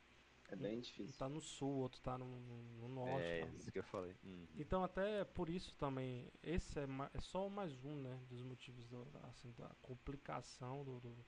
[0.49, 1.17] É bem um difícil.
[1.17, 3.25] tá no sul, outro tá no, no- no norte.
[3.25, 3.47] É, tá?
[3.57, 4.15] isso que eu falei.
[4.23, 4.47] Uhum.
[4.59, 6.83] Então até por isso também, esse é,
[7.13, 11.25] é só mais um, né, dos motivos do- da, assim, da complicação do, do-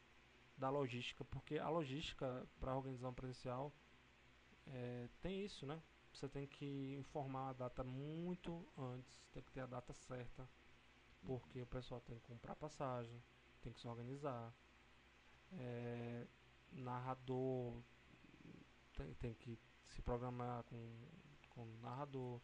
[0.57, 3.73] da logística, porque a logística para organizar um presencial
[4.68, 5.81] é, tem isso, né?
[6.14, 10.48] Você tem que informar a data muito antes, tem que ter a data certa,
[11.25, 13.21] porque o pessoal tem que comprar passagem,
[13.61, 14.53] tem que se organizar,
[15.53, 16.27] é,
[16.71, 17.81] narrador
[18.93, 21.09] tem, tem que se programar com,
[21.49, 22.41] com narrador.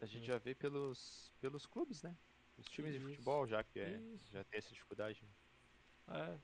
[0.00, 2.16] A gente já vê pelos, pelos clubes, né?
[2.56, 3.08] Os times de Isso.
[3.08, 4.30] futebol já que é, Isso.
[4.32, 5.24] já tem essa dificuldade.
[6.08, 6.38] É,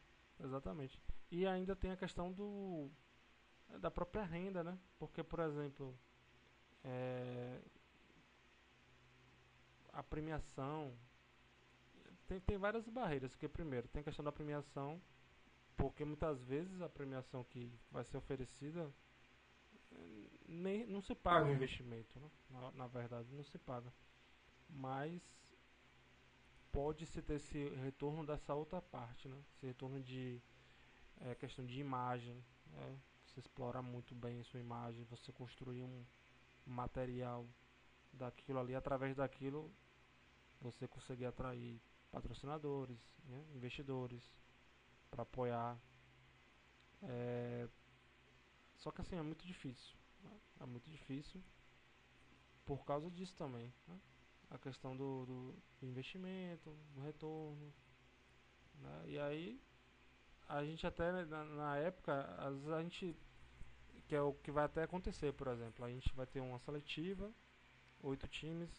[0.44, 1.00] exatamente.
[1.30, 2.90] E ainda tem a questão do
[3.80, 4.78] da própria renda, né?
[4.98, 5.98] Porque, por exemplo,
[6.84, 7.60] é,
[9.92, 10.96] a premiação
[12.26, 13.32] tem, tem várias barreiras.
[13.32, 15.00] Porque, primeiro, tem a questão da premiação,
[15.76, 18.90] porque muitas vezes a premiação que vai ser oferecida
[19.92, 22.30] eh, nem, não se paga o investimento, né?
[22.50, 23.92] na, na verdade, não se paga.
[24.68, 25.22] Mas
[26.72, 29.40] pode-se ter esse retorno dessa outra parte, né?
[29.52, 30.42] Esse retorno de
[31.20, 32.42] é, questão de imagem,
[32.72, 32.98] né?
[33.26, 36.04] Você explorar muito bem a sua imagem, você construir um
[36.66, 37.46] material
[38.12, 39.70] daquilo ali, através daquilo
[40.60, 41.80] você conseguir atrair
[42.14, 43.44] patrocinadores, né?
[43.54, 44.22] investidores
[45.10, 45.78] para apoiar.
[47.02, 47.68] É,
[48.76, 50.30] Só que assim é muito difícil, né?
[50.60, 51.42] é muito difícil
[52.64, 53.72] por causa disso também.
[53.88, 53.98] né?
[54.50, 57.72] A questão do, do investimento, do retorno.
[58.80, 59.04] né?
[59.08, 59.60] E aí
[60.48, 63.16] a gente até né, na, na época, às vezes a gente.
[64.08, 65.84] Que é o que vai até acontecer, por exemplo.
[65.84, 67.32] A gente vai ter uma seletiva,
[68.02, 68.70] oito times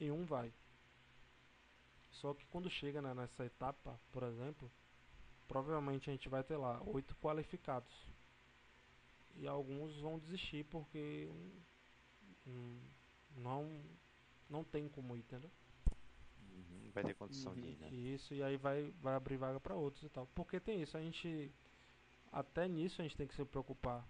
[0.00, 0.52] e um vai.
[2.20, 4.70] Só que quando chega né, nessa etapa, por exemplo,
[5.48, 7.92] provavelmente a gente vai ter lá oito qualificados.
[9.36, 11.30] E alguns vão desistir porque
[12.46, 12.80] hum,
[13.36, 13.82] não,
[14.48, 15.50] não tem como ir, entendeu?
[16.40, 17.68] Uhum, Não vai ter condição de Uhum.
[17.68, 17.94] ir, né?
[18.14, 20.26] Isso, e aí vai, vai abrir vaga para outros e tal.
[20.34, 21.52] Porque tem isso, a gente.
[22.32, 24.06] Até nisso a gente tem que se preocupar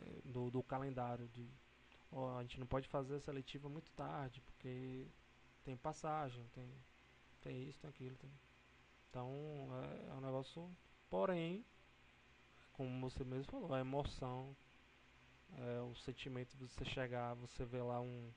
[0.00, 1.28] eh, do, do calendário.
[1.28, 1.48] De,
[2.12, 5.06] ó, a gente não pode fazer a seletiva muito tarde, porque
[5.64, 6.70] tem passagem, tem,
[7.46, 8.16] tem isso, tem aquilo.
[8.16, 8.30] Tem.
[9.08, 10.68] Então é, é um negócio.
[11.08, 11.64] Porém,
[12.72, 14.56] como você mesmo falou, a emoção,
[15.56, 18.32] é, o sentimento de você chegar, você ver lá um,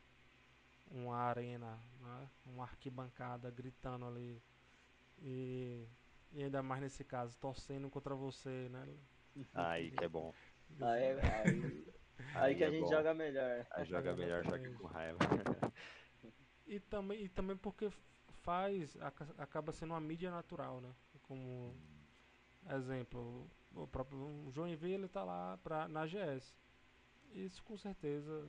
[0.92, 2.30] uma arena, né?
[2.46, 4.42] uma arquibancada gritando ali
[5.22, 5.88] e,
[6.32, 8.88] e ainda mais nesse caso torcendo contra você, né?
[9.56, 10.34] Aí que é bom.
[10.82, 11.94] Aí, aí,
[12.36, 12.90] aí que é a gente bom.
[12.92, 13.66] joga melhor.
[13.72, 15.18] Aí joga melhor, joga com raiva.
[16.68, 17.92] E também, e também porque
[18.40, 20.94] faz, aca- acaba sendo uma mídia natural, né?
[21.24, 21.76] Como
[22.70, 26.56] exemplo, o próprio Joinville está lá pra, na GS.
[27.34, 28.48] Isso com certeza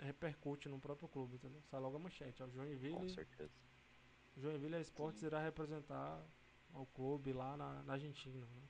[0.00, 1.62] repercute no próprio clube, entendeu?
[1.70, 3.54] Sai logo a manchete, ó, Com Joinville, certeza.
[4.36, 5.26] Joinville Esportes Sim.
[5.26, 6.20] irá representar
[6.74, 8.62] o clube lá na, na Argentina, né?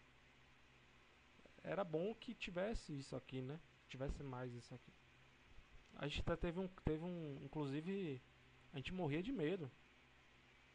[1.63, 3.61] Era bom que tivesse isso aqui, né?
[3.89, 4.93] Tivesse mais isso aqui.
[5.97, 8.21] A gente até teve um, teve um, inclusive,
[8.73, 9.71] a gente morria de medo.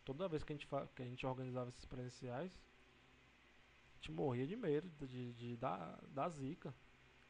[0.05, 2.51] Toda vez que a gente, que a gente organizava esses presenciais,
[3.91, 6.73] a gente morria de medo de, de, dar, dar zica.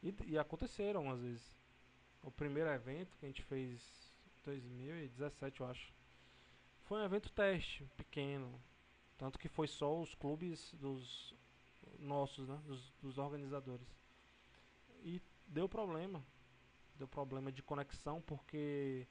[0.02, 1.56] E, e aconteceram às vezes.
[2.22, 5.94] O primeiro evento que a gente fez em 2017, eu acho.
[6.82, 8.60] Foi um evento teste, pequeno.
[9.16, 11.34] Tanto que foi só os clubes dos
[11.98, 12.60] nossos, né?
[12.66, 13.88] Dos, dos organizadores.
[15.02, 16.22] E deu problema.
[16.96, 19.06] Deu problema de conexão porque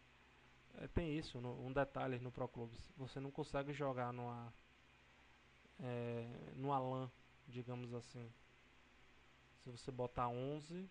[0.93, 2.91] tem isso, no- um detalhe no Pro Clubes.
[2.97, 4.53] Você não consegue jogar numa,
[5.80, 7.10] eh, numa LAN,
[7.47, 8.31] digamos assim.
[9.64, 10.89] Se você botar 11,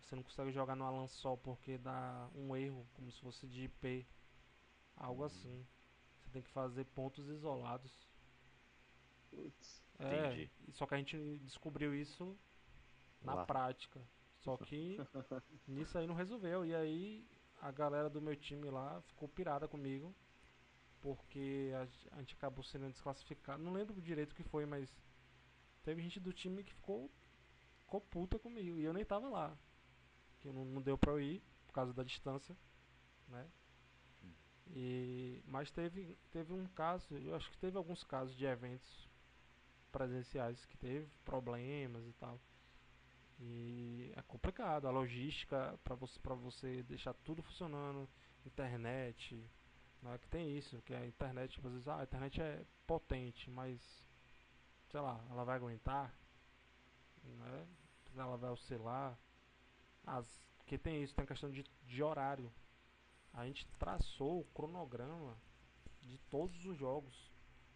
[0.00, 3.64] você não consegue jogar numa LAN só porque dá um erro, como se fosse de
[3.64, 4.06] IP.
[4.96, 5.26] Algo Hum.
[5.26, 5.66] assim.
[6.20, 7.92] Você tem que fazer pontos isolados.
[9.30, 9.82] Putz.
[9.98, 10.50] É, Entendi.
[10.72, 12.36] só que a gente descobriu isso
[13.22, 13.46] na Lá.
[13.46, 14.00] prática.
[14.40, 14.96] Só que
[15.66, 16.64] nisso aí não resolveu.
[16.64, 17.26] E aí
[17.60, 20.14] a galera do meu time lá ficou pirada comigo.
[21.00, 21.70] Porque
[22.12, 23.62] a, gente acabou sendo desclassificado.
[23.62, 24.92] Não lembro direito o que foi, mas
[25.84, 27.10] teve gente do time que ficou
[27.82, 28.78] ficou puta comigo.
[28.78, 29.56] E eu nem tava lá.
[30.40, 32.56] Que não, não deu pra eu ir por causa da distância,
[33.28, 33.48] né?
[34.74, 39.08] E, mas teve, teve um caso, eu acho que teve alguns casos de eventos
[39.90, 42.38] presenciais que teve problemas e tal.
[43.40, 48.08] E é complicado, a logística para você, pra você deixar tudo funcionando,
[48.44, 49.48] internet,
[50.02, 53.50] não é que tem isso, que a internet, às vezes, ah, a internet é potente,
[53.50, 53.80] mas
[54.90, 56.12] sei lá, ela vai aguentar,
[57.24, 57.68] né?
[58.16, 59.18] Ela vai oscilar.
[60.04, 60.26] As,
[60.66, 62.52] que tem isso, tem questão de, de horário.
[63.32, 65.36] A gente traçou o cronograma
[66.02, 67.30] de todos os jogos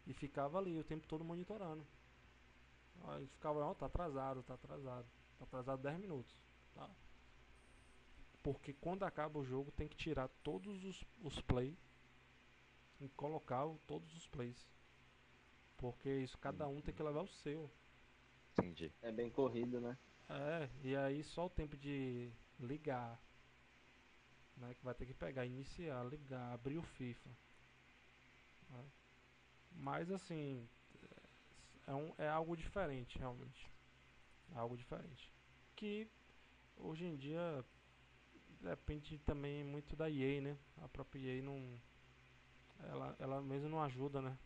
[0.06, 1.86] e ficava ali o tempo todo monitorando.
[3.05, 5.06] Aí ficava, ó, oh, tá atrasado, tá atrasado.
[5.43, 6.35] Atrasado 10 minutos.
[6.74, 6.89] Tá?
[8.43, 11.77] Porque quando acaba o jogo tem que tirar todos os, os play
[13.01, 14.66] e colocar o, todos os plays.
[15.77, 17.70] Porque isso cada um tem que levar o seu.
[18.52, 18.93] Entendi.
[19.02, 19.97] É bem corrido, né?
[20.28, 23.20] É, e aí só o tempo de ligar.
[24.56, 27.31] Né, que vai ter que pegar, iniciar, ligar, abrir o FIFA.
[28.70, 28.85] Né?
[29.73, 30.69] Mas assim,
[31.86, 33.70] é, um, é algo diferente realmente.
[34.54, 35.32] Algo diferente.
[35.74, 36.08] Que
[36.76, 37.64] hoje em dia
[38.60, 40.56] depende também muito da EA, né?
[40.78, 41.80] A própria EA não.
[42.80, 44.36] Ela, ela mesmo não ajuda, né?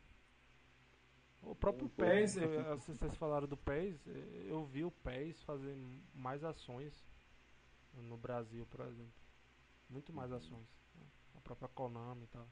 [1.42, 2.36] O próprio PES,
[2.86, 4.04] vocês falaram do PES,
[4.46, 5.76] eu vi o PES fazer
[6.12, 7.06] mais ações
[7.94, 9.12] no Brasil, por exemplo.
[9.88, 10.38] Muito mais uhum.
[10.38, 10.68] ações.
[10.94, 11.06] Né?
[11.36, 12.48] A própria Konami e tal.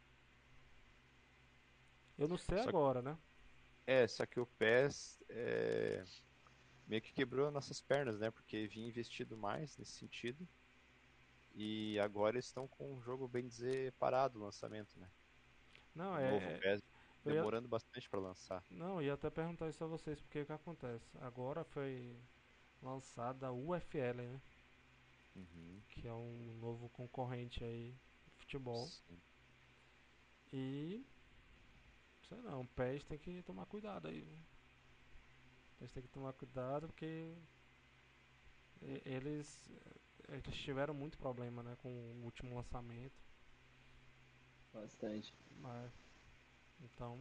[2.16, 3.18] Eu não sei só agora, que, né?
[3.86, 6.04] É, só que o PES é,
[6.86, 8.30] meio que quebrou nossas pernas, né?
[8.30, 10.46] Porque vinha investido mais nesse sentido.
[11.54, 15.08] E agora estão com um jogo, bem dizer, parado o lançamento, né?
[15.94, 16.30] Não, é.
[16.30, 16.82] Novo é, PES
[17.24, 17.70] demorando ia...
[17.70, 18.64] bastante para lançar.
[18.70, 21.16] Não, ia até perguntar isso a vocês, porque o que acontece?
[21.20, 22.16] Agora foi
[22.82, 24.40] lançada a UFL, né?
[25.36, 25.80] Uhum.
[25.88, 27.94] Que é um novo concorrente aí
[28.26, 28.86] de futebol.
[28.86, 29.20] Sim.
[30.52, 31.04] E
[32.28, 34.22] sei não, o PES tem que tomar cuidado aí.
[34.22, 34.53] O
[35.78, 37.34] PES tem que tomar cuidado porque
[39.04, 39.70] eles,
[40.28, 43.22] eles tiveram muito problema né, com o último lançamento.
[44.72, 45.34] Bastante.
[45.60, 45.92] Mas,
[46.80, 47.18] então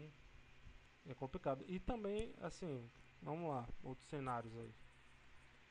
[1.05, 1.63] é complicado.
[1.67, 2.89] E também, assim,
[3.21, 4.73] vamos lá, outros cenários aí.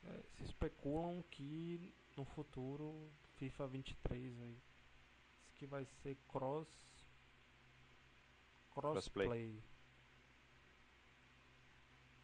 [0.05, 4.61] É, se especulam que no futuro FIFA 23 aí
[5.55, 6.67] que vai ser cross
[8.71, 9.53] crossplay.
[9.53, 9.72] Cross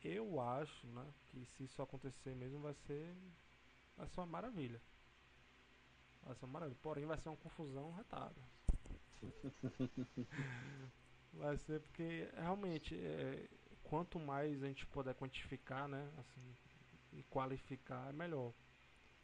[0.08, 3.16] Eu acho, né, que se isso acontecer mesmo vai ser
[3.98, 4.82] vai ser uma maravilha.
[6.24, 6.80] Vai ser uma maravilha.
[6.82, 8.42] Porém vai ser uma confusão retada.
[11.34, 13.50] vai ser porque realmente é,
[13.84, 16.56] quanto mais a gente puder quantificar, né, assim,
[17.12, 18.54] e qualificar é melhor.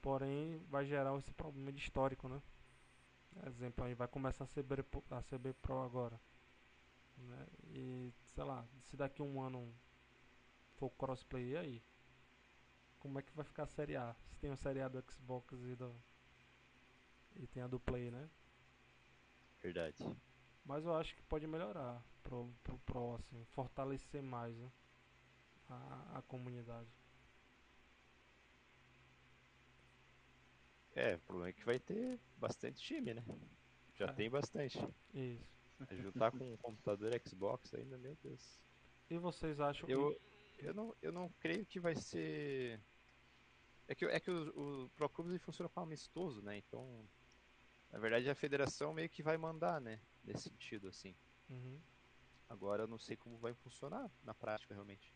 [0.02, 2.42] Porém vai gerar esse problema de histórico, né?
[3.48, 6.20] Exemplo aí vai começar a CB, a CB Pro agora.
[7.18, 7.48] Né?
[7.74, 9.74] E sei lá, se daqui a um ano
[10.78, 11.84] for crossplay, e aí?
[13.00, 14.16] Como é que vai ficar a série A?
[14.26, 15.96] Se tem a série A do Xbox e do.
[17.36, 18.30] E tem a do Play, né?
[19.62, 19.98] Verdade.
[20.66, 24.72] Mas eu acho que pode melhorar pro, pro Pro, assim, fortalecer mais né?
[25.70, 26.90] a, a comunidade.
[30.96, 33.24] É, o problema é que vai ter bastante time, né?
[33.96, 34.14] Já é.
[34.14, 34.80] tem bastante.
[35.14, 35.46] Isso.
[35.92, 38.60] Juntar com um computador Xbox ainda, meu Deus.
[39.10, 40.35] E vocês acham eu, que.
[40.58, 42.80] Eu não, eu não creio que vai ser.
[43.88, 45.10] É que, é que o, o Pro
[45.40, 46.58] funciona como amistoso, né?
[46.58, 47.08] Então,
[47.92, 50.02] na verdade, a federação meio que vai mandar, né?
[50.24, 51.16] Nesse sentido, assim.
[51.50, 51.80] Uhum.
[52.50, 55.14] Agora eu não sei como vai funcionar na prática, realmente.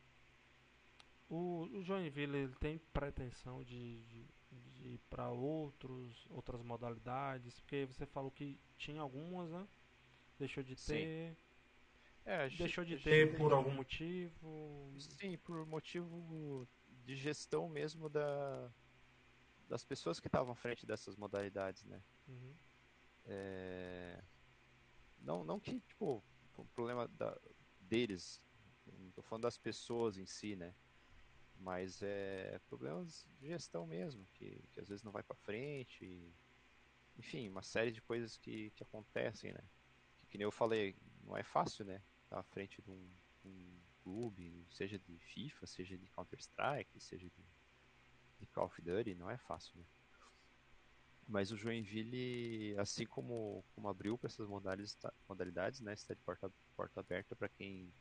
[1.29, 7.85] O, o Joinville ele tem pretensão de, de, de ir para outros outras modalidades, porque
[7.85, 9.67] você falou que tinha algumas, né?
[10.39, 11.37] Deixou de ter.
[12.25, 14.93] É, deixou de ter por algum motivo.
[14.99, 16.67] Sim, por motivo
[17.05, 18.71] de gestão mesmo da,
[19.67, 22.01] das pessoas que estavam à frente dessas modalidades, né?
[22.27, 22.55] Uhum.
[23.25, 24.21] É,
[25.19, 26.23] não, não que, tipo,
[26.55, 27.37] o problema da,
[27.79, 28.41] deles,
[28.85, 30.73] não tô falando das pessoas em si, né?
[31.59, 36.05] Mas é problemas de gestão mesmo, que, que às vezes não vai para frente.
[36.05, 36.33] E,
[37.17, 39.63] enfim, uma série de coisas que, que acontecem, né?
[40.29, 42.01] que nem eu falei, não é fácil, né?
[42.23, 43.09] Estar tá à frente de um,
[43.45, 47.45] um clube, seja de FIFA, seja de Counter-Strike, seja de,
[48.39, 49.85] de, Call of Duty, não é fácil, né?
[51.27, 55.93] Mas o Joinville, assim como, como abriu para essas modalidades, tá, modalidades, né?
[55.93, 57.93] Está de porta, porta aberta para quem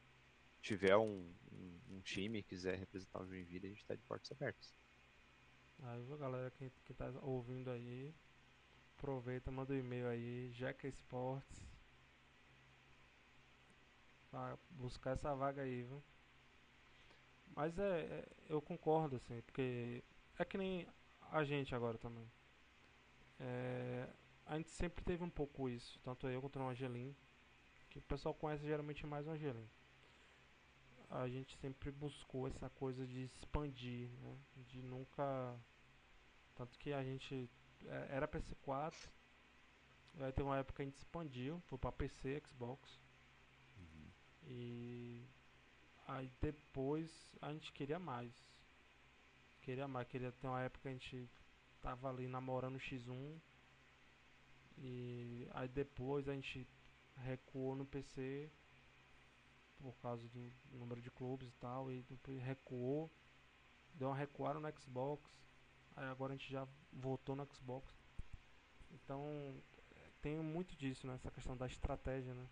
[0.62, 4.32] tiver um, um, um, time e quiser representar o Joinville, a gente está de portas
[4.32, 4.74] abertas.
[5.82, 8.14] Aí, galera que, que tá ouvindo aí,
[8.96, 10.88] aproveita, manda um e-mail aí, Jeca
[14.70, 16.02] Buscar essa vaga aí, viu?
[17.54, 20.02] Mas é, é, eu concordo, assim, porque
[20.38, 20.86] é que nem
[21.30, 22.30] a gente agora também.
[23.40, 24.08] É,
[24.46, 27.14] a gente sempre teve um pouco isso, tanto eu quanto o Angelim,
[27.90, 29.68] que o pessoal conhece geralmente mais o Angelim.
[31.10, 34.36] A gente sempre buscou essa coisa de expandir, né?
[34.68, 35.56] De nunca.
[36.54, 37.48] Tanto que a gente
[37.86, 38.94] é, era PS4,
[40.20, 43.00] aí tem uma época que a gente expandiu, foi pra PC, Xbox.
[44.48, 45.22] E
[46.06, 47.10] aí depois
[47.40, 48.32] a gente queria mais.
[49.60, 51.30] Queria mais, queria ter uma época que a gente
[51.82, 53.38] tava ali namorando o X1.
[54.78, 56.66] E aí depois a gente
[57.16, 58.50] recuou no PC
[59.80, 63.10] por causa do número de clubes e tal, e depois recuou,
[63.94, 65.22] deu uma recuada no Xbox,
[65.96, 67.94] aí agora a gente já voltou no Xbox.
[68.90, 69.62] Então
[70.20, 71.14] tem muito disso, né?
[71.14, 72.48] Essa questão da estratégia, né?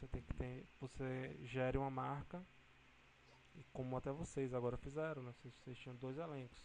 [0.00, 0.66] Você tem que ter.
[0.80, 2.42] Você gere uma marca.
[3.54, 5.32] E como até vocês agora fizeram, né?
[5.32, 6.58] Vocês, vocês tinham dois elencos.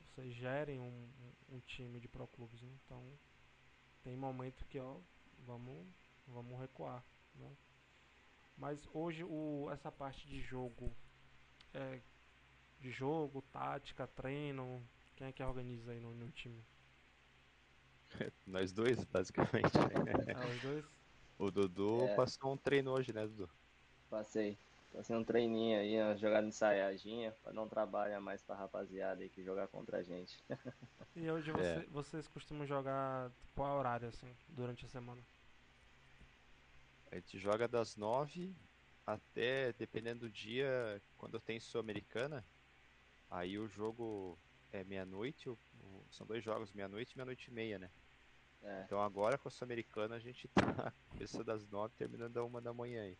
[0.00, 2.72] Vocês gerem um, um, um time de pro clubes, né?
[2.84, 3.00] Então
[4.02, 4.98] tem momento que ó,
[5.44, 5.86] vamos,
[6.26, 7.04] vamos recuar,
[7.36, 7.56] né?
[8.56, 10.92] Mas hoje o, essa parte de jogo,
[11.74, 12.02] é,
[12.80, 14.82] de jogo, tática, treino,
[15.14, 16.64] quem é que organiza aí no, no time?
[18.46, 19.76] Nós dois, basicamente.
[20.56, 20.95] Os dois?
[21.38, 22.14] O Dudu é.
[22.14, 23.48] passou um treino hoje, né, Dudu?
[24.08, 24.56] Passei.
[24.92, 29.42] Passei um treininho aí, uma jogada ensaiadinha, pra não trabalhar mais pra rapaziada aí que
[29.42, 30.42] jogar contra a gente.
[31.14, 31.86] E hoje você, é.
[31.90, 35.22] vocês costumam jogar qual horário, assim, durante a semana?
[37.10, 38.54] A gente joga das nove
[39.06, 42.44] até, dependendo do dia, quando tem Sul-Americana,
[43.30, 44.38] aí o jogo
[44.72, 45.50] é meia-noite,
[46.10, 47.90] são dois jogos, meia-noite e meia-noite e meia, né?
[48.62, 48.82] É.
[48.84, 52.72] Então agora com a Sul-Americana a gente tá começando das nove terminando da uma da
[52.72, 53.18] manhã aí.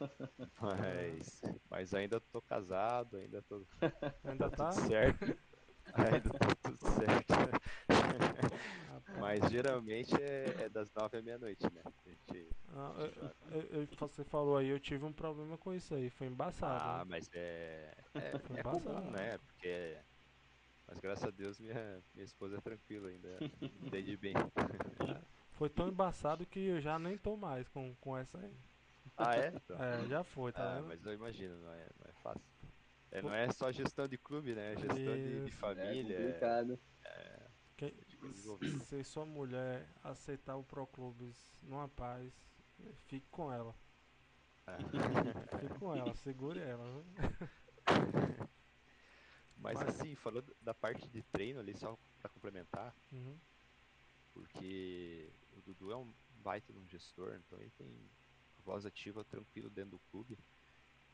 [0.60, 3.64] Mas, mas ainda tô casado, ainda tô.
[4.24, 4.70] Ainda tá?
[4.70, 5.38] Tudo certo.
[5.94, 7.34] ainda tá tudo certo.
[9.20, 11.82] Mas geralmente é, é, das nove à meia-noite, né?
[12.04, 12.92] Gente, ah,
[13.50, 16.82] eu, eu, você falou aí, eu tive um problema com isso aí, foi embaçado.
[16.84, 17.04] Ah, né?
[17.08, 17.94] mas é.
[18.14, 19.38] É, é comum, né?
[19.38, 19.96] Porque.
[20.92, 23.38] Mas graças a Deus minha, minha esposa é tranquila ainda.
[23.90, 24.34] Desde bem.
[25.52, 28.54] Foi tão embaçado que eu já nem tô mais com, com essa aí.
[29.16, 29.48] Ah, é?
[29.48, 29.82] Então.
[29.82, 30.88] É, já foi, tá ah, vendo?
[30.88, 32.42] Mas eu imagino, não é, não é fácil.
[33.10, 34.72] É, não é só gestão de clube, né?
[34.72, 36.16] É gestão de, de, família.
[36.16, 36.80] É complicado.
[37.04, 37.42] É,
[38.80, 42.32] se sua mulher aceitar o Proclubes numa paz,
[43.06, 43.74] fique com ela.
[44.66, 44.78] É.
[45.58, 47.04] Fique com ela, segure ela.
[49.62, 53.38] Mas, Mas, assim, falando da parte de treino ali, só pra complementar, uhum.
[54.34, 56.12] porque o Dudu é um
[56.42, 58.10] baita de um gestor, então ele tem
[58.64, 60.36] voz ativa tranquilo dentro do clube.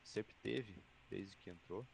[0.03, 1.87] Sempre teve, desde que entrou.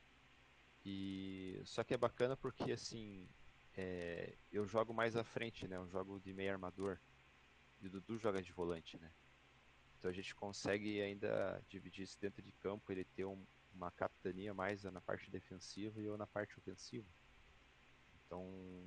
[0.84, 3.28] E só que é bacana porque assim
[3.76, 5.76] é, eu jogo mais à frente, né?
[5.76, 7.00] Eu jogo de meio armador.
[7.80, 9.10] E o Dudu joga de volante, né?
[9.98, 13.44] Então a gente consegue ainda dividir isso dentro de campo, ele ter um,
[13.74, 17.06] uma capitania mais na parte defensiva e eu na parte ofensiva.
[18.26, 18.44] Então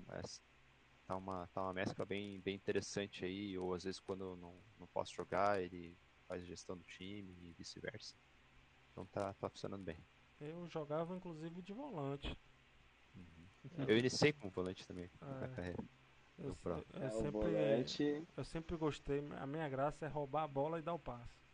[0.10, 0.22] é,
[1.06, 4.56] tá, uma, tá uma mescla bem, bem interessante aí, ou às vezes quando eu não,
[4.80, 5.96] não posso jogar, ele
[6.28, 8.16] faz gestão do time e vice-versa.
[8.92, 9.98] Então tá, tá funcionando bem.
[10.40, 12.38] Eu jogava inclusive de volante.
[13.16, 13.86] Uhum.
[13.88, 15.84] Eu iniciei como volante também na carreira.
[16.38, 18.28] Eu, eu, eu, é, sempre, volante...
[18.38, 21.47] eu sempre gostei, a minha graça é roubar a bola e dar o passe.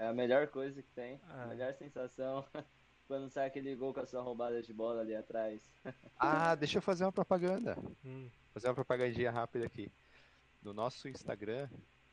[0.00, 1.42] É a melhor coisa que tem, é.
[1.42, 2.42] a melhor sensação
[3.06, 5.62] quando sai aquele gol com a sua roubada de bola ali atrás.
[6.16, 7.76] Ah, deixa eu fazer uma propaganda.
[8.04, 8.30] Hum.
[8.52, 9.90] Fazer uma propagandinha rápida aqui.
[10.62, 11.66] No nosso Instagram,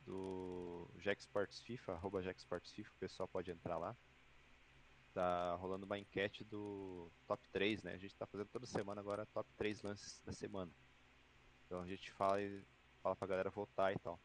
[0.06, 3.96] do Jack Sports FIFA, arroba Jack Sports FIFA, o pessoal pode entrar lá.
[5.14, 7.94] Tá rolando uma enquete do top 3, né?
[7.94, 10.72] A gente tá fazendo toda semana agora top 3 lances da semana.
[11.66, 12.38] Então a gente fala,
[13.02, 14.20] fala pra galera votar e tal.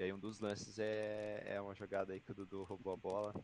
[0.00, 2.96] E aí um dos lances é, é uma jogada aí que o Dudu roubou a
[2.96, 3.34] bola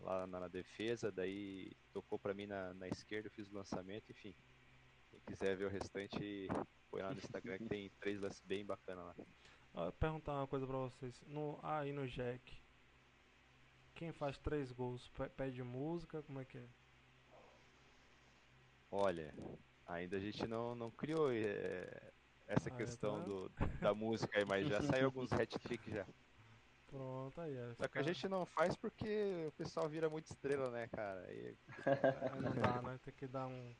[0.00, 4.10] lá na, na defesa, daí tocou pra mim na, na esquerda, eu fiz o lançamento,
[4.10, 4.34] enfim.
[5.12, 6.48] Quem quiser ver o restante,
[6.90, 9.14] põe lá no Instagram que tem três lances bem bacanas lá.
[9.72, 11.22] Vou perguntar uma coisa pra vocês.
[11.28, 12.60] No, aí no Jack,
[13.94, 16.20] quem faz três gols pede música?
[16.24, 16.68] Como é que é?
[18.90, 19.32] Olha,
[19.86, 22.12] ainda a gente não, não criou é,
[22.50, 23.48] essa ah, questão do,
[23.80, 26.06] da música aí, mas já saiu alguns hat-tricks já.
[26.88, 27.56] Pronto, aí.
[27.56, 31.20] É, Só que a gente não faz porque o pessoal vira muito estrela, né, cara?
[31.26, 31.56] Aí...
[31.86, 32.98] aí não dá, né?
[33.04, 33.74] Tem que dar um.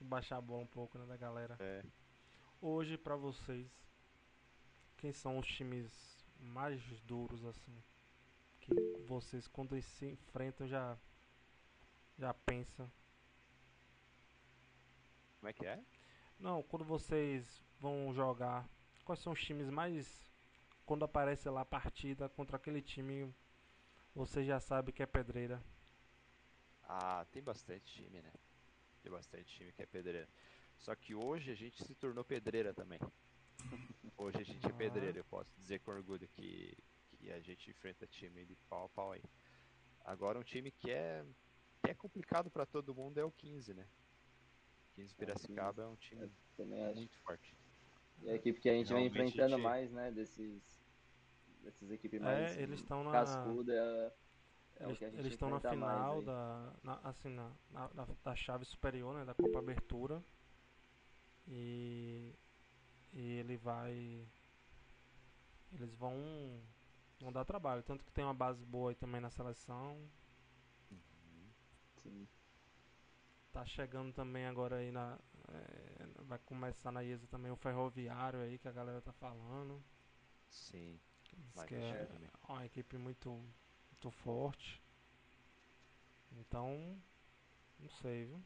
[0.00, 1.56] baixar a bola um pouco, né, da galera.
[1.60, 1.84] É.
[2.60, 3.70] Hoje, pra vocês,
[4.96, 5.92] quem são os times
[6.40, 7.80] mais duros, assim?
[8.60, 8.74] Que
[9.06, 10.98] vocês, quando se enfrentam, já,
[12.18, 12.90] já pensam.
[15.38, 15.80] Como é que é?
[16.38, 18.68] Não, quando vocês vão jogar,
[19.04, 20.22] quais são os times mais.
[20.84, 23.34] Quando aparece lá a partida contra aquele time,
[24.14, 25.62] você já sabe que é pedreira.
[26.82, 28.32] Ah, tem bastante time, né?
[29.02, 30.28] Tem bastante time que é pedreira.
[30.78, 33.00] Só que hoje a gente se tornou pedreira também.
[34.18, 34.74] Hoje a gente é Ah.
[34.74, 36.76] pedreira, eu posso dizer com orgulho que,
[37.16, 39.22] que a gente enfrenta time de pau a pau aí.
[40.04, 41.24] Agora um time que é,
[41.82, 43.86] que é complicado pra todo mundo é o 15, né?
[44.94, 46.30] 15 Piracicaba é um time
[46.94, 47.56] muito forte.
[48.22, 50.10] E a equipe que a gente vem Realmente, enfrentando gente- mais, né?
[50.10, 50.82] Desses.
[51.62, 52.56] Dessas equipes mais.
[52.56, 53.12] É, eles estão na.
[53.12, 53.72] cascuda.
[53.72, 58.64] É, é Eles eles estão na final da, na, assim, na, na- da, da chave
[58.64, 60.22] superior, né, da Copa Abertura.
[61.48, 62.34] E,
[63.12, 64.26] e ele vai.
[65.72, 66.60] Eles vão,
[67.20, 67.82] vão dar trabalho.
[67.82, 69.98] Tanto que tem uma base boa aí também na seleção.
[72.02, 72.28] Sim.
[73.54, 75.18] Tá chegando também agora aí na.
[75.48, 79.82] é, vai começar na IESA também o ferroviário aí que a galera tá falando.
[80.48, 81.00] Sim,
[81.52, 82.30] Diz vai que mexer é também.
[82.48, 83.30] uma equipe muito,
[83.90, 84.82] muito forte.
[86.32, 87.00] Então,
[87.78, 88.44] não sei, viu?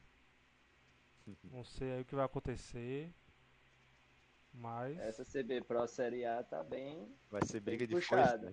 [1.51, 3.13] Não sei aí o que vai acontecer.
[4.53, 7.17] Mas Essa CB Pro Série A tá bem.
[7.31, 8.51] Vai ser briga de puxada.
[8.51, 8.53] foice,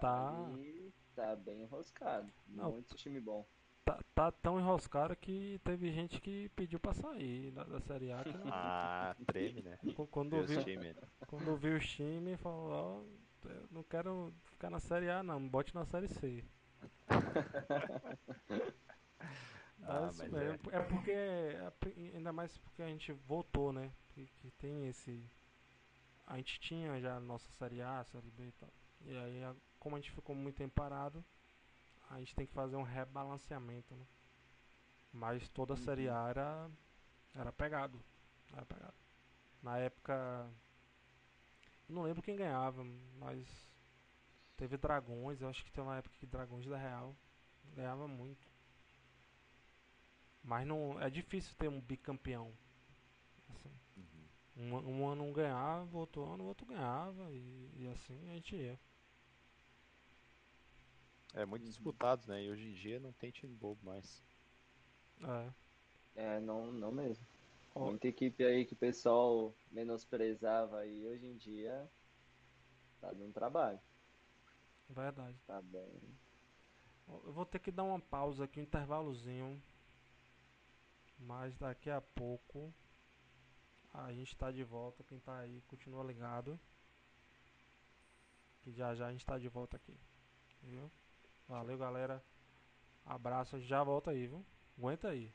[0.00, 2.32] tá, ali tá bem enroscado.
[2.46, 3.46] Não, Muito time bom.
[3.84, 8.22] Tá, tá tão enroscado que teve gente que pediu pra sair da, da Série A.
[8.22, 9.78] Que não- Ah, treme, né?
[9.94, 10.94] qu- quando, Deus viu, time.
[11.26, 12.70] quando viu os times, falou:
[13.44, 16.44] Ó, eu não quero ficar na Série A, não, bote na Série C.
[19.84, 20.46] Ah, Mas, mas é,
[20.76, 21.72] é porque, é
[22.14, 23.90] ainda mais porque a gente voltou, né?
[24.10, 25.28] Que, que tem esse.
[26.24, 28.68] A gente tinha já a nossa Série A, Série B e tal.
[29.04, 29.42] E aí,
[29.80, 31.24] como a gente ficou muito tempo parado,
[32.12, 34.06] a gente tem que fazer um rebalanceamento, né?
[35.12, 36.70] Mas toda a Série A era,
[37.34, 38.02] era pegado.
[38.52, 38.94] Era pegado.
[39.62, 40.50] Na época.
[41.88, 42.82] Não lembro quem ganhava,
[43.18, 43.46] mas.
[44.56, 47.16] Teve Dragões, eu acho que teve uma época que Dragões da Real
[47.74, 48.48] ganhava muito.
[50.44, 52.52] Mas não é difícil ter um bicampeão.
[53.50, 54.28] Assim, Uhum.
[54.56, 58.56] um, um ano um ganhava, outro ano o outro ganhava e, e assim a gente
[58.56, 58.78] ia.
[61.34, 62.42] É muito disputados, né?
[62.42, 64.22] E hoje em dia não tem time bobo mais.
[65.22, 65.52] É.
[66.14, 67.24] É, não, não mesmo.
[67.74, 71.90] Ó, Muita equipe aí que o pessoal menosprezava aí hoje em dia
[73.00, 73.80] tá dando trabalho.
[74.90, 75.36] verdade.
[75.46, 76.00] Tá bem.
[77.08, 79.62] Eu vou ter que dar uma pausa aqui, um intervalozinho.
[81.18, 82.72] Mas daqui a pouco
[83.92, 85.02] a gente tá de volta.
[85.04, 86.58] Quem tá aí continua ligado.
[88.62, 89.96] Que já já a gente tá de volta aqui.
[90.62, 90.90] Viu?
[91.52, 92.24] Valeu, galera.
[93.04, 94.42] Abraço, já volta aí, viu?
[94.78, 95.30] Aguenta aí.